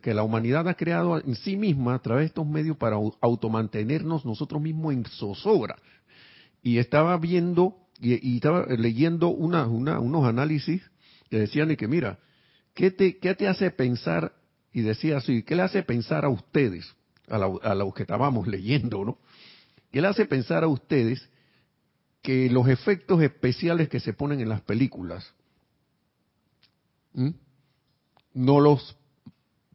que 0.01 0.13
la 0.13 0.23
humanidad 0.23 0.67
ha 0.67 0.73
creado 0.73 1.19
en 1.19 1.35
sí 1.35 1.55
misma 1.55 1.95
a 1.95 1.99
través 1.99 2.23
de 2.23 2.27
estos 2.27 2.47
medios 2.47 2.77
para 2.77 2.97
automantenernos 3.21 4.25
nosotros 4.25 4.61
mismos 4.61 4.93
en 4.93 5.05
zozobra. 5.05 5.77
Y 6.61 6.77
estaba 6.77 7.17
viendo 7.17 7.77
y, 7.99 8.35
estaba 8.35 8.65
leyendo 8.65 9.29
una, 9.29 9.67
unos 9.67 10.25
análisis 10.25 10.81
que 11.29 11.39
decían 11.39 11.75
que 11.75 11.87
mira, 11.87 12.19
¿qué 12.73 12.91
te, 12.91 13.17
¿qué 13.17 13.35
te 13.35 13.47
hace 13.47 13.71
pensar? 13.71 14.33
Y 14.73 14.81
decía 14.81 15.17
así, 15.17 15.43
¿qué 15.43 15.55
le 15.55 15.61
hace 15.61 15.83
pensar 15.83 16.25
a 16.25 16.29
ustedes, 16.29 16.93
a, 17.27 17.37
los 17.75 17.93
que 17.93 18.03
estábamos 18.03 18.47
leyendo, 18.47 19.05
¿no? 19.05 19.19
¿Qué 19.91 20.01
le 20.01 20.07
hace 20.07 20.25
pensar 20.25 20.63
a 20.63 20.67
ustedes 20.67 21.29
que 22.21 22.49
los 22.49 22.67
efectos 22.67 23.21
especiales 23.21 23.89
que 23.89 23.99
se 23.99 24.13
ponen 24.13 24.39
en 24.41 24.49
las 24.49 24.61
películas 24.61 25.33
no 28.33 28.59
los 28.59 28.97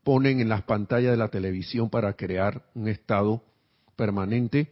ponen 0.06 0.38
en 0.38 0.48
las 0.48 0.62
pantallas 0.62 1.10
de 1.10 1.16
la 1.16 1.30
televisión 1.30 1.90
para 1.90 2.12
crear 2.12 2.64
un 2.76 2.86
estado 2.86 3.42
permanente 3.96 4.70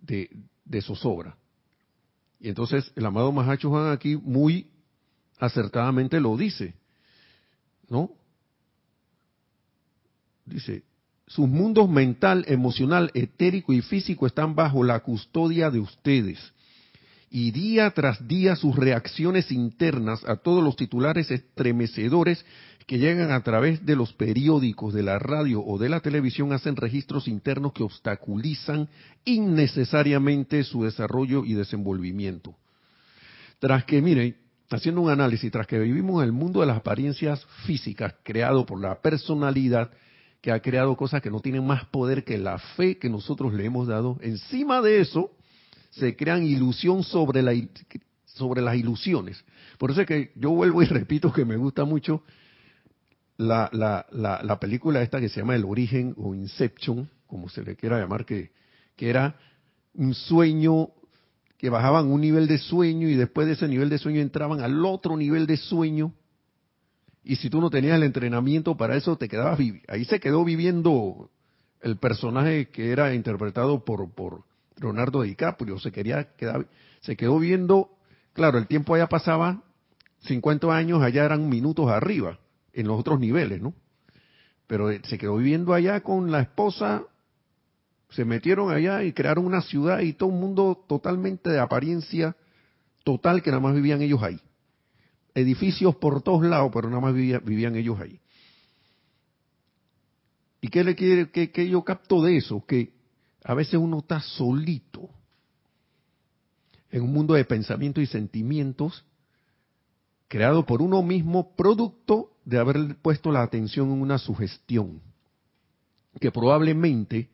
de, 0.00 0.82
zozobra. 0.82 1.36
Y 2.40 2.48
entonces 2.48 2.90
el 2.96 3.06
amado 3.06 3.30
Mahacho 3.30 3.70
Juan 3.70 3.92
aquí 3.92 4.16
muy 4.16 4.68
acertadamente 5.38 6.18
lo 6.20 6.36
dice, 6.36 6.74
¿no? 7.88 8.10
Dice, 10.44 10.82
sus 11.28 11.46
mundos 11.48 11.88
mental, 11.88 12.44
emocional, 12.48 13.12
etérico 13.14 13.72
y 13.72 13.80
físico 13.80 14.26
están 14.26 14.56
bajo 14.56 14.82
la 14.82 14.98
custodia 15.04 15.70
de 15.70 15.78
ustedes. 15.78 16.52
Y 17.34 17.50
día 17.50 17.90
tras 17.92 18.28
día 18.28 18.56
sus 18.56 18.76
reacciones 18.76 19.50
internas 19.50 20.22
a 20.26 20.36
todos 20.36 20.62
los 20.62 20.76
titulares 20.76 21.30
estremecedores 21.30 22.44
que 22.86 22.98
llegan 22.98 23.30
a 23.30 23.42
través 23.42 23.86
de 23.86 23.96
los 23.96 24.12
periódicos, 24.12 24.92
de 24.92 25.02
la 25.02 25.18
radio 25.18 25.64
o 25.64 25.78
de 25.78 25.88
la 25.88 26.00
televisión 26.00 26.52
hacen 26.52 26.76
registros 26.76 27.28
internos 27.28 27.72
que 27.72 27.84
obstaculizan 27.84 28.86
innecesariamente 29.24 30.62
su 30.62 30.84
desarrollo 30.84 31.46
y 31.46 31.54
desenvolvimiento. 31.54 32.54
Tras 33.60 33.86
que, 33.86 34.02
miren, 34.02 34.36
haciendo 34.68 35.00
un 35.00 35.08
análisis, 35.08 35.50
tras 35.50 35.66
que 35.66 35.78
vivimos 35.78 36.22
en 36.22 36.26
el 36.26 36.32
mundo 36.32 36.60
de 36.60 36.66
las 36.66 36.76
apariencias 36.76 37.46
físicas 37.64 38.14
creado 38.22 38.66
por 38.66 38.78
la 38.78 39.00
personalidad, 39.00 39.90
que 40.42 40.52
ha 40.52 40.60
creado 40.60 40.98
cosas 40.98 41.22
que 41.22 41.30
no 41.30 41.40
tienen 41.40 41.66
más 41.66 41.86
poder 41.86 42.24
que 42.24 42.36
la 42.36 42.58
fe 42.58 42.98
que 42.98 43.08
nosotros 43.08 43.54
le 43.54 43.64
hemos 43.64 43.88
dado, 43.88 44.18
encima 44.20 44.82
de 44.82 45.00
eso 45.00 45.30
se 45.92 46.16
crean 46.16 46.42
ilusión 46.44 47.04
sobre, 47.04 47.42
la, 47.42 47.54
sobre 48.24 48.62
las 48.62 48.76
ilusiones. 48.76 49.44
Por 49.78 49.90
eso 49.90 50.00
es 50.00 50.06
que 50.06 50.32
yo 50.34 50.50
vuelvo 50.50 50.82
y 50.82 50.86
repito 50.88 51.32
que 51.32 51.44
me 51.44 51.56
gusta 51.56 51.84
mucho 51.84 52.22
la, 53.36 53.68
la, 53.72 54.06
la, 54.10 54.42
la, 54.42 54.60
película 54.60 55.02
esta 55.02 55.20
que 55.20 55.28
se 55.28 55.40
llama 55.40 55.54
El 55.54 55.64
Origen 55.64 56.14
o 56.16 56.34
Inception, 56.34 57.08
como 57.26 57.48
se 57.48 57.62
le 57.62 57.76
quiera 57.76 57.98
llamar, 57.98 58.24
que, 58.24 58.52
que 58.96 59.10
era 59.10 59.36
un 59.94 60.14
sueño, 60.14 60.88
que 61.58 61.68
bajaban 61.70 62.06
un 62.06 62.20
nivel 62.20 62.46
de 62.46 62.58
sueño 62.58 63.08
y 63.08 63.14
después 63.14 63.46
de 63.46 63.54
ese 63.54 63.68
nivel 63.68 63.88
de 63.88 63.98
sueño 63.98 64.20
entraban 64.20 64.60
al 64.60 64.84
otro 64.84 65.16
nivel 65.16 65.46
de 65.46 65.56
sueño. 65.56 66.14
Y 67.24 67.36
si 67.36 67.50
tú 67.50 67.60
no 67.60 67.70
tenías 67.70 67.96
el 67.96 68.02
entrenamiento 68.02 68.76
para 68.76 68.96
eso, 68.96 69.16
te 69.16 69.28
quedabas 69.28 69.58
ahí 69.88 70.04
se 70.06 70.20
quedó 70.20 70.44
viviendo 70.44 71.30
el 71.80 71.98
personaje 71.98 72.68
que 72.68 72.90
era 72.90 73.14
interpretado 73.14 73.84
por, 73.84 74.12
por 74.12 74.44
Leonardo 74.82 75.22
DiCaprio, 75.22 75.78
se 75.78 75.92
quería 75.92 76.34
quedar, 76.36 76.66
se 77.00 77.16
quedó 77.16 77.38
viendo, 77.38 77.90
claro, 78.32 78.58
el 78.58 78.66
tiempo 78.66 78.94
allá 78.94 79.08
pasaba 79.08 79.62
50 80.20 80.74
años, 80.74 81.02
allá 81.02 81.24
eran 81.24 81.48
minutos 81.48 81.90
arriba 81.90 82.38
en 82.72 82.86
los 82.86 83.00
otros 83.00 83.18
niveles, 83.20 83.60
¿no? 83.62 83.74
pero 84.72 84.88
se 85.02 85.18
quedó 85.18 85.36
viviendo 85.36 85.74
allá 85.74 86.00
con 86.00 86.30
la 86.30 86.40
esposa, 86.40 87.04
se 88.08 88.24
metieron 88.24 88.72
allá 88.72 89.04
y 89.04 89.12
crearon 89.12 89.44
una 89.44 89.60
ciudad 89.60 90.00
y 90.00 90.14
todo 90.14 90.30
un 90.30 90.40
mundo 90.40 90.82
totalmente 90.88 91.50
de 91.50 91.60
apariencia 91.60 92.34
total 93.04 93.42
que 93.42 93.50
nada 93.50 93.60
más 93.60 93.74
vivían 93.74 94.00
ellos 94.00 94.22
ahí. 94.22 94.40
Edificios 95.34 95.96
por 95.96 96.22
todos 96.22 96.42
lados, 96.46 96.70
pero 96.72 96.88
nada 96.88 97.02
más 97.02 97.12
vivían 97.12 97.76
ellos 97.76 98.00
ahí. 98.00 98.18
¿Y 100.62 100.68
qué 100.68 100.84
le 100.84 100.94
quiere, 100.94 101.30
que 101.30 101.68
yo 101.68 101.84
capto 101.84 102.22
de 102.22 102.38
eso? 102.38 102.64
Que 102.66 102.94
a 103.44 103.54
veces 103.54 103.74
uno 103.74 103.98
está 103.98 104.20
solito 104.20 105.08
en 106.90 107.02
un 107.02 107.12
mundo 107.12 107.34
de 107.34 107.44
pensamientos 107.44 108.02
y 108.02 108.06
sentimientos 108.06 109.04
creado 110.28 110.64
por 110.64 110.80
uno 110.80 111.02
mismo, 111.02 111.54
producto 111.56 112.32
de 112.44 112.58
haber 112.58 112.96
puesto 113.02 113.30
la 113.30 113.42
atención 113.42 113.90
en 113.92 114.00
una 114.00 114.18
sugestión 114.18 115.00
que 116.20 116.30
probablemente 116.30 117.30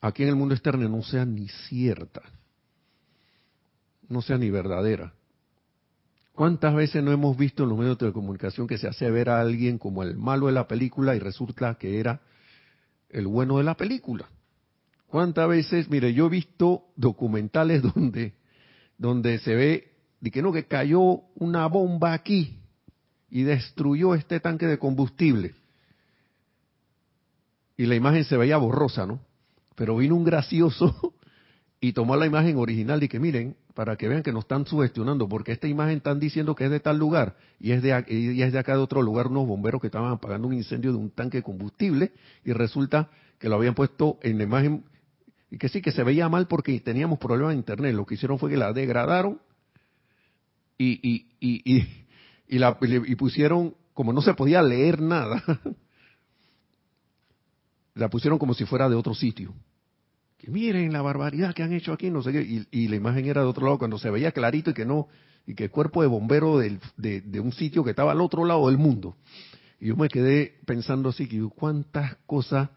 aquí 0.00 0.22
en 0.22 0.30
el 0.30 0.36
mundo 0.36 0.54
externo 0.54 0.88
no 0.88 1.02
sea 1.02 1.24
ni 1.24 1.48
cierta, 1.48 2.22
no 4.08 4.22
sea 4.22 4.38
ni 4.38 4.50
verdadera. 4.50 5.14
¿Cuántas 6.32 6.74
veces 6.74 7.02
no 7.02 7.12
hemos 7.12 7.36
visto 7.36 7.64
en 7.64 7.68
los 7.68 7.78
medios 7.78 7.98
de 7.98 8.12
comunicación 8.12 8.66
que 8.66 8.78
se 8.78 8.88
hace 8.88 9.10
ver 9.10 9.28
a 9.28 9.40
alguien 9.40 9.78
como 9.78 10.02
el 10.02 10.16
malo 10.16 10.46
de 10.46 10.52
la 10.52 10.66
película 10.66 11.14
y 11.14 11.18
resulta 11.18 11.74
que 11.74 12.00
era 12.00 12.22
el 13.10 13.26
bueno 13.26 13.58
de 13.58 13.64
la 13.64 13.76
película. 13.76 14.28
¿Cuántas 15.10 15.48
veces, 15.48 15.90
mire, 15.90 16.14
yo 16.14 16.26
he 16.26 16.30
visto 16.30 16.84
documentales 16.94 17.82
donde, 17.94 18.34
donde 18.96 19.38
se 19.40 19.54
ve 19.54 19.90
de 20.20 20.30
que 20.30 20.40
no, 20.40 20.52
que 20.52 20.66
cayó 20.66 21.22
una 21.34 21.66
bomba 21.66 22.12
aquí 22.12 22.58
y 23.28 23.42
destruyó 23.42 24.14
este 24.14 24.38
tanque 24.38 24.66
de 24.66 24.78
combustible. 24.78 25.54
Y 27.76 27.86
la 27.86 27.94
imagen 27.94 28.24
se 28.24 28.36
veía 28.36 28.56
borrosa, 28.58 29.06
¿no? 29.06 29.20
Pero 29.74 29.96
vino 29.96 30.14
un 30.14 30.24
gracioso 30.24 31.14
y 31.80 31.92
tomó 31.92 32.16
la 32.16 32.26
imagen 32.26 32.56
original 32.58 33.02
y 33.02 33.08
que 33.08 33.18
miren, 33.18 33.56
para 33.74 33.96
que 33.96 34.08
vean 34.08 34.22
que 34.22 34.32
nos 34.32 34.44
están 34.44 34.66
sugestionando, 34.66 35.28
porque 35.28 35.52
esta 35.52 35.66
imagen 35.66 35.96
están 35.96 36.20
diciendo 36.20 36.54
que 36.54 36.66
es 36.66 36.70
de 36.70 36.80
tal 36.80 36.98
lugar 36.98 37.36
y 37.58 37.72
es 37.72 37.82
de, 37.82 38.04
y 38.08 38.42
es 38.42 38.52
de 38.52 38.58
acá 38.58 38.72
de 38.74 38.82
otro 38.82 39.00
lugar 39.00 39.28
unos 39.28 39.46
bomberos 39.46 39.80
que 39.80 39.86
estaban 39.86 40.12
apagando 40.12 40.46
un 40.46 40.54
incendio 40.54 40.92
de 40.92 40.98
un 40.98 41.10
tanque 41.10 41.38
de 41.38 41.42
combustible 41.42 42.12
y 42.44 42.52
resulta 42.52 43.08
que 43.38 43.48
lo 43.48 43.56
habían 43.56 43.74
puesto 43.74 44.18
en 44.22 44.36
la 44.36 44.44
imagen 44.44 44.84
y 45.50 45.58
que 45.58 45.68
sí 45.68 45.82
que 45.82 45.92
se 45.92 46.04
veía 46.04 46.28
mal 46.28 46.46
porque 46.46 46.78
teníamos 46.80 47.18
problemas 47.18 47.54
de 47.54 47.58
internet. 47.58 47.94
Lo 47.94 48.06
que 48.06 48.14
hicieron 48.14 48.38
fue 48.38 48.50
que 48.50 48.56
la 48.56 48.72
degradaron 48.72 49.40
y, 50.78 51.00
y, 51.02 51.26
y, 51.40 51.86
y, 52.48 52.58
la, 52.58 52.78
y 52.80 53.14
pusieron, 53.16 53.74
como 53.92 54.12
no 54.12 54.22
se 54.22 54.34
podía 54.34 54.62
leer 54.62 55.00
nada, 55.00 55.42
la 57.94 58.08
pusieron 58.08 58.38
como 58.38 58.54
si 58.54 58.64
fuera 58.64 58.88
de 58.88 58.94
otro 58.94 59.14
sitio 59.14 59.52
que 60.40 60.50
miren 60.50 60.92
la 60.92 61.02
barbaridad 61.02 61.54
que 61.54 61.62
han 61.62 61.74
hecho 61.74 61.92
aquí, 61.92 62.08
no 62.08 62.22
sé 62.22 62.32
qué, 62.32 62.64
y, 62.70 62.88
la 62.88 62.96
imagen 62.96 63.26
era 63.26 63.42
de 63.42 63.46
otro 63.46 63.66
lado 63.66 63.78
cuando 63.78 63.98
se 63.98 64.08
veía 64.08 64.32
clarito 64.32 64.70
y 64.70 64.74
que 64.74 64.86
no, 64.86 65.08
y 65.46 65.54
que 65.54 65.64
el 65.64 65.70
cuerpo 65.70 66.00
de 66.00 66.08
bombero 66.08 66.58
de, 66.58 66.78
de, 66.96 67.40
un 67.40 67.52
sitio 67.52 67.84
que 67.84 67.90
estaba 67.90 68.12
al 68.12 68.22
otro 68.22 68.46
lado 68.46 68.68
del 68.68 68.78
mundo. 68.78 69.16
Y 69.78 69.88
yo 69.88 69.96
me 69.96 70.08
quedé 70.08 70.54
pensando 70.64 71.10
así, 71.10 71.28
que 71.28 71.46
cuántas 71.54 72.16
cosas, 72.24 72.70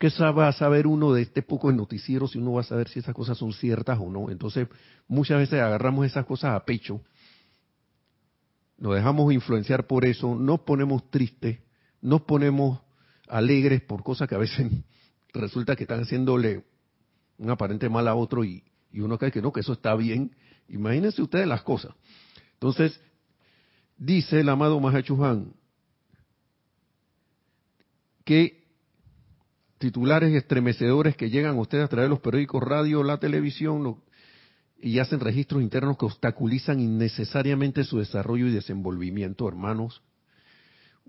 ¿qué 0.00 0.08
va 0.18 0.48
a 0.48 0.52
saber 0.52 0.86
uno 0.86 1.12
de 1.12 1.20
este 1.20 1.42
poco 1.42 1.68
de 1.68 1.76
noticiero 1.76 2.26
si 2.26 2.38
uno 2.38 2.54
va 2.54 2.62
a 2.62 2.64
saber 2.64 2.88
si 2.88 3.00
esas 3.00 3.14
cosas 3.14 3.36
son 3.36 3.52
ciertas 3.52 3.98
o 4.00 4.10
no? 4.10 4.30
Entonces, 4.30 4.66
muchas 5.06 5.38
veces 5.38 5.60
agarramos 5.60 6.06
esas 6.06 6.24
cosas 6.24 6.54
a 6.54 6.64
pecho, 6.64 7.02
nos 8.78 8.94
dejamos 8.94 9.30
influenciar 9.30 9.86
por 9.86 10.06
eso, 10.06 10.34
nos 10.34 10.60
ponemos 10.60 11.10
tristes, 11.10 11.58
nos 12.00 12.22
ponemos 12.22 12.80
alegres 13.28 13.82
por 13.82 14.02
cosas 14.02 14.26
que 14.26 14.34
a 14.34 14.38
veces 14.38 14.72
resulta 15.34 15.76
que 15.76 15.84
están 15.84 16.00
haciéndole 16.00 16.64
un 17.36 17.50
aparente 17.50 17.90
mal 17.90 18.08
a 18.08 18.14
otro 18.14 18.42
y, 18.42 18.64
uno 18.94 19.18
cree 19.18 19.30
que 19.30 19.42
no, 19.42 19.52
que 19.52 19.60
eso 19.60 19.74
está 19.74 19.94
bien. 19.94 20.34
Imagínense 20.68 21.22
ustedes 21.22 21.46
las 21.46 21.62
cosas. 21.62 21.94
Entonces, 22.54 23.00
dice 23.98 24.40
el 24.40 24.48
amado 24.48 24.80
Mahachuhan 24.80 25.52
que 28.24 28.59
titulares 29.80 30.34
estremecedores 30.34 31.16
que 31.16 31.30
llegan 31.30 31.56
a 31.56 31.60
ustedes 31.60 31.86
a 31.86 31.88
través 31.88 32.04
de 32.04 32.10
los 32.10 32.20
periódicos, 32.20 32.62
radio, 32.62 33.02
la 33.02 33.16
televisión 33.16 33.96
y 34.78 34.98
hacen 34.98 35.20
registros 35.20 35.62
internos 35.62 35.96
que 35.96 36.04
obstaculizan 36.04 36.80
innecesariamente 36.80 37.82
su 37.84 37.98
desarrollo 37.98 38.46
y 38.46 38.52
desenvolvimiento, 38.52 39.48
hermanos. 39.48 40.02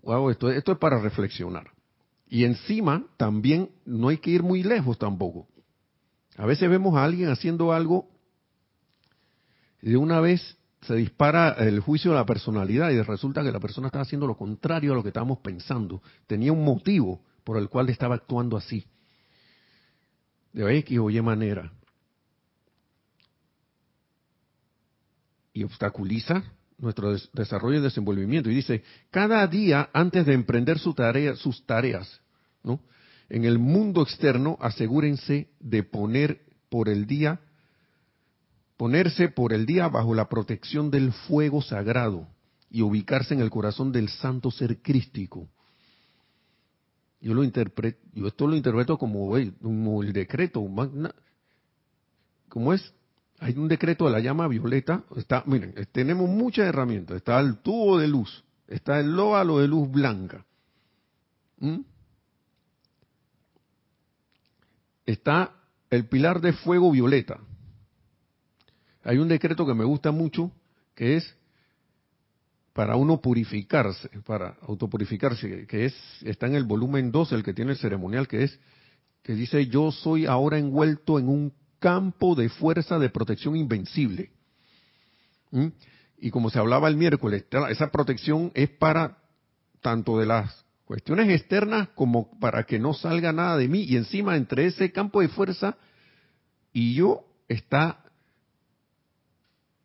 Wow, 0.03 0.30
esto, 0.30 0.49
esto 0.49 0.72
es 0.72 0.78
para 0.78 1.01
reflexionar. 1.01 1.69
Y 2.30 2.45
encima 2.45 3.05
también 3.17 3.72
no 3.86 4.07
hay 4.07 4.19
que 4.19 4.32
ir 4.32 4.41
muy 4.41 4.63
lejos 4.63 4.97
tampoco. 4.97 5.49
A 6.38 6.45
veces 6.45 6.69
vemos 6.69 6.95
a 6.95 7.03
alguien 7.03 7.28
haciendo 7.28 7.74
algo 7.74 8.09
y 9.82 9.89
de 9.89 9.97
una 9.97 10.22
vez 10.22 10.57
se 10.84 10.95
dispara 10.95 11.49
el 11.59 11.82
juicio 11.82 12.11
de 12.11 12.17
la 12.17 12.26
personalidad 12.26 12.89
y 12.91 13.01
resulta 13.01 13.43
que 13.43 13.51
la 13.51 13.59
persona 13.59 13.88
está 13.88 13.99
haciendo 13.99 14.28
lo 14.28 14.38
contrario 14.38 14.93
a 14.93 14.95
lo 14.95 15.03
que 15.03 15.09
estábamos 15.09 15.39
pensando. 15.39 16.01
Tenía 16.26 16.53
un 16.53 16.63
motivo 16.63 17.22
por 17.44 17.58
el 17.58 17.70
cual 17.70 17.89
estaba 17.89 18.16
actuando 18.16 18.58
así. 18.58 18.86
De 20.54 20.78
X 20.80 21.00
o 21.00 21.10
Y 21.10 21.22
manera. 21.22 21.72
Y 25.54 25.64
obstaculiza 25.64 26.44
nuestro 26.78 27.16
desarrollo 27.34 27.80
y 27.80 27.82
desenvolvimiento. 27.82 28.50
Y 28.50 28.56
dice, 28.56 28.84
cada 29.12 29.46
día 29.48 29.89
antes 29.94 30.26
de 30.26 30.34
emprender 30.34 30.80
su 30.80 30.94
tarea, 30.94 31.36
sus 31.36 31.66
tareas, 31.66 32.22
¿no? 32.64 32.82
En 33.30 33.46
el 33.46 33.60
mundo 33.60 34.02
externo, 34.02 34.58
asegúrense 34.60 35.50
de 35.60 35.84
poner 35.84 36.42
por 36.70 36.89
el 36.89 37.06
día, 37.06 37.39
ponerse 38.76 39.30
por 39.30 39.54
el 39.54 39.66
día 39.66 39.88
bajo 39.88 40.14
la 40.14 40.28
protección 40.28 40.92
del 40.92 41.14
fuego 41.14 41.62
sagrado 41.62 42.28
y 42.70 42.82
ubicarse 42.82 43.34
en 43.34 43.42
el 43.42 43.50
corazón 43.50 43.92
del 43.92 44.10
santo 44.10 44.52
ser 44.52 44.82
crístico. 44.82 45.48
Yo 47.22 47.34
lo 47.34 47.43
interpreto, 47.43 47.99
yo 48.13 48.28
esto 48.28 48.47
lo 48.47 48.55
interpreto 48.55 48.97
como, 48.97 49.38
el 49.38 50.13
decreto, 50.13 50.65
como 52.49 52.74
es 52.74 52.93
hay 53.41 53.57
un 53.57 53.67
decreto 53.67 54.05
de 54.05 54.11
la 54.11 54.19
llama 54.19 54.47
violeta, 54.47 55.03
está, 55.15 55.43
miren, 55.47 55.74
tenemos 55.91 56.30
muchas 56.30 56.67
herramientas, 56.67 57.17
está 57.17 57.39
el 57.39 57.57
tubo 57.57 57.97
de 57.97 58.07
luz, 58.07 58.43
está 58.67 58.99
el 58.99 59.19
óvalo 59.19 59.57
de 59.57 59.67
luz 59.67 59.89
blanca, 59.89 60.45
está 65.07 65.55
el 65.89 66.05
pilar 66.07 66.39
de 66.39 66.53
fuego 66.53 66.91
violeta. 66.91 67.39
Hay 69.03 69.17
un 69.17 69.28
decreto 69.28 69.65
que 69.65 69.74
me 69.74 69.86
gusta 69.86 70.11
mucho, 70.11 70.51
que 70.93 71.17
es 71.17 71.36
para 72.74 72.95
uno 72.95 73.19
purificarse, 73.22 74.09
para 74.26 74.57
autopurificarse, 74.61 75.67
que 75.67 75.86
es 75.86 75.95
está 76.22 76.47
en 76.47 76.55
el 76.55 76.63
volumen 76.63 77.11
2, 77.11 77.34
el 77.34 77.43
que 77.43 77.53
tiene 77.53 77.72
el 77.72 77.78
ceremonial, 77.78 78.28
que 78.28 78.43
es 78.43 78.59
que 79.24 79.34
dice 79.36 79.67
yo 79.67 79.91
soy 79.91 80.26
ahora 80.26 80.57
envuelto 80.57 81.19
en 81.19 81.28
un 81.28 81.53
campo 81.80 82.36
de 82.36 82.49
fuerza 82.49 82.97
de 82.99 83.09
protección 83.09 83.55
invencible. 83.55 84.32
¿Mm? 85.51 85.67
Y 86.19 86.30
como 86.30 86.49
se 86.49 86.59
hablaba 86.59 86.88
el 86.88 86.95
miércoles, 86.95 87.45
esa 87.69 87.91
protección 87.91 88.51
es 88.53 88.69
para 88.69 89.17
tanto 89.82 90.19
de 90.19 90.28
las 90.28 90.63
cuestiones 90.86 91.30
externas 91.30 91.89
como 91.95 92.39
para 92.39 92.63
que 92.63 92.78
no 92.78 92.93
salga 92.93 93.34
nada 93.34 93.57
de 93.57 93.67
mí. 93.67 93.84
Y 93.84 93.97
encima 93.97 94.38
entre 94.38 94.67
ese 94.67 94.91
campo 94.91 95.22
de 95.22 95.30
fuerza 95.30 95.78
y 96.72 96.93
yo 96.93 97.26
está 97.49 98.05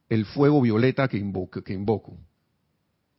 el 0.08 0.26
fuego 0.26 0.60
violeta 0.60 1.08
que 1.08 1.16
invoco. 1.16 2.18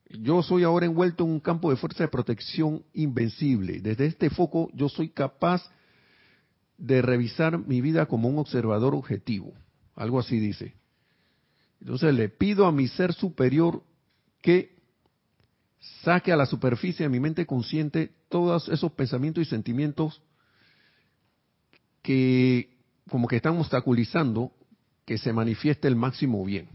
Yo 0.10 0.41
soy 0.41 0.64
ahora 0.64 0.86
envuelto 0.86 1.24
en 1.26 1.32
un 1.32 1.39
campo 1.39 1.70
de 1.70 1.76
fuerza 1.76 2.03
de 2.03 2.10
protección 2.10 2.84
invencible. 2.93 3.82
Desde 3.82 4.05
este 4.05 4.30
foco 4.30 4.70
yo 4.74 4.88
soy 4.89 5.10
capaz 5.10 5.70
de 6.78 7.01
revisar 7.01 7.58
mi 7.58 7.82
vida 7.82 8.05
como 8.05 8.30
un 8.30 8.38
observador 8.39 8.95
objetivo. 8.95 9.53
Algo 9.95 10.20
así 10.20 10.39
dice. 10.39 10.76
Entonces 11.82 12.14
le 12.14 12.30
pido 12.30 12.66
a 12.66 12.72
mi 12.72 12.88
ser 12.88 13.14
superior 13.14 13.84
que 14.41 14.78
saque 16.03 16.32
a 16.32 16.38
la 16.38 16.45
superficie 16.45 17.05
de 17.05 17.10
mi 17.10 17.20
mente 17.20 17.45
consciente 17.45 18.12
todos 18.30 18.70
esos 18.70 18.91
pensamientos 18.93 19.45
y 19.45 19.49
sentimientos 19.49 20.22
que 22.01 22.78
como 23.10 23.28
que 23.28 23.38
están 23.38 23.58
obstaculizando 23.58 24.51
que 25.05 25.18
se 25.18 25.34
manifieste 25.34 25.88
el 25.88 25.95
máximo 25.95 26.43
bien. 26.43 26.70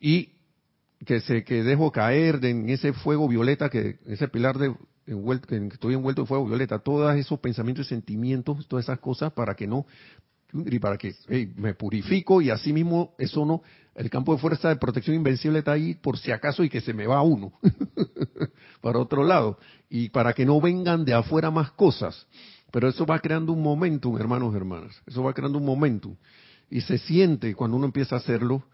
Y 0.00 0.35
que 1.04 1.20
se 1.20 1.44
que 1.44 1.62
dejo 1.62 1.92
caer 1.92 2.44
en 2.44 2.68
ese 2.68 2.92
fuego 2.92 3.28
violeta 3.28 3.68
que 3.68 3.98
ese 4.06 4.28
pilar 4.28 4.58
de 4.58 4.74
envuelto, 5.06 5.54
estoy 5.54 5.94
envuelto 5.94 6.22
en 6.22 6.26
fuego 6.26 6.46
violeta, 6.46 6.78
todos 6.78 7.14
esos 7.16 7.38
pensamientos 7.38 7.86
y 7.86 7.88
sentimientos, 7.90 8.66
todas 8.66 8.86
esas 8.86 8.98
cosas 8.98 9.32
para 9.32 9.54
que 9.54 9.66
no 9.66 9.86
y 10.52 10.78
para 10.78 10.96
que 10.96 11.14
me 11.56 11.74
purifico 11.74 12.40
y 12.40 12.50
así 12.50 12.72
mismo 12.72 13.14
eso 13.18 13.44
no, 13.44 13.62
el 13.94 14.08
campo 14.10 14.32
de 14.32 14.40
fuerza 14.40 14.68
de 14.68 14.76
protección 14.76 15.16
invencible 15.16 15.58
está 15.58 15.72
ahí 15.72 15.94
por 15.94 16.18
si 16.18 16.32
acaso 16.32 16.64
y 16.64 16.68
que 16.68 16.80
se 16.80 16.94
me 16.94 17.06
va 17.06 17.22
uno 17.22 17.52
para 18.80 18.98
otro 18.98 19.24
lado 19.24 19.58
y 19.90 20.08
para 20.10 20.32
que 20.32 20.46
no 20.46 20.60
vengan 20.60 21.04
de 21.04 21.14
afuera 21.14 21.50
más 21.50 21.72
cosas. 21.72 22.26
Pero 22.72 22.88
eso 22.88 23.06
va 23.06 23.20
creando 23.20 23.52
un 23.52 23.62
momentum, 23.62 24.18
hermanos 24.18 24.52
y 24.52 24.56
hermanas. 24.56 25.02
Eso 25.06 25.22
va 25.22 25.32
creando 25.32 25.58
un 25.58 25.64
momentum. 25.64 26.16
Y 26.68 26.80
se 26.80 26.98
siente 26.98 27.54
cuando 27.54 27.76
uno 27.76 27.86
empieza 27.86 28.16
a 28.16 28.18
hacerlo. 28.18 28.64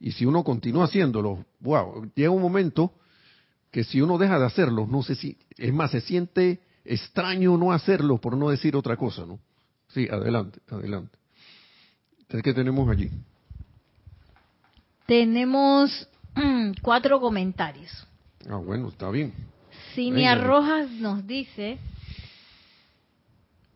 Y 0.00 0.12
si 0.12 0.26
uno 0.26 0.44
continúa 0.44 0.84
haciéndolo, 0.84 1.44
wow, 1.60 2.10
llega 2.14 2.30
un 2.30 2.42
momento 2.42 2.92
que 3.70 3.84
si 3.84 4.00
uno 4.00 4.18
deja 4.18 4.38
de 4.38 4.46
hacerlo, 4.46 4.86
no 4.86 5.02
sé 5.02 5.14
si, 5.14 5.36
es 5.56 5.72
más, 5.72 5.90
se 5.90 6.00
siente 6.00 6.60
extraño 6.84 7.56
no 7.56 7.72
hacerlo, 7.72 8.18
por 8.18 8.36
no 8.36 8.50
decir 8.50 8.76
otra 8.76 8.96
cosa, 8.96 9.26
¿no? 9.26 9.38
Sí, 9.88 10.08
adelante, 10.10 10.60
adelante. 10.68 11.18
¿Qué 12.28 12.52
tenemos 12.52 12.88
allí? 12.88 13.10
Tenemos 15.06 16.08
cuatro 16.82 17.20
comentarios. 17.20 18.06
Ah, 18.48 18.56
bueno, 18.56 18.88
está 18.88 19.10
bien. 19.10 19.32
Cinia 19.94 20.34
Rojas 20.34 20.90
nos 20.90 21.26
dice, 21.26 21.78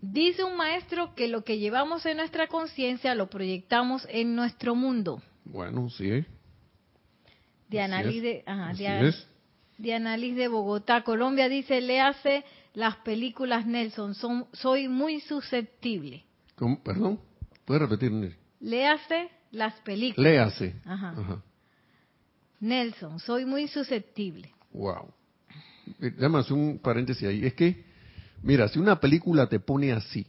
dice 0.01 0.45
un 0.45 0.57
maestro 0.57 1.15
que 1.15 1.29
lo 1.29 1.45
que 1.45 1.59
llevamos 1.59 2.05
en 2.07 2.19
nuestra 2.19 2.49
conciencia 2.49 3.15
lo 3.15 3.31
proyectamos 3.31 4.07
en 4.11 4.35
nuestro 4.35 4.75
mundo. 4.75 5.23
Bueno, 5.51 5.91
sí. 5.91 6.25
De 7.69 7.81
análisis 7.81 8.23
de, 8.23 8.45
de, 9.79 10.33
de 10.35 10.49
Bogotá, 10.49 11.03
Colombia, 11.03 11.49
dice, 11.49 11.81
le 11.81 12.01
hace 12.01 12.45
las 12.75 12.97
películas 12.97 13.67
Nelson, 13.67 14.15
son, 14.15 14.47
soy 14.53 14.89
muy 14.89 15.21
susceptible. 15.21 16.25
¿Cómo? 16.57 16.83
Perdón, 16.83 17.21
¿puede 17.65 17.81
repetir? 17.81 18.37
Le 18.61 18.87
hace 18.87 19.29
las 19.51 19.75
películas. 19.81 20.33
Le 20.33 20.39
hace. 20.39 20.77
Ajá. 20.85 21.43
Nelson, 22.61 23.19
soy 23.19 23.45
muy 23.45 23.69
susceptible. 23.69 24.53
Wow. 24.73 25.13
Además, 26.01 26.51
un 26.51 26.79
paréntesis 26.79 27.27
ahí. 27.27 27.45
Es 27.45 27.55
que, 27.55 27.85
mira, 28.43 28.69
si 28.69 28.79
una 28.79 29.01
película 29.01 29.49
te 29.49 29.59
pone 29.59 29.93
así, 29.93 30.27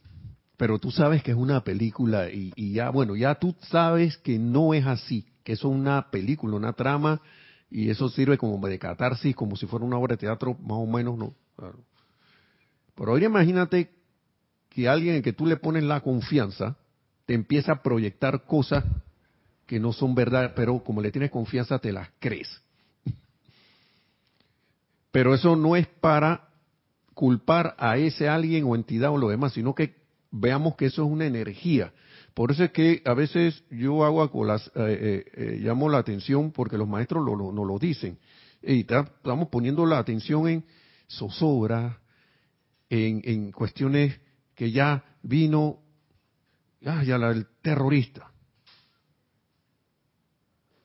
pero 0.62 0.78
tú 0.78 0.92
sabes 0.92 1.24
que 1.24 1.32
es 1.32 1.38
una 1.38 1.64
película 1.64 2.30
y, 2.30 2.54
y, 2.56 2.74
ya, 2.74 2.92
bueno, 2.92 3.16
ya 3.16 3.34
tú 3.34 3.56
sabes 3.62 4.16
que 4.18 4.38
no 4.38 4.76
es 4.76 4.86
así, 4.86 5.26
que 5.44 5.54
eso 5.54 5.70
es 5.70 5.76
una 5.76 6.12
película, 6.12 6.56
una 6.56 6.74
trama, 6.74 7.20
y 7.72 7.90
eso 7.90 8.10
sirve 8.10 8.38
como 8.38 8.68
de 8.68 8.78
catarsis, 8.78 9.36
como 9.36 9.56
si 9.56 9.66
fuera 9.66 9.84
una 9.84 9.98
obra 9.98 10.14
de 10.14 10.20
teatro, 10.20 10.54
más 10.60 10.78
o 10.78 10.86
menos, 10.86 11.18
¿no? 11.18 11.34
Pero 11.58 13.12
ahora 13.12 13.26
imagínate 13.26 13.90
que 14.70 14.88
alguien 14.88 15.16
en 15.16 15.24
que 15.24 15.34
tú 15.34 15.48
le 15.48 15.58
pones 15.58 15.82
la 15.82 16.02
confianza, 16.02 16.78
te 17.26 17.34
empieza 17.34 17.72
a 17.72 17.82
proyectar 17.82 18.46
cosas 18.46 18.86
que 19.66 19.80
no 19.80 19.94
son 19.94 20.14
verdad, 20.14 20.54
pero 20.56 20.84
como 20.84 21.02
le 21.02 21.12
tienes 21.12 21.32
confianza, 21.32 21.80
te 21.80 21.92
las 21.92 22.08
crees. 22.20 22.62
Pero 25.12 25.34
eso 25.34 25.56
no 25.56 25.76
es 25.76 25.88
para 25.88 26.50
culpar 27.16 27.76
a 27.80 27.98
ese 27.98 28.30
alguien 28.30 28.66
o 28.66 28.76
entidad 28.76 29.10
o 29.10 29.18
lo 29.18 29.30
demás, 29.30 29.54
sino 29.54 29.74
que 29.74 30.01
veamos 30.32 30.76
que 30.76 30.86
eso 30.86 31.04
es 31.04 31.12
una 31.12 31.26
energía. 31.26 31.94
Por 32.34 32.52
eso 32.52 32.64
es 32.64 32.72
que 32.72 33.02
a 33.06 33.14
veces 33.14 33.64
yo 33.70 34.06
hago 34.06 34.46
las, 34.46 34.68
eh, 34.68 34.72
eh, 34.76 35.26
eh, 35.34 35.58
llamo 35.60 35.90
la 35.90 35.98
atención 35.98 36.52
porque 36.52 36.78
los 36.78 36.88
maestros 36.88 37.26
no 37.26 37.36
lo, 37.36 37.66
lo, 37.66 37.80
dicen. 37.80 38.18
Y 38.64 38.82
estamos 38.82 39.50
poniendo 39.50 39.86
la 39.86 40.00
atención 40.00 40.48
en 40.48 40.66
zozobra, 41.10 42.00
en, 42.90 43.22
en 43.26 43.52
cuestiones 43.52 44.20
que 44.56 44.72
ya 44.72 45.04
vino, 45.24 45.80
ya, 46.80 47.04
ya 47.04 47.16
el 47.16 47.48
terrorista. 47.62 48.32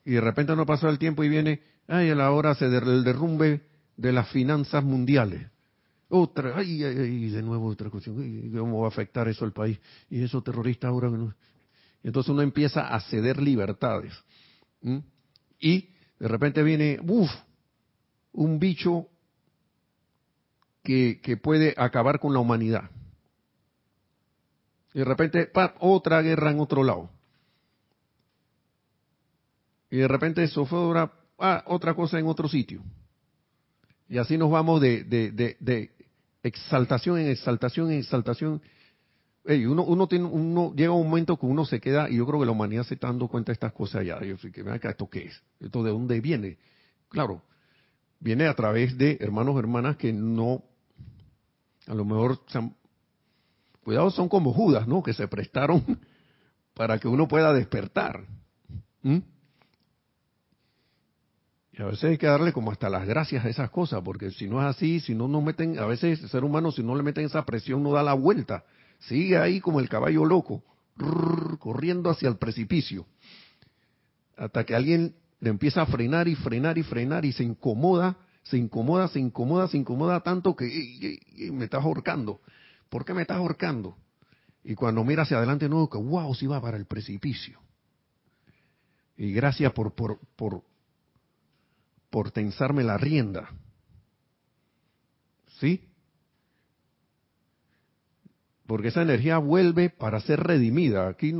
Y 0.05 0.13
de 0.13 0.21
repente 0.21 0.55
no 0.57 0.67
pasa 0.67 0.89
el 0.89 0.99
tiempo 0.99 1.23
y 1.25 1.29
viene, 1.29 1.63
ay, 1.87 2.11
a 2.11 2.15
la 2.15 2.31
hora 2.31 2.55
se 2.55 2.67
el 2.67 3.05
derrumbe 3.05 3.63
de 3.97 4.13
las 4.13 4.29
finanzas 4.31 4.83
mundiales. 4.83 5.49
Otra, 6.09 6.57
ay, 6.57 6.85
ay, 6.85 7.31
de 7.31 7.43
nuevo 7.43 7.67
otra 7.67 7.91
cuestión, 7.91 8.51
¿cómo 8.57 8.81
va 8.81 8.87
a 8.87 8.91
afectar 8.91 9.27
eso 9.29 9.45
al 9.45 9.53
país? 9.53 9.79
Y 10.09 10.23
esos 10.23 10.45
terroristas 10.45 10.89
ahora. 10.89 11.11
Entonces 12.03 12.31
uno 12.31 12.43
empieza 12.43 12.95
a 12.95 13.01
ceder 13.01 13.43
libertades. 13.43 14.13
Y 15.59 15.89
de 16.19 16.29
repente 16.29 16.63
viene, 16.63 17.01
uff, 17.03 17.31
un 18.33 18.59
bicho 18.59 19.09
que, 20.83 21.21
que, 21.21 21.37
puede 21.37 21.75
acabar 21.77 22.21
con 22.21 22.33
la 22.33 22.39
humanidad. 22.39 22.89
Y 24.95 25.01
de 25.01 25.05
repente, 25.05 25.51
otra 25.81 26.23
guerra 26.23 26.53
en 26.53 26.61
otro 26.61 26.85
lado. 26.85 27.11
Y 29.91 29.99
de 29.99 30.09
repente 30.09 30.45
eso 30.45 30.65
fue 30.67 30.79
otra, 30.79 31.13
ah, 31.39 31.65
otra 31.67 31.95
cosa 31.95 32.19
en 32.19 32.27
otro 32.27 32.49
sitio. 32.49 32.83
Y 34.09 34.19
así 34.19 34.39
nos 34.39 34.51
vamos 34.51 34.81
de, 34.81 35.96
exaltación 36.47 37.19
en 37.19 37.29
exaltación 37.29 37.91
en 37.91 37.99
exaltación. 38.01 38.63
uno, 39.45 39.85
uno, 39.85 40.09
tiene, 40.09 40.25
uno 40.25 40.73
llega 40.75 40.93
un 40.93 41.09
momento 41.09 41.39
que 41.39 41.47
uno 41.47 41.65
se 41.65 41.81
queda, 41.81 42.09
y 42.09 42.17
yo 42.17 42.27
creo 42.27 42.41
que 42.41 42.47
la 42.47 42.53
humanidad 42.53 42.85
se 42.85 42.95
está 42.95 43.09
dando 43.09 43.29
cuenta 43.29 43.51
de 43.51 43.55
estas 43.55 43.73
cosas 43.73 44.05
ya. 44.05 44.21
Yo 44.23 44.37
que, 44.37 44.65
¿esto 44.83 45.09
qué 45.09 45.27
es? 45.27 45.43
¿Esto 45.61 45.83
de 45.83 45.91
dónde 45.91 46.21
viene? 46.21 46.59
Claro, 47.09 47.43
viene 48.21 48.47
a 48.47 48.55
través 48.55 48.97
de 48.99 49.19
hermanos 49.21 49.59
hermanas 49.59 49.97
que 49.97 50.13
no, 50.13 50.63
a 51.87 51.95
lo 51.95 52.05
mejor, 52.05 52.41
cuidado, 53.83 54.11
son 54.11 54.29
como 54.29 54.53
Judas, 54.53 54.87
¿no? 54.89 55.03
Que 55.03 55.13
se 55.13 55.29
prestaron 55.29 55.85
para 56.75 56.99
que 56.99 57.09
uno 57.09 57.29
pueda 57.29 57.53
despertar. 57.53 58.25
Y 61.79 61.83
a 61.83 61.87
veces 61.87 62.05
hay 62.05 62.19
que 62.19 62.27
darle 62.27 62.53
como 62.53 62.73
hasta 62.73 62.89
las 62.89 63.07
gracias 63.07 63.45
a 63.45 63.49
esas 63.49 63.71
cosas, 63.71 64.01
porque 64.03 64.31
si 64.31 64.49
no 64.49 64.61
es 64.61 64.67
así, 64.67 64.99
si 65.01 65.15
no 65.15 65.29
nos 65.29 65.43
meten, 65.43 65.79
a 65.79 65.85
veces 65.85 66.23
el 66.23 66.29
ser 66.31 66.43
humano, 66.43 66.73
si 66.73 66.83
no 66.83 66.97
le 66.97 67.03
meten 67.03 67.27
esa 67.27 67.45
presión, 67.45 67.83
no 67.83 67.93
da 67.93 68.03
la 68.03 68.15
vuelta. 68.15 68.65
Sigue 69.01 69.37
ahí 69.37 69.61
como 69.61 69.79
el 69.79 69.89
caballo 69.89 70.25
loco, 70.25 70.63
corriendo 71.59 72.09
hacia 72.09 72.31
el 72.31 72.39
precipicio. 72.39 73.07
Hasta 74.39 74.65
que 74.65 74.75
alguien 74.75 75.17
le 75.41 75.51
empieza 75.51 75.83
a 75.83 75.87
frenar 75.87 76.29
y 76.29 76.35
frenar 76.35 76.79
y 76.79 76.83
frenar 76.83 77.27
y 77.27 77.33
se 77.33 77.45
incomoda, 77.45 78.17
se 78.43 78.57
incomoda, 78.57 79.09
se 79.09 79.21
incomoda, 79.21 79.69
se 79.69 79.77
incomoda 79.77 80.21
tanto 80.21 80.57
que 80.57 81.19
me 81.53 81.65
estás 81.65 81.85
ahorcando. 81.85 82.41
¿Por 82.89 83.05
qué 83.05 83.13
me 83.13 83.23
estás 83.23 83.37
ahorcando? 83.37 83.99
Y 84.65 84.75
cuando 84.77 85.05
mira 85.05 85.25
hacia 85.25 85.37
adelante, 85.37 85.69
no, 85.69 85.91
que 85.91 85.99
wow, 85.99 86.35
si 86.35 86.47
va 86.47 86.59
para 86.59 86.79
el 86.79 86.87
precipicio. 86.87 87.61
Y 89.19 89.33
gracias 89.33 89.73
por, 89.73 89.93
por, 89.93 90.19
por 90.37 90.63
por 92.11 92.31
tensarme 92.31 92.85
la 92.85 92.99
rienda. 92.99 93.51
¿Sí? 95.59 95.89
Porque 98.67 98.89
esa 98.89 99.03
energía 99.03 99.39
vuelve 99.39 99.91
para 99.91 100.21
ser 100.21 100.41
redimida. 100.41 101.09
Aquí 101.09 101.33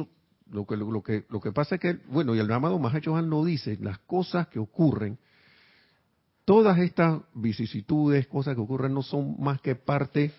lo 0.51 0.67
que, 0.67 0.77
lo, 0.77 1.03
que, 1.03 1.27
lo 1.29 1.41
que 1.41 1.53
pasa 1.53 1.75
es 1.75 1.81
que, 1.81 1.95
bueno, 2.09 2.35
y 2.35 2.39
el 2.39 2.51
amado 2.51 2.79
Mahachohan 2.79 3.29
lo 3.29 3.45
dice, 3.45 3.77
las 3.81 3.99
cosas 4.01 4.49
que 4.49 4.59
ocurren, 4.59 5.19
todas 6.45 6.79
estas 6.79 7.21
vicisitudes, 7.35 8.27
cosas 8.29 8.55
que 8.55 8.61
ocurren, 8.61 8.95
no 8.95 9.03
son 9.03 9.37
más 9.41 9.61
que 9.61 9.75
parte 9.75 10.33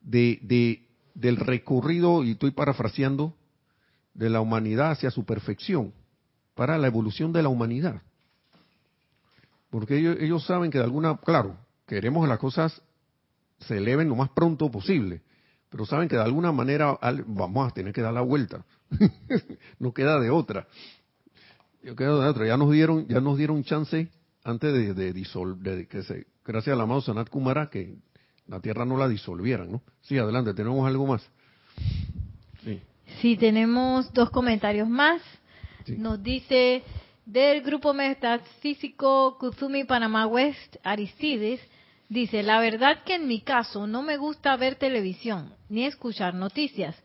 de, 0.00 0.38
de, 0.42 0.88
del 1.14 1.36
recorrido, 1.36 2.24
y 2.24 2.32
estoy 2.32 2.52
parafraseando, 2.52 3.34
de 4.14 4.30
la 4.30 4.40
humanidad 4.40 4.92
hacia 4.92 5.10
su 5.10 5.24
perfección, 5.24 5.92
para 6.54 6.78
la 6.78 6.88
evolución 6.88 7.32
de 7.32 7.42
la 7.42 7.50
humanidad. 7.50 8.02
Porque 9.70 9.98
ellos, 9.98 10.44
saben 10.44 10.70
que 10.70 10.78
de 10.78 10.84
alguna, 10.84 11.16
claro, 11.18 11.56
queremos 11.86 12.24
que 12.24 12.28
las 12.28 12.38
cosas 12.38 12.82
se 13.58 13.76
eleven 13.76 14.08
lo 14.08 14.16
más 14.16 14.30
pronto 14.30 14.70
posible, 14.70 15.22
pero 15.68 15.84
saben 15.84 16.08
que 16.08 16.16
de 16.16 16.22
alguna 16.22 16.52
manera 16.52 16.98
vamos 17.26 17.68
a 17.68 17.74
tener 17.74 17.92
que 17.92 18.00
dar 18.00 18.14
la 18.14 18.22
vuelta. 18.22 18.64
no 19.78 19.92
queda 19.92 20.18
de 20.20 20.30
otra. 20.30 20.66
Yo 21.82 21.94
quedo 21.94 22.20
de 22.20 22.28
otra. 22.28 22.46
Ya 22.46 22.56
nos 22.56 22.70
dieron, 22.70 23.06
ya 23.08 23.20
nos 23.20 23.36
dieron 23.36 23.62
chance 23.64 24.08
antes 24.44 24.72
de, 24.72 24.94
de 24.94 25.12
disolver, 25.12 25.86
que 25.86 26.02
se, 26.02 26.26
gracias 26.44 26.74
al 26.74 26.80
amado 26.80 27.02
Sanat 27.02 27.28
Kumara, 27.28 27.68
que 27.68 27.98
la 28.46 28.60
tierra 28.60 28.86
no 28.86 28.96
la 28.96 29.06
disolvieran, 29.06 29.70
¿no? 29.70 29.82
Sí, 30.02 30.16
adelante, 30.16 30.54
tenemos 30.54 30.86
algo 30.86 31.06
más. 31.06 31.28
Sí, 32.64 32.80
sí 33.20 33.36
tenemos 33.36 34.10
dos 34.14 34.30
comentarios 34.30 34.88
más. 34.88 35.20
Nos 35.86 36.22
dice 36.22 36.82
del 37.28 37.60
grupo 37.60 37.92
metafísico 37.92 39.36
Kuzumi 39.38 39.84
Panamá 39.84 40.26
West 40.26 40.76
Aristides 40.82 41.60
dice, 42.08 42.42
la 42.42 42.58
verdad 42.58 43.04
que 43.04 43.16
en 43.16 43.28
mi 43.28 43.42
caso 43.42 43.86
no 43.86 44.02
me 44.02 44.16
gusta 44.16 44.56
ver 44.56 44.76
televisión 44.76 45.52
ni 45.68 45.84
escuchar 45.84 46.32
noticias. 46.34 46.96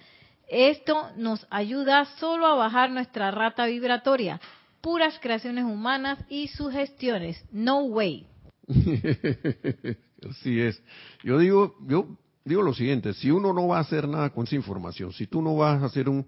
Esto 0.48 1.10
nos 1.18 1.46
ayuda 1.50 2.06
solo 2.20 2.48
a 2.48 2.56
bajar 2.56 2.90
nuestra 2.90 3.32
rata 3.32 3.66
vibratoria. 3.66 4.40
Puras 4.80 5.20
creaciones 5.20 5.66
humanas 5.66 6.20
y 6.30 6.48
sugestiones. 6.48 7.44
No 7.52 7.84
way. 7.84 8.26
Así 10.30 10.62
es. 10.62 10.82
Yo 11.22 11.38
digo, 11.38 11.76
yo 11.86 12.18
digo 12.46 12.62
lo 12.62 12.74
siguiente, 12.74 13.14
si 13.14 13.30
uno 13.30 13.52
no 13.52 13.68
va 13.68 13.80
a 13.80 13.82
hacer 13.82 14.08
nada 14.08 14.30
con 14.30 14.46
esa 14.46 14.56
información, 14.56 15.12
si 15.12 15.28
tú 15.28 15.42
no 15.42 15.58
vas 15.58 15.84
a 15.84 15.88
hacer 15.88 16.08
un 16.08 16.26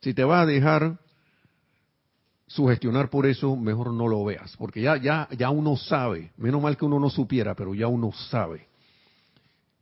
Si 0.00 0.14
te 0.14 0.24
vas 0.24 0.44
a 0.44 0.46
dejar 0.46 0.98
sugestionar 2.54 3.10
por 3.10 3.26
eso, 3.26 3.56
mejor 3.56 3.92
no 3.92 4.06
lo 4.06 4.24
veas, 4.24 4.56
porque 4.56 4.80
ya, 4.80 4.96
ya, 4.96 5.28
ya 5.36 5.50
uno 5.50 5.76
sabe, 5.76 6.30
menos 6.36 6.62
mal 6.62 6.76
que 6.76 6.84
uno 6.84 7.00
no 7.00 7.10
supiera, 7.10 7.56
pero 7.56 7.74
ya 7.74 7.88
uno 7.88 8.12
sabe. 8.30 8.68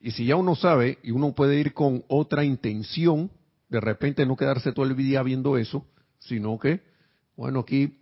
Y 0.01 0.13
si 0.13 0.25
ya 0.25 0.37
uno 0.37 0.57
sabe 0.57 0.99
y 1.03 1.11
uno 1.11 1.35
puede 1.35 1.61
ir 1.61 1.75
con 1.75 2.03
otra 2.09 2.45
intención, 2.45 3.31
de 3.69 3.79
repente 3.79 4.25
no 4.25 4.37
quedarse 4.37 4.73
todo 4.73 4.87
el 4.87 4.97
día 4.97 5.23
viendo 5.23 5.59
eso, 5.59 5.85
sino 6.19 6.59
que, 6.59 6.81
bueno, 7.37 7.61
aquí, 7.61 7.99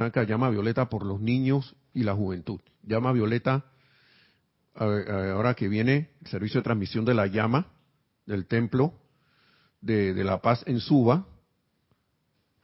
acá 0.00 0.24
llama 0.24 0.48
a 0.48 0.50
Violeta 0.50 0.90
por 0.90 1.06
los 1.06 1.18
niños 1.18 1.74
y 1.94 2.02
la 2.02 2.14
juventud. 2.14 2.60
Llama 2.82 3.08
a 3.08 3.12
Violeta, 3.14 3.64
ahora 4.74 5.54
que 5.54 5.68
viene 5.68 6.10
el 6.20 6.26
servicio 6.26 6.60
de 6.60 6.64
transmisión 6.64 7.06
de 7.06 7.14
la 7.14 7.26
llama 7.26 7.68
del 8.26 8.44
templo 8.46 8.92
de, 9.80 10.12
de 10.12 10.24
la 10.24 10.42
paz 10.42 10.62
en 10.66 10.78
Suba, 10.78 11.26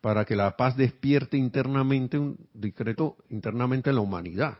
para 0.03 0.25
que 0.25 0.35
la 0.35 0.57
paz 0.57 0.77
despierte 0.77 1.39
internamente 1.39 2.19
un 2.19 2.37
decreto 2.53 3.17
internamente 3.31 3.89
en 3.89 3.97
la 3.97 4.03
humanidad. 4.03 4.59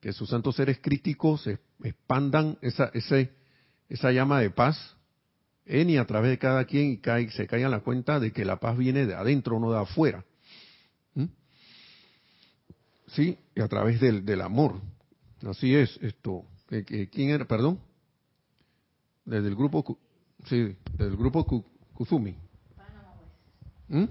Que 0.00 0.12
sus 0.12 0.30
santos 0.30 0.54
seres 0.54 0.78
críticos 0.80 1.46
expandan 1.82 2.56
esa, 2.62 2.90
ese, 2.94 3.32
esa 3.88 4.12
llama 4.12 4.40
de 4.40 4.50
paz 4.50 4.96
en 5.66 5.90
y 5.90 5.96
a 5.96 6.06
través 6.06 6.30
de 6.30 6.38
cada 6.38 6.64
quien 6.66 6.92
y 6.92 6.98
cae, 6.98 7.28
se 7.32 7.48
caigan 7.48 7.72
la 7.72 7.80
cuenta 7.80 8.20
de 8.20 8.32
que 8.32 8.44
la 8.44 8.60
paz 8.60 8.78
viene 8.78 9.06
de 9.06 9.14
adentro, 9.16 9.58
no 9.58 9.72
de 9.72 9.80
afuera. 9.80 10.24
¿Mm? 11.14 11.24
Sí, 13.08 13.36
y 13.56 13.60
a 13.60 13.66
través 13.66 14.00
del, 14.00 14.24
del 14.24 14.40
amor. 14.40 14.80
Así 15.44 15.74
es, 15.74 15.98
esto. 16.00 16.44
¿Quién 16.68 17.30
era? 17.30 17.44
Perdón. 17.44 17.80
Desde 19.24 19.48
el 19.48 19.56
grupo, 19.56 19.98
sí, 20.44 20.76
del 20.96 21.16
grupo 21.16 21.44
Kuzumi. 21.92 22.45
¿Mm? 23.88 24.04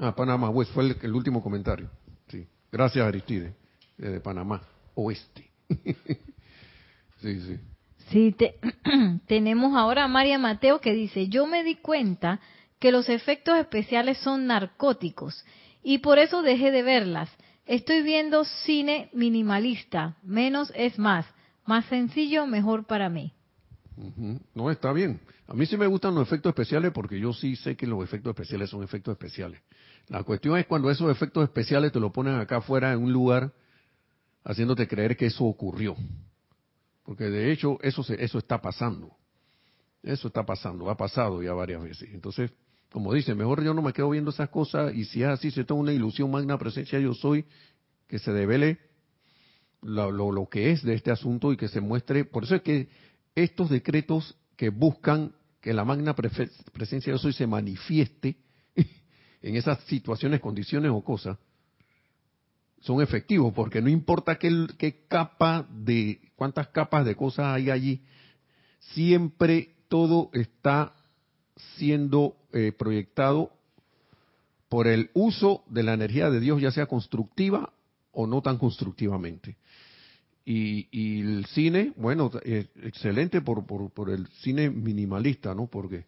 Ah, 0.00 0.14
Panamá 0.14 0.48
West 0.50 0.72
fue 0.72 0.96
el, 1.02 1.12
último 1.12 1.42
comentario. 1.42 1.90
Sí. 2.28 2.46
Gracias, 2.70 3.06
Aristide, 3.06 3.54
de 3.98 4.20
Panamá 4.20 4.62
Oeste. 4.94 5.50
sí, 7.20 7.40
sí. 7.40 7.58
Sí, 8.10 8.36
tenemos 9.26 9.76
ahora 9.76 10.04
a 10.04 10.08
María 10.08 10.38
Mateo 10.38 10.80
que 10.80 10.92
dice, 10.92 11.28
yo 11.28 11.46
me 11.46 11.62
di 11.62 11.76
cuenta 11.76 12.40
que 12.78 12.92
los 12.92 13.08
efectos 13.08 13.58
especiales 13.58 14.18
son 14.18 14.46
narcóticos 14.46 15.44
y 15.82 15.98
por 15.98 16.18
eso 16.18 16.42
dejé 16.42 16.70
de 16.70 16.82
verlas. 16.82 17.30
Estoy 17.64 18.02
viendo 18.02 18.44
cine 18.44 19.08
minimalista, 19.12 20.16
menos 20.22 20.72
es 20.74 20.98
más, 20.98 21.26
más 21.64 21.84
sencillo, 21.86 22.46
mejor 22.46 22.86
para 22.86 23.08
mí. 23.08 23.32
No, 24.54 24.70
está 24.70 24.92
bien. 24.92 25.20
A 25.46 25.54
mí 25.54 25.66
sí 25.66 25.76
me 25.76 25.86
gustan 25.86 26.14
los 26.14 26.26
efectos 26.26 26.50
especiales 26.50 26.92
porque 26.92 27.18
yo 27.20 27.32
sí 27.32 27.56
sé 27.56 27.76
que 27.76 27.86
los 27.86 28.02
efectos 28.02 28.30
especiales 28.30 28.70
son 28.70 28.82
efectos 28.82 29.12
especiales. 29.12 29.60
La 30.08 30.22
cuestión 30.22 30.56
es 30.58 30.66
cuando 30.66 30.90
esos 30.90 31.10
efectos 31.10 31.44
especiales 31.44 31.92
te 31.92 32.00
lo 32.00 32.12
ponen 32.12 32.34
acá 32.34 32.56
afuera 32.56 32.92
en 32.92 33.02
un 33.02 33.12
lugar 33.12 33.52
haciéndote 34.44 34.88
creer 34.88 35.16
que 35.16 35.26
eso 35.26 35.44
ocurrió. 35.44 35.96
Porque 37.04 37.24
de 37.24 37.52
hecho 37.52 37.78
eso, 37.82 38.04
eso 38.14 38.38
está 38.38 38.60
pasando. 38.60 39.16
Eso 40.02 40.28
está 40.28 40.44
pasando, 40.44 40.90
ha 40.90 40.96
pasado 40.96 41.42
ya 41.42 41.52
varias 41.52 41.82
veces. 41.82 42.08
Entonces, 42.12 42.50
como 42.90 43.14
dice, 43.14 43.34
mejor 43.34 43.62
yo 43.62 43.72
no 43.72 43.82
me 43.82 43.92
quedo 43.92 44.10
viendo 44.10 44.30
esas 44.30 44.48
cosas 44.48 44.94
y 44.94 45.04
si 45.04 45.22
es 45.22 45.28
así, 45.28 45.50
se 45.50 45.64
toma 45.64 45.82
una 45.82 45.92
ilusión, 45.92 46.30
magna 46.30 46.58
presencia 46.58 46.98
yo 46.98 47.14
soy, 47.14 47.44
que 48.08 48.18
se 48.18 48.32
devele 48.32 48.78
lo, 49.80 50.10
lo, 50.10 50.48
que 50.48 50.72
es 50.72 50.82
de 50.82 50.94
este 50.94 51.10
asunto 51.10 51.52
y 51.52 51.56
que 51.56 51.68
se 51.68 51.80
muestre. 51.80 52.24
Por 52.24 52.44
eso 52.44 52.56
es 52.56 52.62
que 52.62 52.88
estos 53.34 53.70
decretos 53.70 54.36
que 54.56 54.68
buscan 54.68 55.32
que 55.60 55.72
la 55.72 55.84
magna 55.84 56.14
presencia 56.14 57.12
de 57.12 57.18
soy 57.18 57.32
se 57.32 57.46
manifieste 57.46 58.36
en 59.42 59.56
esas 59.56 59.80
situaciones, 59.84 60.40
condiciones 60.40 60.90
o 60.92 61.02
cosas, 61.02 61.38
son 62.80 63.00
efectivos, 63.00 63.54
porque 63.54 63.80
no 63.80 63.88
importa 63.88 64.38
qué, 64.38 65.06
capa 65.08 65.66
de, 65.70 66.20
cuántas 66.34 66.68
capas 66.68 67.04
de 67.04 67.14
cosas 67.14 67.46
hay 67.46 67.70
allí, 67.70 68.02
siempre 68.80 69.76
todo 69.88 70.30
está 70.32 70.92
siendo 71.76 72.36
eh, 72.52 72.72
proyectado 72.72 73.52
por 74.68 74.88
el 74.88 75.10
uso 75.14 75.62
de 75.68 75.84
la 75.84 75.94
energía 75.94 76.28
de 76.28 76.40
Dios, 76.40 76.60
ya 76.60 76.72
sea 76.72 76.86
constructiva 76.86 77.72
o 78.10 78.26
no 78.26 78.42
tan 78.42 78.58
constructivamente. 78.58 79.56
Y, 80.44 81.20
el 81.20 81.46
cine, 81.46 81.92
bueno, 81.96 82.30
excelente 82.44 83.40
por, 83.40 83.64
por, 83.64 84.10
el 84.10 84.26
cine 84.40 84.70
minimalista, 84.70 85.54
¿no? 85.54 85.68
Porque 85.68 86.06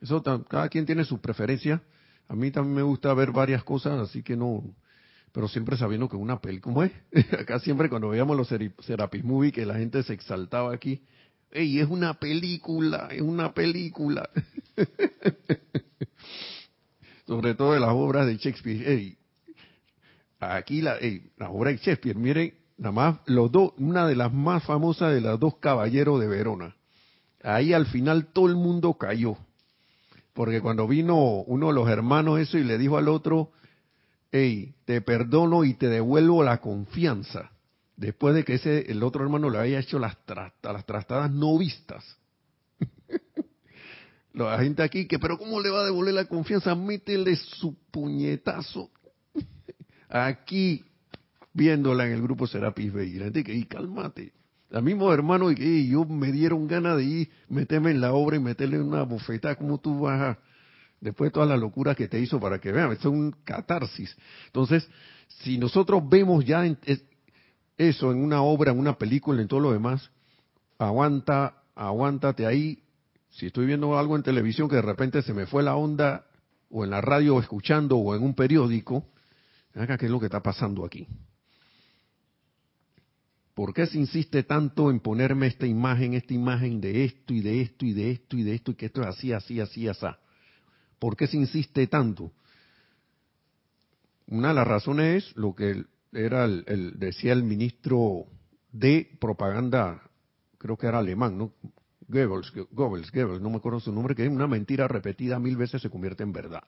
eso 0.00 0.22
cada 0.22 0.68
quien 0.68 0.86
tiene 0.86 1.04
su 1.04 1.20
preferencia. 1.20 1.82
A 2.28 2.34
mí 2.34 2.50
también 2.50 2.76
me 2.76 2.82
gusta 2.82 3.12
ver 3.14 3.32
varias 3.32 3.64
cosas, 3.64 3.98
así 3.98 4.22
que 4.22 4.36
no, 4.36 4.62
pero 5.32 5.48
siempre 5.48 5.76
sabiendo 5.76 6.08
que 6.08 6.16
una 6.16 6.40
película, 6.40 6.74
¿cómo 6.74 6.82
es? 6.82 6.92
Acá 7.38 7.58
siempre 7.58 7.88
cuando 7.88 8.08
veíamos 8.08 8.36
los 8.36 8.48
Serapis 8.84 9.22
Movie 9.22 9.52
que 9.52 9.66
la 9.66 9.74
gente 9.74 10.02
se 10.02 10.14
exaltaba 10.14 10.72
aquí, 10.72 11.02
¡ey, 11.50 11.78
es 11.78 11.88
una 11.88 12.14
película, 12.14 13.08
es 13.10 13.20
una 13.20 13.52
película! 13.52 14.28
Sobre 17.26 17.54
todo 17.54 17.72
de 17.72 17.80
las 17.80 17.90
obras 17.90 18.26
de 18.26 18.36
Shakespeare. 18.36 18.88
Ey, 18.88 19.18
aquí 20.38 20.80
la, 20.80 20.96
ey, 20.98 21.30
la 21.36 21.50
obra 21.50 21.70
de 21.70 21.78
Shakespeare, 21.78 22.16
miren, 22.16 22.54
nada 22.78 22.92
más 22.92 23.18
los 23.26 23.50
dos, 23.50 23.72
una 23.78 24.06
de 24.06 24.16
las 24.16 24.32
más 24.32 24.64
famosas 24.64 25.14
de 25.14 25.20
los 25.20 25.40
dos 25.40 25.56
caballeros 25.56 26.20
de 26.20 26.26
Verona. 26.26 26.76
Ahí 27.42 27.72
al 27.72 27.86
final 27.86 28.26
todo 28.32 28.46
el 28.46 28.56
mundo 28.56 28.94
cayó, 28.94 29.36
porque 30.32 30.60
cuando 30.60 30.86
vino 30.86 31.16
uno 31.16 31.68
de 31.68 31.72
los 31.72 31.88
hermanos 31.88 32.40
eso 32.40 32.58
y 32.58 32.64
le 32.64 32.78
dijo 32.78 32.98
al 32.98 33.08
otro, 33.08 33.52
hey, 34.32 34.74
te 34.84 35.00
perdono 35.00 35.64
y 35.64 35.74
te 35.74 35.88
devuelvo 35.88 36.42
la 36.42 36.60
confianza, 36.60 37.50
después 37.96 38.34
de 38.34 38.44
que 38.44 38.54
ese 38.54 38.90
el 38.90 39.02
otro 39.02 39.22
hermano 39.22 39.48
le 39.50 39.58
haya 39.58 39.78
hecho 39.78 39.98
las, 39.98 40.16
las 40.62 40.86
trastadas 40.86 41.30
no 41.30 41.56
vistas. 41.58 42.04
La 44.32 44.58
gente 44.58 44.82
aquí 44.82 45.06
que, 45.06 45.18
pero 45.18 45.38
¿cómo 45.38 45.62
le 45.62 45.70
va 45.70 45.80
a 45.80 45.84
devolver 45.86 46.12
la 46.12 46.26
confianza? 46.26 46.74
Métele 46.74 47.36
su 47.36 47.74
puñetazo. 47.90 48.90
Aquí 50.10 50.84
viéndola 51.56 52.06
en 52.06 52.12
el 52.12 52.22
grupo 52.22 52.46
Serapis 52.46 52.92
Bay. 52.92 53.08
Y 53.08 53.18
la 53.18 53.24
gente 53.24 53.42
que, 53.42 53.54
y 53.54 53.64
cálmate. 53.64 54.32
Al 54.70 54.82
mismo 54.82 55.12
hermano, 55.12 55.50
y 55.50 55.88
yo 55.88 56.04
me 56.04 56.30
dieron 56.32 56.66
ganas 56.66 56.98
de 56.98 57.04
ir, 57.04 57.30
meterme 57.48 57.92
en 57.92 58.00
la 58.00 58.12
obra 58.12 58.36
y 58.36 58.40
meterle 58.40 58.80
una 58.80 59.02
bofetada, 59.02 59.54
como 59.54 59.78
tú 59.78 60.00
vas 60.00 60.20
a, 60.20 60.38
después 61.00 61.28
de 61.28 61.34
toda 61.34 61.46
la 61.46 61.56
locura 61.56 61.94
que 61.94 62.08
te 62.08 62.20
hizo 62.20 62.38
para 62.40 62.58
que 62.58 62.72
vean, 62.72 62.92
es 62.92 63.04
un 63.04 63.32
catarsis. 63.44 64.14
Entonces, 64.46 64.88
si 65.28 65.56
nosotros 65.56 66.02
vemos 66.08 66.44
ya 66.44 66.64
eso 67.78 68.12
en 68.12 68.18
una 68.18 68.42
obra, 68.42 68.72
en 68.72 68.78
una 68.78 68.98
película, 68.98 69.40
en 69.40 69.48
todo 69.48 69.60
lo 69.60 69.72
demás, 69.72 70.10
aguanta, 70.78 71.62
aguántate 71.74 72.44
ahí. 72.44 72.82
Si 73.30 73.46
estoy 73.46 73.66
viendo 73.66 73.96
algo 73.96 74.16
en 74.16 74.22
televisión 74.22 74.68
que 74.68 74.76
de 74.76 74.82
repente 74.82 75.22
se 75.22 75.32
me 75.32 75.46
fue 75.46 75.62
la 75.62 75.76
onda, 75.76 76.26
o 76.70 76.84
en 76.84 76.90
la 76.90 77.00
radio 77.00 77.38
escuchando, 77.38 77.96
o 77.96 78.16
en 78.16 78.22
un 78.24 78.34
periódico, 78.34 79.06
acá 79.74 79.96
qué 79.96 80.06
es 80.06 80.12
lo 80.12 80.18
que 80.18 80.26
está 80.26 80.42
pasando 80.42 80.84
aquí. 80.84 81.06
¿Por 83.56 83.72
qué 83.72 83.86
se 83.86 83.96
insiste 83.96 84.42
tanto 84.42 84.90
en 84.90 85.00
ponerme 85.00 85.46
esta 85.46 85.66
imagen, 85.66 86.12
esta 86.12 86.34
imagen 86.34 86.78
de 86.78 87.06
esto 87.06 87.32
y 87.32 87.40
de 87.40 87.62
esto 87.62 87.86
y 87.86 87.94
de 87.94 88.10
esto 88.10 88.36
y 88.36 88.42
de 88.42 88.54
esto 88.54 88.72
y 88.72 88.74
que 88.74 88.84
esto 88.84 89.00
es 89.00 89.06
así, 89.06 89.32
así, 89.32 89.58
así, 89.60 89.88
así? 89.88 90.04
¿Por 90.98 91.16
qué 91.16 91.26
se 91.26 91.38
insiste 91.38 91.86
tanto? 91.86 92.32
Una 94.26 94.48
de 94.48 94.54
las 94.54 94.68
razones 94.68 95.24
es 95.24 95.36
lo 95.38 95.54
que 95.54 95.86
era 96.12 96.44
el, 96.44 96.98
decía 96.98 97.32
el 97.32 97.44
ministro 97.44 98.26
de 98.72 99.08
propaganda, 99.18 100.02
creo 100.58 100.76
que 100.76 100.88
era 100.88 100.98
alemán, 100.98 101.38
¿no? 101.38 101.54
Goebbels, 102.08 102.52
Goebbels, 102.72 103.10
Goebbels, 103.10 103.40
no 103.40 103.48
me 103.48 103.56
acuerdo 103.56 103.80
su 103.80 103.90
nombre, 103.90 104.14
que 104.14 104.28
una 104.28 104.46
mentira 104.46 104.86
repetida 104.86 105.38
mil 105.38 105.56
veces 105.56 105.80
se 105.80 105.88
convierte 105.88 106.24
en 106.24 106.32
verdad. 106.34 106.62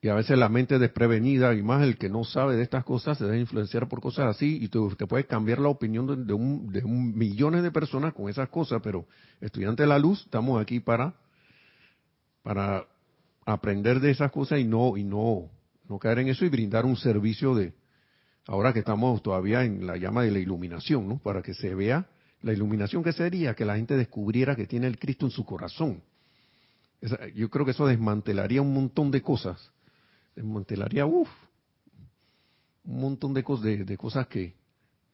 Y 0.00 0.08
a 0.08 0.14
veces 0.14 0.38
la 0.38 0.48
mente 0.48 0.78
desprevenida, 0.78 1.54
y 1.54 1.62
más 1.62 1.82
el 1.82 1.98
que 1.98 2.08
no 2.08 2.22
sabe 2.22 2.54
de 2.56 2.62
estas 2.62 2.84
cosas, 2.84 3.18
se 3.18 3.24
deja 3.24 3.36
influenciar 3.36 3.88
por 3.88 4.00
cosas 4.00 4.26
así, 4.26 4.58
y 4.62 4.68
te, 4.68 5.06
puede 5.06 5.24
cambiar 5.24 5.58
la 5.58 5.68
opinión 5.68 6.06
de, 6.06 6.32
un, 6.32 6.70
de 6.70 6.84
un, 6.84 7.18
millones 7.18 7.64
de 7.64 7.72
personas 7.72 8.14
con 8.14 8.28
esas 8.28 8.48
cosas, 8.48 8.80
pero 8.82 9.06
estudiante 9.40 9.82
de 9.82 9.88
la 9.88 9.98
luz, 9.98 10.22
estamos 10.22 10.62
aquí 10.62 10.78
para, 10.78 11.14
para 12.44 12.86
aprender 13.44 13.98
de 13.98 14.12
esas 14.12 14.30
cosas 14.30 14.60
y 14.60 14.64
no, 14.64 14.96
y 14.96 15.02
no, 15.02 15.50
no 15.88 15.98
caer 15.98 16.20
en 16.20 16.28
eso 16.28 16.44
y 16.44 16.48
brindar 16.48 16.86
un 16.86 16.96
servicio 16.96 17.56
de, 17.56 17.72
ahora 18.46 18.72
que 18.72 18.80
estamos 18.80 19.20
todavía 19.20 19.64
en 19.64 19.84
la 19.84 19.96
llama 19.96 20.22
de 20.22 20.30
la 20.30 20.38
iluminación, 20.38 21.08
¿no? 21.08 21.18
Para 21.18 21.42
que 21.42 21.54
se 21.54 21.74
vea 21.74 22.06
la 22.42 22.52
iluminación 22.52 23.02
que 23.02 23.12
sería, 23.12 23.54
que 23.54 23.64
la 23.64 23.74
gente 23.74 23.96
descubriera 23.96 24.54
que 24.54 24.66
tiene 24.66 24.86
el 24.86 24.96
Cristo 24.96 25.26
en 25.26 25.32
su 25.32 25.44
corazón. 25.44 26.04
yo 27.34 27.50
creo 27.50 27.64
que 27.64 27.72
eso 27.72 27.84
desmantelaría 27.84 28.62
un 28.62 28.72
montón 28.72 29.10
de 29.10 29.22
cosas 29.22 29.72
uff, 30.42 31.28
un 32.84 33.00
montón 33.00 33.34
de, 33.34 33.42
cosas, 33.42 33.64
de, 33.86 33.96
cosas 33.96 34.26
que 34.28 34.54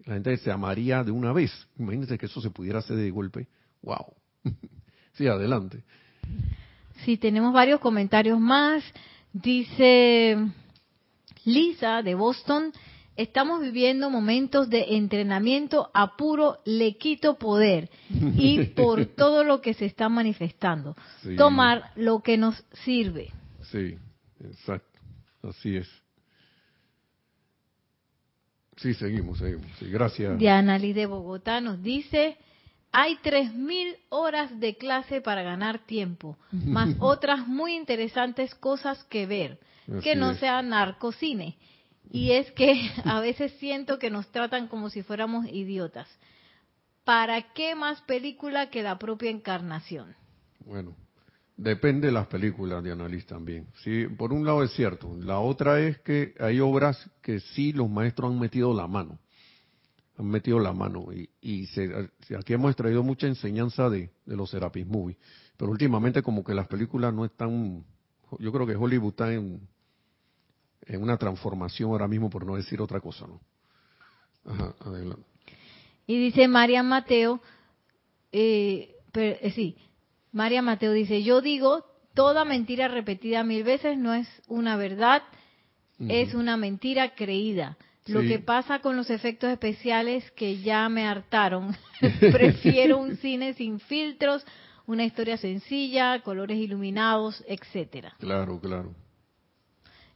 la 0.05 0.14
gente 0.14 0.37
se 0.37 0.51
amaría 0.51 1.03
de 1.03 1.11
una 1.11 1.33
vez. 1.33 1.51
Imagínense 1.79 2.18
que 2.18 2.27
eso 2.27 2.41
se 2.41 2.51
pudiera 2.51 2.79
hacer 2.79 2.97
de 2.97 3.11
golpe. 3.11 3.49
¡Wow! 3.83 4.14
sí, 5.14 5.27
adelante. 5.27 5.83
Sí, 7.05 7.16
tenemos 7.16 7.53
varios 7.53 7.81
comentarios 7.81 8.39
más. 8.39 8.85
Dice 9.33 10.37
Lisa 11.45 12.03
de 12.03 12.14
Boston, 12.14 12.72
estamos 13.16 13.61
viviendo 13.61 14.11
momentos 14.11 14.70
de 14.70 14.97
entrenamiento 14.97 15.91
a 15.93 16.16
puro 16.16 16.59
le 16.64 16.97
quito 16.97 17.37
poder 17.37 17.91
y 18.09 18.64
por 18.77 19.07
todo 19.07 19.45
lo 19.45 19.61
que 19.61 19.75
se 19.75 19.87
está 19.87 20.09
manifestando. 20.09 20.97
Sí. 21.22 21.37
Tomar 21.37 21.91
lo 21.97 22.20
que 22.20 22.37
nos 22.37 22.64
sirve. 22.85 23.33
Sí, 23.62 23.97
exacto. 24.45 24.93
Así 25.49 25.76
es. 25.76 25.88
Sí, 28.76 28.95
seguimos, 28.95 29.38
seguimos. 29.38 29.66
Sí, 29.78 29.88
gracias. 29.90 30.38
Diana 30.38 30.78
Liz 30.78 30.95
de 30.95 31.07
Bogotá 31.07 31.61
nos 31.61 31.82
dice, 31.82 32.36
hay 32.90 33.16
3.000 33.22 33.97
horas 34.09 34.59
de 34.59 34.76
clase 34.76 35.20
para 35.20 35.42
ganar 35.42 35.86
tiempo, 35.86 36.36
más 36.51 36.90
otras 36.99 37.47
muy 37.47 37.74
interesantes 37.74 38.55
cosas 38.55 39.05
que 39.05 39.26
ver, 39.26 39.61
que 40.03 40.16
no 40.16 40.32
es. 40.32 40.38
sea 40.38 40.62
narcocine. 40.62 41.57
Y 42.11 42.32
es 42.32 42.51
que 42.53 42.90
a 43.05 43.20
veces 43.20 43.53
siento 43.59 43.99
que 43.99 44.11
nos 44.11 44.30
tratan 44.32 44.68
como 44.68 44.90
si 44.90 45.03
fuéramos 45.03 45.47
idiotas. 45.47 46.09
¿Para 47.05 47.53
qué 47.53 47.74
más 47.74 48.01
película 48.03 48.70
que 48.70 48.82
la 48.82 48.99
propia 48.99 49.30
encarnación? 49.30 50.16
Bueno, 50.61 50.97
depende 51.57 52.09
de 52.09 52.12
las 52.12 52.26
películas 52.26 52.82
de 52.82 52.92
Annalise 52.92 53.26
también. 53.26 53.66
Sí, 53.82 54.07
por 54.07 54.32
un 54.32 54.44
lado 54.44 54.62
es 54.62 54.72
cierto. 54.72 55.16
La 55.20 55.38
otra 55.38 55.80
es 55.80 55.98
que 56.00 56.34
hay 56.40 56.61
obras 56.61 57.11
que 57.22 57.40
sí 57.40 57.72
los 57.72 57.88
maestros 57.88 58.32
han 58.32 58.40
metido 58.40 58.74
la 58.74 58.86
mano. 58.86 59.18
Han 60.16 60.26
metido 60.26 60.59
la 60.59 60.72
mano. 60.72 61.12
Y, 61.12 61.28
y 61.40 61.66
se- 61.66 62.11
aquí 62.38 62.52
hemos 62.52 62.70
extraído 62.70 63.02
mucha 63.02 63.26
enseñanza 63.26 63.88
de, 63.90 64.11
los 64.26 64.50
Serapis 64.50 64.86
Movie. 64.86 65.16
Pero 65.57 65.70
últimamente 65.70 66.22
como 66.22 66.42
que 66.44 66.55
las 66.55 66.66
películas 66.68 67.12
no 67.14 67.24
están... 67.24 67.84
Yo 68.38 68.52
creo 68.52 68.66
que 68.66 68.74
Hollywood 68.74 69.11
está 69.11 69.32
en, 69.32 69.61
en 70.86 71.02
una 71.02 71.16
transformación 71.16 71.90
ahora 71.90 72.09
mismo, 72.09 72.30
por 72.30 72.44
no 72.44 72.57
decir 72.57 72.80
otra 72.80 73.00
cosa, 73.00 73.26
¿no? 73.26 73.40
Ajá, 74.44 74.74
adelante. 74.80 75.24
Y 76.07 76.18
dice 76.18 76.48
María 76.48 76.82
Mateo, 76.82 77.40
eh, 78.32 78.94
eh, 79.14 79.52
sí, 79.55 79.76
María 80.35 80.62
Mateo 80.62 80.93
dice, 80.93 81.22
yo 81.22 81.41
digo, 81.41 81.85
toda 82.12 82.45
mentira 82.45 82.89
repetida 82.89 83.45
mil 83.45 83.62
veces 83.62 83.97
no 83.97 84.12
es 84.12 84.28
una 84.49 84.76
verdad, 84.76 85.22
es 86.01 86.35
una 86.35 86.57
mentira 86.57 87.14
creída. 87.14 87.76
Lo 88.07 88.20
Sí. 88.20 88.28
que 88.28 88.39
pasa 88.41 88.80
con 88.80 88.97
los 88.97 89.09
efectos 89.11 89.49
especiales 89.51 90.28
que 90.32 90.59
ya 90.61 90.89
me 90.89 91.07
hartaron. 91.07 91.74
Prefiero 92.20 92.99
un 92.99 93.16
cine 93.18 93.55
sin 93.55 93.78
filtros, 93.78 94.45
una 94.87 95.05
historia 95.05 95.37
sencilla, 95.37 96.20
colores 96.22 96.59
iluminados, 96.59 97.43
etcétera. 97.47 98.14
Claro, 98.18 98.61
claro. 98.61 98.93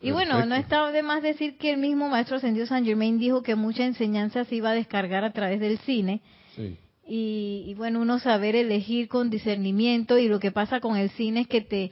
Y 0.03 0.11
bueno, 0.11 0.45
no 0.47 0.57
está 0.57 0.91
de 0.91 1.03
más 1.03 1.23
decir 1.23 1.59
que 1.59 1.71
el 1.71 1.79
mismo 1.79 2.09
maestro 2.09 2.37
ascendido 2.37 2.67
San 2.67 2.85
Germain 2.85 3.19
dijo 3.19 3.43
que 3.43 3.55
mucha 3.55 3.85
enseñanza 3.85 4.45
se 4.45 4.57
iba 4.57 4.71
a 4.71 4.75
descargar 4.75 5.25
a 5.25 5.33
través 5.33 5.61
del 5.61 5.79
cine 5.79 6.21
Sí. 6.57 6.77
Y, 7.09 7.65
y 7.67 7.75
bueno, 7.75 8.01
uno 8.03 8.19
saber 8.19 8.55
elegir 8.55 9.09
con 9.09 9.31
discernimiento 9.31 10.19
y 10.19 10.29
lo 10.29 10.39
que 10.41 10.53
pasa 10.53 10.81
con 10.81 10.97
el 10.97 11.11
cine 11.11 11.41
es 11.41 11.49
que 11.49 11.63
te 11.63 11.91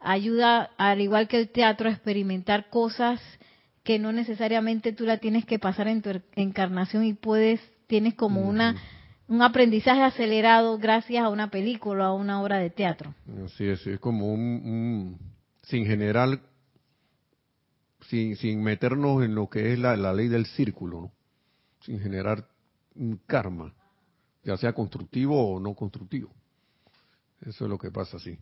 ayuda, 0.00 0.70
al 0.78 1.00
igual 1.00 1.28
que 1.28 1.38
el 1.38 1.50
teatro, 1.50 1.88
a 1.88 1.92
experimentar 1.92 2.70
cosas 2.70 3.20
que 3.82 3.98
no 3.98 4.12
necesariamente 4.12 4.92
tú 4.92 5.04
la 5.04 5.18
tienes 5.18 5.44
que 5.44 5.58
pasar 5.58 5.88
en 5.88 6.00
tu 6.02 6.10
er- 6.10 6.22
encarnación 6.36 7.04
y 7.04 7.12
puedes, 7.14 7.60
tienes 7.86 8.14
como 8.14 8.40
una 8.48 8.74
un 9.26 9.40
aprendizaje 9.40 10.02
acelerado 10.02 10.76
gracias 10.76 11.24
a 11.24 11.30
una 11.30 11.50
película 11.50 12.10
o 12.12 12.16
a 12.18 12.20
una 12.20 12.42
obra 12.42 12.58
de 12.58 12.68
teatro. 12.68 13.14
Así 13.46 13.64
es, 13.66 13.86
es 13.86 13.98
como 13.98 14.32
un, 14.32 14.40
un- 14.40 15.18
sin 15.62 15.86
generar, 15.86 16.40
sin, 18.08 18.36
sin 18.36 18.62
meternos 18.62 19.24
en 19.24 19.34
lo 19.34 19.48
que 19.48 19.72
es 19.72 19.78
la, 19.78 19.96
la 19.96 20.12
ley 20.12 20.28
del 20.28 20.44
círculo, 20.46 21.00
¿no? 21.00 21.12
sin 21.80 22.00
generar 22.00 22.46
un 22.94 23.18
karma, 23.26 23.72
ya 24.44 24.56
sea 24.56 24.72
constructivo 24.72 25.54
o 25.54 25.60
no 25.60 25.74
constructivo. 25.74 26.32
Eso 27.40 27.64
es 27.64 27.70
lo 27.70 27.78
que 27.78 27.90
pasa, 27.90 28.18
sí. 28.18 28.38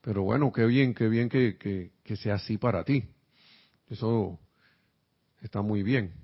Pero 0.00 0.22
bueno, 0.22 0.52
qué 0.52 0.64
bien, 0.66 0.94
qué 0.94 1.08
bien 1.08 1.28
que, 1.28 1.56
que, 1.58 1.92
que 2.02 2.16
sea 2.16 2.34
así 2.34 2.56
para 2.56 2.84
ti. 2.84 3.08
Eso 3.88 4.38
está 5.42 5.62
muy 5.62 5.82
bien. 5.82 6.14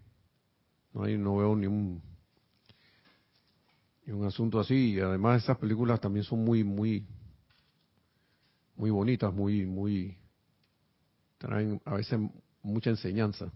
No, 0.93 1.05
hay, 1.05 1.19
no 1.19 1.37
veo 1.37 1.57
ni 1.57 1.67
un, 1.67 2.03
ni 4.07 4.13
un 4.13 4.27
asunto 4.27 4.61
así. 4.61 4.93
Y 4.95 5.01
además 5.01 5.43
esas 5.43 5.59
películas 5.59 6.01
también 6.01 6.25
son 6.25 6.45
muy, 6.45 6.63
muy, 6.63 7.07
muy 8.77 8.91
bonitas, 8.91 9.33
muy, 9.33 9.67
muy, 9.67 10.17
traen 11.39 11.81
a 11.85 11.95
veces 11.95 12.19
mucha 12.63 12.91
enseñanza. 12.91 13.51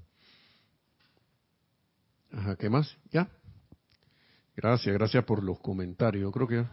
Ajá, 2.32 2.56
¿qué 2.56 2.68
más? 2.68 2.96
¿Ya? 3.10 3.30
Gracias, 4.60 4.92
gracias 4.92 5.24
por 5.24 5.44
los 5.44 5.60
comentarios. 5.60 6.32
Creo 6.32 6.48
que, 6.48 6.64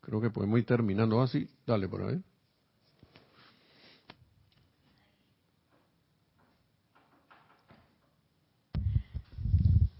creo 0.00 0.18
que 0.18 0.30
podemos 0.30 0.58
ir 0.58 0.64
terminando 0.64 1.20
así. 1.20 1.46
Dale 1.66 1.86
por 1.86 2.02
ahí. 2.04 2.18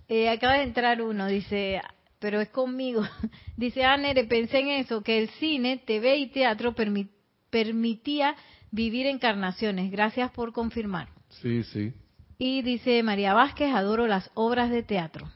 Eh, 0.08 0.30
acaba 0.30 0.54
de 0.54 0.62
entrar 0.62 1.02
uno, 1.02 1.26
dice, 1.26 1.82
pero 2.18 2.40
es 2.40 2.48
conmigo. 2.48 3.02
Dice, 3.58 3.84
ah, 3.84 3.98
Nere, 3.98 4.24
pensé 4.24 4.60
en 4.60 4.68
eso, 4.68 5.02
que 5.02 5.18
el 5.18 5.28
cine, 5.30 5.82
TV 5.86 6.16
y 6.16 6.26
teatro 6.30 6.74
permi- 6.74 7.10
permitía 7.50 8.34
vivir 8.70 9.06
encarnaciones. 9.06 9.90
Gracias 9.90 10.30
por 10.30 10.52
confirmar. 10.54 11.08
Sí, 11.42 11.62
sí, 11.64 11.92
Y 12.38 12.62
dice 12.62 13.02
María 13.02 13.34
Vázquez, 13.34 13.74
adoro 13.74 14.06
las 14.06 14.30
obras 14.34 14.70
de 14.70 14.82
teatro. 14.82 15.30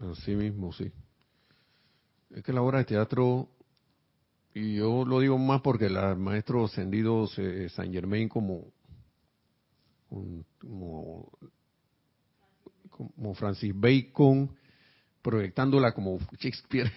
Así 0.00 0.34
mismo, 0.34 0.72
sí. 0.72 0.90
Es 2.30 2.42
que 2.42 2.52
la 2.52 2.62
obra 2.62 2.78
de 2.78 2.84
teatro, 2.84 3.48
y 4.54 4.76
yo 4.76 5.04
lo 5.04 5.20
digo 5.20 5.38
más 5.38 5.60
porque 5.62 5.86
el 5.86 6.16
maestro 6.16 6.64
ascendido 6.66 7.28
eh, 7.38 7.68
San 7.70 7.92
Germain 7.92 8.28
como, 8.28 8.72
como, 10.08 11.30
Francis 13.34 13.72
Bacon, 13.74 14.54
proyectándola 15.22 15.92
como 15.92 16.18
Shakespeare. 16.38 16.90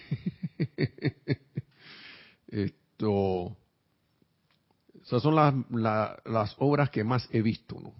Esto, 2.48 3.56
esas 5.02 5.22
son 5.22 5.34
las, 5.34 5.54
la- 5.70 6.20
las 6.26 6.54
obras 6.58 6.90
que 6.90 7.02
más 7.04 7.26
he 7.32 7.40
visto, 7.42 7.80
¿no? 7.80 7.94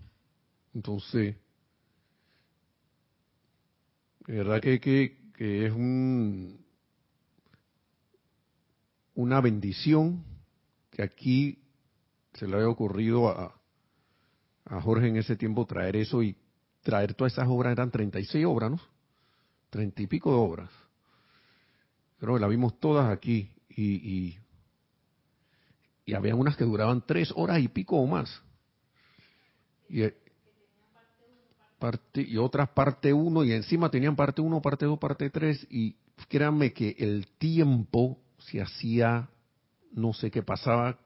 Entonces, 0.74 1.36
verdad 4.38 4.60
que, 4.60 4.80
que, 4.80 5.18
que 5.34 5.66
es 5.66 5.72
un, 5.72 6.64
una 9.14 9.40
bendición 9.40 10.24
que 10.90 11.02
aquí 11.02 11.58
se 12.34 12.46
le 12.46 12.56
haya 12.56 12.68
ocurrido 12.68 13.28
a, 13.28 13.54
a 14.64 14.80
Jorge 14.80 15.08
en 15.08 15.16
ese 15.16 15.36
tiempo 15.36 15.66
traer 15.66 15.96
eso 15.96 16.22
y 16.22 16.36
traer 16.82 17.14
todas 17.14 17.32
esas 17.34 17.48
obras, 17.48 17.72
eran 17.72 17.90
36 17.90 18.44
obras, 18.46 18.70
¿no? 18.70 18.80
Treinta 19.70 20.02
y 20.02 20.06
pico 20.06 20.30
de 20.30 20.36
obras. 20.36 20.70
Creo 22.18 22.34
que 22.34 22.40
las 22.40 22.50
vimos 22.50 22.78
todas 22.78 23.10
aquí 23.10 23.50
y, 23.68 23.82
y, 23.82 24.38
y 26.04 26.14
había 26.14 26.34
unas 26.34 26.56
que 26.56 26.64
duraban 26.64 27.04
tres 27.06 27.32
horas 27.34 27.60
y 27.60 27.68
pico 27.68 27.96
o 27.96 28.06
más. 28.06 28.42
Y, 29.88 30.04
parte, 31.82 32.22
y 32.22 32.36
otras 32.36 32.68
parte 32.68 33.12
1 33.12 33.42
y 33.44 33.52
encima 33.52 33.90
tenían 33.90 34.14
parte 34.14 34.40
1, 34.40 34.62
parte 34.62 34.86
2, 34.86 35.00
parte 35.00 35.30
3 35.30 35.66
y 35.68 35.96
créanme 36.28 36.72
que 36.72 36.94
el 36.96 37.26
tiempo 37.38 38.20
se 38.38 38.62
hacía, 38.62 39.28
no 39.90 40.12
sé 40.12 40.30
qué 40.30 40.44
pasaba, 40.44 40.96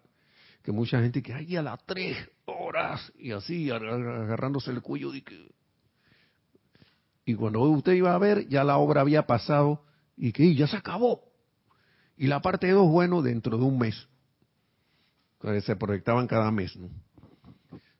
que 0.63 0.73
mucha 0.73 1.01
gente 1.01 1.23
que 1.23 1.33
ay 1.33 1.57
a 1.57 1.63
las 1.63 1.83
3 1.87 2.15
horas 2.45 3.11
y 3.19 3.33
así 3.33 3.71
agar- 3.71 4.07
agarrándose 4.07 4.71
el 4.71 4.83
cuello 4.83 5.15
y 5.15 5.23
que 5.23 5.49
y 7.25 7.35
cuando 7.35 7.63
usted 7.63 7.93
iba 7.95 8.15
a 8.15 8.19
ver 8.19 8.47
ya 8.49 8.63
la 8.63 8.77
obra 8.77 9.01
había 9.01 9.27
pasado 9.27 9.83
y 10.15 10.31
que 10.33 10.55
ya 10.55 10.67
se 10.67 10.77
acabó 10.77 11.23
y 12.19 12.27
la 12.27 12.43
parte 12.43 12.71
2 12.71 12.87
bueno 12.91 13.23
dentro 13.23 13.57
de 13.57 13.65
un 13.65 13.79
mes 13.79 14.07
se 15.65 15.77
proyectaban 15.77 16.27
cada 16.27 16.51
mes 16.51 16.77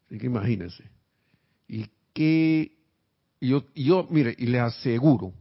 así 0.07 0.19
que 0.19 0.27
imagínense. 0.27 0.85
Y 1.69 1.87
que 2.17 2.73
yo, 3.43 3.65
yo, 3.75 4.09
mire, 4.09 4.35
y 4.39 4.47
les 4.47 4.63
aseguro 4.63 5.35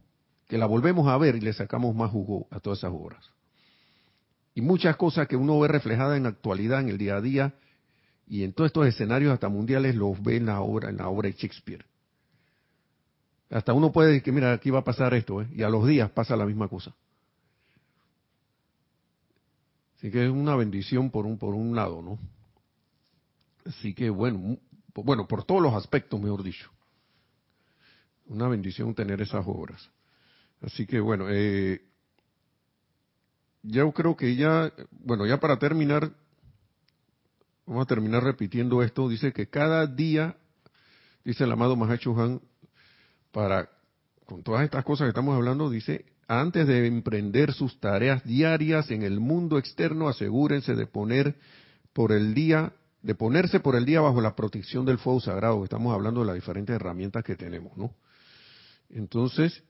que 0.46 0.58
la 0.58 0.66
volvemos 0.66 1.08
a 1.08 1.16
ver 1.16 1.34
y 1.34 1.40
le 1.40 1.54
sacamos 1.54 1.96
más 1.96 2.10
jugo 2.10 2.46
a 2.50 2.60
todas 2.60 2.80
esas 2.80 2.92
obras. 2.92 3.24
Y 4.54 4.60
muchas 4.60 4.96
cosas 4.96 5.26
que 5.26 5.36
uno 5.36 5.58
ve 5.58 5.68
reflejadas 5.68 6.18
en 6.18 6.24
la 6.24 6.28
actualidad, 6.28 6.80
en 6.80 6.90
el 6.90 6.98
día 6.98 7.16
a 7.16 7.22
día, 7.22 7.54
y 8.28 8.44
en 8.44 8.52
todos 8.52 8.68
estos 8.68 8.86
escenarios 8.86 9.32
hasta 9.32 9.48
mundiales 9.48 9.94
los 9.94 10.22
ve 10.22 10.36
en 10.36 10.46
la 10.46 10.60
obra, 10.60 10.90
en 10.90 10.98
la 10.98 11.08
obra 11.08 11.30
de 11.30 11.34
Shakespeare. 11.34 11.86
Hasta 13.48 13.72
uno 13.72 13.90
puede 13.90 14.08
decir 14.08 14.24
que, 14.24 14.32
mira, 14.32 14.52
aquí 14.52 14.68
va 14.68 14.80
a 14.80 14.84
pasar 14.84 15.14
esto, 15.14 15.40
¿eh? 15.40 15.48
y 15.54 15.62
a 15.62 15.70
los 15.70 15.86
días 15.86 16.10
pasa 16.10 16.36
la 16.36 16.44
misma 16.44 16.68
cosa. 16.68 16.94
Así 19.96 20.10
que 20.10 20.26
es 20.26 20.30
una 20.30 20.54
bendición 20.56 21.10
por 21.10 21.24
un, 21.24 21.38
por 21.38 21.54
un 21.54 21.74
lado, 21.74 22.02
¿no? 22.02 22.18
Así 23.64 23.94
que 23.94 24.10
bueno, 24.10 24.58
bueno, 25.04 25.26
por 25.26 25.44
todos 25.44 25.60
los 25.60 25.74
aspectos, 25.74 26.20
mejor 26.20 26.42
dicho. 26.42 26.70
Una 28.26 28.48
bendición 28.48 28.94
tener 28.94 29.20
esas 29.20 29.44
obras. 29.46 29.90
Así 30.62 30.86
que 30.86 31.00
bueno, 31.00 31.26
eh, 31.28 31.82
yo 33.62 33.92
creo 33.92 34.16
que 34.16 34.36
ya, 34.36 34.72
bueno, 34.90 35.26
ya 35.26 35.38
para 35.38 35.58
terminar, 35.58 36.12
vamos 37.66 37.84
a 37.84 37.86
terminar 37.86 38.22
repitiendo 38.22 38.82
esto. 38.82 39.08
Dice 39.08 39.32
que 39.32 39.48
cada 39.48 39.86
día, 39.86 40.36
dice 41.24 41.44
el 41.44 41.52
amado 41.52 41.76
Mahacho 41.76 42.18
Han, 42.20 42.40
para, 43.32 43.68
con 44.24 44.42
todas 44.42 44.64
estas 44.64 44.84
cosas 44.84 45.06
que 45.06 45.10
estamos 45.10 45.34
hablando, 45.36 45.68
dice, 45.68 46.06
antes 46.28 46.66
de 46.66 46.86
emprender 46.86 47.52
sus 47.52 47.78
tareas 47.80 48.24
diarias 48.24 48.90
en 48.90 49.02
el 49.02 49.20
mundo 49.20 49.58
externo, 49.58 50.08
asegúrense 50.08 50.74
de 50.74 50.86
poner 50.86 51.36
por 51.92 52.12
el 52.12 52.34
día, 52.34 52.72
de 53.06 53.14
ponerse 53.14 53.60
por 53.60 53.76
el 53.76 53.84
día 53.84 54.00
bajo 54.00 54.20
la 54.20 54.34
protección 54.34 54.84
del 54.84 54.98
fuego 54.98 55.20
sagrado. 55.20 55.62
Estamos 55.62 55.94
hablando 55.94 56.22
de 56.22 56.26
las 56.26 56.34
diferentes 56.34 56.74
herramientas 56.74 57.22
que 57.22 57.36
tenemos, 57.36 57.76
¿no? 57.76 57.94
Entonces, 58.90 59.62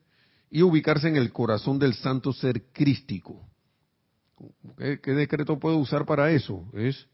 y 0.51 0.63
ubicarse 0.63 1.09
en 1.09 1.17
el 1.17 1.31
corazón 1.35 1.79
del 1.79 1.93
santo 1.93 2.33
ser 2.33 2.73
crístico. 2.73 3.47
¿Qué, 4.79 5.11
decreto 5.11 5.59
puedo 5.59 5.77
usar 5.77 6.07
para 6.07 6.31
eso? 6.31 6.65
Es, 6.73 7.09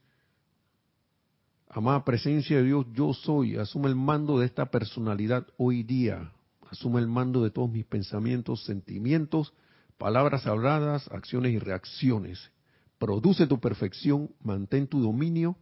amada 1.69 2.05
presencia 2.05 2.59
de 2.59 2.65
Dios, 2.67 2.87
yo 2.93 3.13
soy, 3.15 3.57
asume 3.57 3.89
el 3.89 3.97
mando 3.97 4.39
de 4.39 4.47
esta 4.47 4.67
personalidad 4.67 5.49
hoy 5.57 5.83
día, 5.83 6.31
asume 6.71 7.01
el 7.01 7.09
mando 7.09 7.43
de 7.43 7.51
todos 7.51 7.69
mis 7.69 7.85
pensamientos, 7.85 8.65
sentimientos, 8.65 9.55
palabras 9.99 10.47
habladas, 10.47 11.09
acciones 11.11 11.53
y 11.53 11.59
reacciones. 11.59 12.53
Produce 13.01 13.49
tu 13.49 13.59
perfección, 13.59 14.31
mantén 14.41 14.87
tu 14.87 15.01
dominio, 15.01 15.57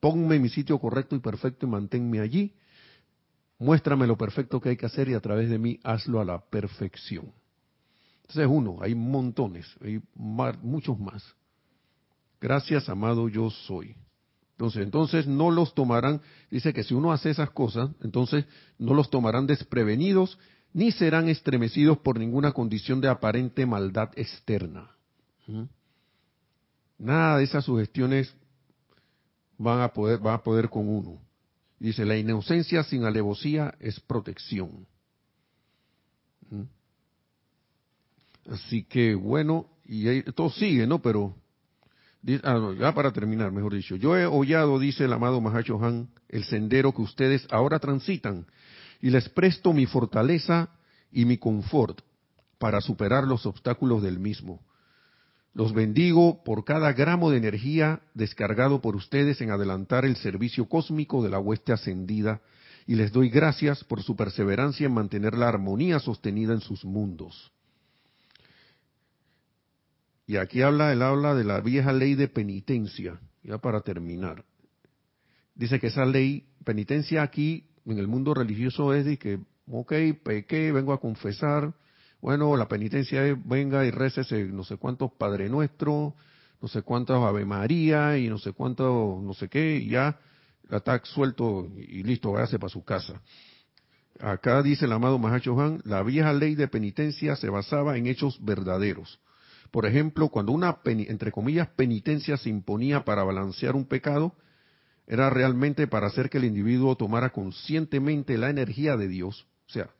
ponme 0.00 0.36
en 0.36 0.42
mi 0.42 0.48
sitio 0.48 0.78
correcto 0.78 1.16
y 1.16 1.20
perfecto 1.20 1.66
y 1.66 1.68
manténme 1.68 2.20
allí 2.20 2.54
Muéstrame 3.58 4.06
lo 4.06 4.18
perfecto 4.18 4.60
que 4.60 4.70
hay 4.70 4.76
que 4.76 4.86
hacer 4.86 5.08
y 5.08 5.14
a 5.14 5.20
través 5.20 5.48
de 5.48 5.58
mí 5.58 5.80
hazlo 5.82 6.20
a 6.20 6.24
la 6.24 6.40
perfección. 6.40 7.32
Entonces 8.22 8.46
uno, 8.48 8.78
hay 8.80 8.94
montones, 8.94 9.66
hay 9.80 10.00
muchos 10.14 10.98
más. 10.98 11.24
Gracias, 12.40 12.88
amado, 12.88 13.28
yo 13.28 13.50
soy. 13.50 13.96
Entonces, 14.52 14.82
entonces 14.82 15.26
no 15.26 15.50
los 15.50 15.74
tomarán, 15.74 16.20
dice 16.50 16.72
que 16.72 16.82
si 16.82 16.94
uno 16.94 17.12
hace 17.12 17.30
esas 17.30 17.50
cosas, 17.50 17.90
entonces 18.02 18.46
no 18.78 18.94
los 18.94 19.10
tomarán 19.10 19.46
desprevenidos 19.46 20.38
ni 20.72 20.92
serán 20.92 21.28
estremecidos 21.28 21.98
por 21.98 22.18
ninguna 22.18 22.52
condición 22.52 23.00
de 23.00 23.08
aparente 23.08 23.64
maldad 23.64 24.10
externa. 24.16 24.90
¿Mm? 25.46 25.64
Nada 26.98 27.38
de 27.38 27.44
esas 27.44 27.64
sugestiones 27.64 28.34
van 29.58 29.80
a 29.80 29.88
poder, 29.88 30.18
van 30.18 30.34
a 30.34 30.42
poder 30.42 30.68
con 30.68 30.88
uno. 30.88 31.20
Dice, 31.78 32.04
la 32.04 32.16
inocencia 32.16 32.82
sin 32.84 33.04
alevosía 33.04 33.74
es 33.80 34.00
protección. 34.00 34.86
¿Mm? 36.50 36.62
Así 38.50 38.84
que 38.84 39.14
bueno, 39.14 39.66
y 39.84 40.08
esto 40.08 40.50
sigue, 40.50 40.86
¿no? 40.86 41.00
Pero, 41.00 41.34
ah, 42.44 42.72
ya 42.78 42.94
para 42.94 43.12
terminar, 43.12 43.52
mejor 43.52 43.74
dicho, 43.74 43.96
yo 43.96 44.16
he 44.16 44.26
hollado, 44.26 44.78
dice 44.78 45.04
el 45.04 45.12
amado 45.12 45.40
Mahacho 45.40 45.82
Han, 45.84 46.08
el 46.28 46.44
sendero 46.44 46.92
que 46.92 47.02
ustedes 47.02 47.46
ahora 47.50 47.78
transitan, 47.78 48.46
y 49.00 49.10
les 49.10 49.28
presto 49.28 49.72
mi 49.72 49.86
fortaleza 49.86 50.70
y 51.10 51.24
mi 51.24 51.38
confort 51.38 52.00
para 52.58 52.80
superar 52.80 53.24
los 53.24 53.44
obstáculos 53.46 54.02
del 54.02 54.18
mismo. 54.18 54.60
Los 55.56 55.72
bendigo 55.72 56.44
por 56.44 56.66
cada 56.66 56.92
gramo 56.92 57.30
de 57.30 57.38
energía 57.38 58.02
descargado 58.12 58.82
por 58.82 58.94
ustedes 58.94 59.40
en 59.40 59.50
adelantar 59.50 60.04
el 60.04 60.16
servicio 60.16 60.68
cósmico 60.68 61.24
de 61.24 61.30
la 61.30 61.38
hueste 61.38 61.72
ascendida 61.72 62.42
y 62.86 62.94
les 62.94 63.10
doy 63.10 63.30
gracias 63.30 63.82
por 63.82 64.02
su 64.02 64.16
perseverancia 64.16 64.84
en 64.84 64.92
mantener 64.92 65.32
la 65.32 65.48
armonía 65.48 65.98
sostenida 65.98 66.52
en 66.52 66.60
sus 66.60 66.84
mundos. 66.84 67.50
Y 70.26 70.36
aquí 70.36 70.60
habla, 70.60 70.92
él 70.92 71.00
habla 71.00 71.34
de 71.34 71.44
la 71.44 71.62
vieja 71.62 71.90
ley 71.90 72.16
de 72.16 72.28
penitencia, 72.28 73.18
ya 73.42 73.56
para 73.56 73.80
terminar. 73.80 74.44
Dice 75.54 75.80
que 75.80 75.86
esa 75.86 76.04
ley, 76.04 76.44
penitencia 76.66 77.22
aquí 77.22 77.64
en 77.86 77.96
el 77.96 78.08
mundo 78.08 78.34
religioso 78.34 78.92
es 78.92 79.06
de 79.06 79.16
que, 79.16 79.38
ok, 79.70 79.94
pequé, 80.22 80.70
vengo 80.70 80.92
a 80.92 81.00
confesar, 81.00 81.72
bueno, 82.20 82.56
la 82.56 82.68
penitencia 82.68 83.24
es 83.26 83.36
venga 83.46 83.84
y 83.84 83.90
recese 83.90 84.44
no 84.44 84.64
sé 84.64 84.76
cuántos 84.76 85.12
Padre 85.12 85.48
Nuestro, 85.48 86.14
no 86.60 86.68
sé 86.68 86.82
cuántos 86.82 87.22
Ave 87.22 87.44
María 87.44 88.18
y 88.18 88.28
no 88.28 88.38
sé 88.38 88.52
cuántos, 88.52 89.22
no 89.22 89.34
sé 89.34 89.48
qué, 89.48 89.76
y 89.76 89.90
ya 89.90 90.18
está 90.70 91.00
suelto 91.04 91.68
y 91.76 92.02
listo, 92.02 92.32
váyase 92.32 92.58
para 92.58 92.70
su 92.70 92.84
casa. 92.84 93.20
Acá 94.20 94.62
dice 94.62 94.86
el 94.86 94.92
amado 94.92 95.18
Mahacho 95.18 95.60
Han, 95.60 95.80
la 95.84 96.02
vieja 96.02 96.32
ley 96.32 96.54
de 96.54 96.68
penitencia 96.68 97.36
se 97.36 97.50
basaba 97.50 97.98
en 97.98 98.06
hechos 98.06 98.42
verdaderos. 98.42 99.20
Por 99.70 99.84
ejemplo, 99.84 100.28
cuando 100.28 100.52
una, 100.52 100.78
entre 100.84 101.32
comillas, 101.32 101.68
penitencia 101.68 102.36
se 102.36 102.48
imponía 102.48 103.04
para 103.04 103.24
balancear 103.24 103.76
un 103.76 103.84
pecado, 103.84 104.34
era 105.06 105.28
realmente 105.28 105.86
para 105.86 106.06
hacer 106.06 106.30
que 106.30 106.38
el 106.38 106.44
individuo 106.44 106.96
tomara 106.96 107.30
conscientemente 107.30 108.38
la 108.38 108.48
energía 108.48 108.96
de 108.96 109.08
Dios, 109.08 109.46
o 109.68 109.70
sea, 109.70 109.90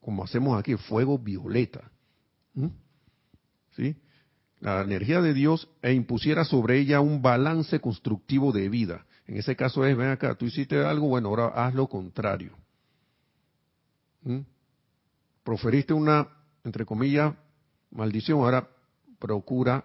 como 0.00 0.24
hacemos 0.24 0.58
aquí, 0.58 0.76
fuego 0.76 1.18
violeta. 1.18 1.90
¿Mm? 2.54 2.68
¿Sí? 3.76 3.96
La 4.60 4.82
energía 4.82 5.20
de 5.20 5.32
Dios 5.32 5.68
e 5.82 5.92
impusiera 5.92 6.44
sobre 6.44 6.78
ella 6.78 7.00
un 7.00 7.22
balance 7.22 7.80
constructivo 7.80 8.52
de 8.52 8.68
vida. 8.68 9.06
En 9.26 9.36
ese 9.36 9.56
caso 9.56 9.84
es, 9.84 9.96
ven 9.96 10.08
acá, 10.08 10.34
tú 10.34 10.46
hiciste 10.46 10.84
algo, 10.84 11.08
bueno, 11.08 11.28
ahora 11.28 11.48
haz 11.48 11.74
lo 11.74 11.88
contrario. 11.88 12.52
¿Mm? 14.22 14.40
Proferiste 15.44 15.94
una, 15.94 16.28
entre 16.64 16.84
comillas, 16.84 17.34
maldición, 17.90 18.40
ahora 18.40 18.68
procura 19.18 19.84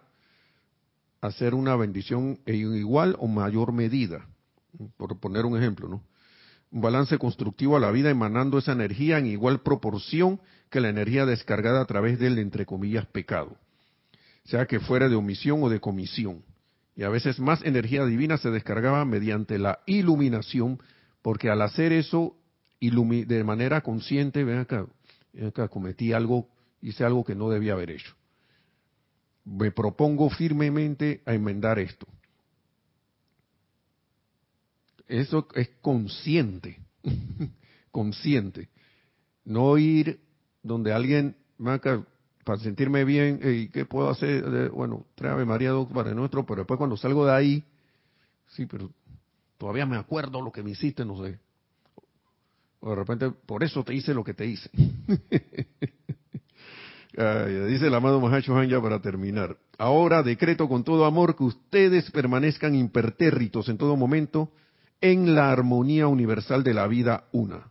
hacer 1.21 1.53
una 1.53 1.75
bendición 1.75 2.39
en 2.45 2.75
igual 2.75 3.15
o 3.19 3.27
mayor 3.27 3.71
medida. 3.71 4.27
Por 4.97 5.17
poner 5.19 5.45
un 5.45 5.57
ejemplo, 5.57 5.87
¿no? 5.87 6.03
Un 6.75 6.81
balance 6.81 7.17
constructivo 7.17 7.77
a 7.77 7.79
la 7.79 7.89
vida 7.89 8.09
emanando 8.09 8.57
esa 8.57 8.73
energía 8.73 9.17
en 9.17 9.27
igual 9.27 9.61
proporción 9.61 10.41
que 10.69 10.81
la 10.81 10.89
energía 10.89 11.25
descargada 11.25 11.79
a 11.79 11.85
través 11.85 12.19
del, 12.19 12.37
entre 12.37 12.65
comillas, 12.65 13.05
pecado, 13.05 13.55
sea 14.43 14.65
que 14.65 14.81
fuera 14.81 15.07
de 15.07 15.15
omisión 15.15 15.63
o 15.63 15.69
de 15.69 15.79
comisión. 15.79 16.43
Y 16.93 17.03
a 17.03 17.09
veces 17.09 17.39
más 17.39 17.63
energía 17.63 18.05
divina 18.05 18.37
se 18.37 18.51
descargaba 18.51 19.05
mediante 19.05 19.57
la 19.57 19.79
iluminación, 19.85 20.79
porque 21.21 21.49
al 21.49 21.61
hacer 21.61 21.93
eso 21.93 22.35
de 22.81 23.43
manera 23.45 23.79
consciente, 23.79 24.43
ven 24.43 24.59
acá, 24.59 24.85
ven 25.31 25.47
acá, 25.47 25.69
cometí 25.69 26.11
algo, 26.11 26.49
hice 26.81 27.05
algo 27.05 27.23
que 27.23 27.35
no 27.35 27.49
debía 27.49 27.71
haber 27.71 27.91
hecho. 27.91 28.13
Me 29.45 29.71
propongo 29.71 30.29
firmemente 30.29 31.21
a 31.25 31.33
enmendar 31.35 31.79
esto. 31.79 32.05
Eso 35.07 35.47
es 35.53 35.69
consciente, 35.81 36.79
consciente. 37.91 38.69
No 39.43 39.77
ir 39.77 40.19
donde 40.63 40.91
alguien, 40.91 41.35
para 42.43 42.59
sentirme 42.59 43.05
bien, 43.05 43.39
¿y 43.43 43.69
¿qué 43.69 43.85
puedo 43.85 44.09
hacer? 44.09 44.69
Bueno, 44.71 45.05
tráeme 45.15 45.45
María 45.45 45.69
dos 45.71 45.87
para 45.91 46.13
nuestro, 46.13 46.45
pero 46.45 46.61
después 46.61 46.77
cuando 46.77 46.97
salgo 46.97 47.25
de 47.25 47.33
ahí, 47.33 47.63
sí, 48.47 48.65
pero 48.65 48.91
todavía 49.57 49.85
me 49.85 49.97
acuerdo 49.97 50.41
lo 50.41 50.51
que 50.51 50.63
me 50.63 50.71
hiciste, 50.71 51.05
no 51.05 51.23
sé. 51.23 51.39
O 52.79 52.89
de 52.89 52.95
repente, 52.95 53.29
por 53.31 53.63
eso 53.63 53.83
te 53.83 53.93
hice 53.93 54.13
lo 54.13 54.23
que 54.23 54.33
te 54.33 54.45
hice. 54.45 54.69
dice 57.67 57.87
el 57.87 57.93
amado 57.95 58.19
Mahacho 58.19 58.61
ya 58.63 58.81
para 58.81 59.01
terminar. 59.01 59.57
Ahora 59.77 60.23
decreto 60.23 60.67
con 60.67 60.83
todo 60.83 61.05
amor 61.05 61.35
que 61.35 61.43
ustedes 61.43 62.09
permanezcan 62.11 62.75
impertérritos 62.75 63.69
en 63.69 63.77
todo 63.77 63.95
momento 63.95 64.51
en 65.11 65.35
la 65.35 65.51
armonía 65.51 66.07
universal 66.07 66.63
de 66.63 66.73
la 66.73 66.87
vida 66.87 67.25
una. 67.31 67.69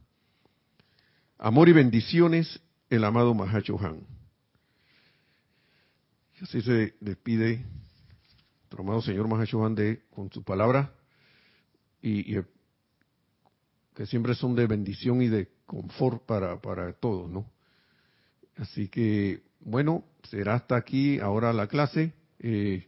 Amor 1.37 1.69
y 1.69 1.73
bendiciones, 1.73 2.61
el 2.91 3.03
amado 3.03 3.35
Mahacho 3.35 3.77
Han. 3.85 4.07
Y 6.39 6.45
así 6.45 6.63
se 6.63 6.95
despide 7.01 7.67
nuestro 8.61 8.83
amado 8.83 9.03
señor 9.03 9.27
Mahacho 9.27 9.65
Han 9.65 9.75
de, 9.75 10.05
con 10.15 10.31
su 10.31 10.45
palabra 10.45 10.95
y, 12.01 12.37
que 13.95 14.07
siempre 14.07 14.37
son 14.37 14.55
de 14.55 14.69
bendición 14.69 15.21
y 15.21 15.27
de 15.27 15.49
confort 15.67 16.25
para, 16.27 16.61
para 16.61 16.93
todos, 16.93 17.29
¿no? 17.29 17.51
Así 18.57 18.87
que, 18.87 19.43
bueno, 19.59 20.05
será 20.31 20.55
hasta 20.55 20.77
aquí 20.77 21.19
ahora 21.19 21.53
la 21.53 21.67
clase. 21.67 22.13
Eh, 22.39 22.87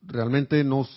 realmente 0.00 0.64
nos 0.64 0.88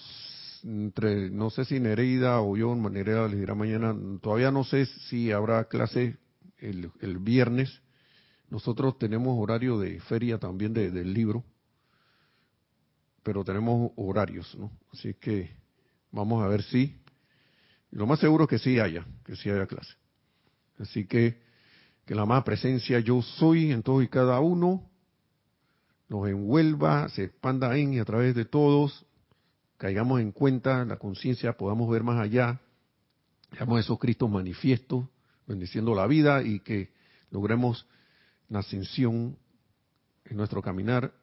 entre, 0.67 1.29
no 1.29 1.49
sé 1.49 1.65
si 1.65 1.79
Nereida 1.79 2.41
o 2.41 2.57
yo, 2.57 2.75
Nereida 2.75 3.27
les 3.27 3.39
dirá 3.39 3.55
mañana, 3.55 3.95
todavía 4.21 4.51
no 4.51 4.63
sé 4.63 4.85
si 4.85 5.31
habrá 5.31 5.65
clase 5.65 6.17
el, 6.57 6.91
el 6.99 7.17
viernes. 7.19 7.81
Nosotros 8.49 8.97
tenemos 8.97 9.37
horario 9.39 9.79
de 9.79 9.99
feria 10.01 10.37
también 10.37 10.73
del 10.73 11.13
libro, 11.13 11.43
pero 13.23 13.43
tenemos 13.43 13.91
horarios, 13.95 14.55
¿no? 14.57 14.71
Así 14.93 15.13
que 15.13 15.51
vamos 16.11 16.43
a 16.43 16.47
ver 16.47 16.63
si, 16.63 16.95
lo 17.91 18.05
más 18.05 18.19
seguro 18.19 18.45
es 18.45 18.49
que 18.49 18.59
sí 18.59 18.79
haya, 18.79 19.05
que 19.25 19.35
sí 19.35 19.49
haya 19.49 19.67
clase. 19.67 19.93
Así 20.79 21.05
que 21.05 21.47
que 22.07 22.15
la 22.15 22.25
más 22.25 22.43
presencia 22.45 22.99
yo 23.01 23.21
soy 23.21 23.71
en 23.73 23.83
todos 23.83 24.01
y 24.01 24.07
cada 24.07 24.39
uno 24.39 24.89
nos 26.07 26.27
envuelva, 26.29 27.09
se 27.09 27.25
expanda 27.25 27.77
en 27.77 27.95
y 27.95 27.99
a 27.99 28.05
través 28.05 28.33
de 28.33 28.45
todos, 28.45 29.05
caigamos 29.77 30.19
en 30.21 30.31
cuenta, 30.31 30.85
la 30.85 30.97
conciencia, 30.97 31.53
podamos 31.53 31.89
ver 31.89 32.03
más 32.03 32.19
allá, 32.19 32.59
veamos 33.51 33.79
esos 33.79 33.99
Cristos 33.99 34.29
manifiestos, 34.29 35.05
bendiciendo 35.45 35.95
la 35.95 36.07
vida 36.07 36.43
y 36.43 36.59
que 36.59 36.91
logremos 37.31 37.87
la 38.49 38.59
ascensión 38.59 39.37
en 40.25 40.37
nuestro 40.37 40.61
caminar 40.61 41.13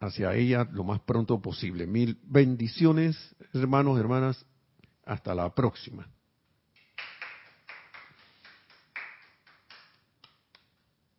hacia 0.00 0.34
ella 0.34 0.68
lo 0.70 0.84
más 0.84 1.00
pronto 1.00 1.40
posible. 1.40 1.86
Mil 1.86 2.18
bendiciones, 2.24 3.16
hermanos, 3.52 3.98
hermanas. 3.98 4.44
Hasta 5.04 5.34
la 5.34 5.54
próxima. 5.54 6.13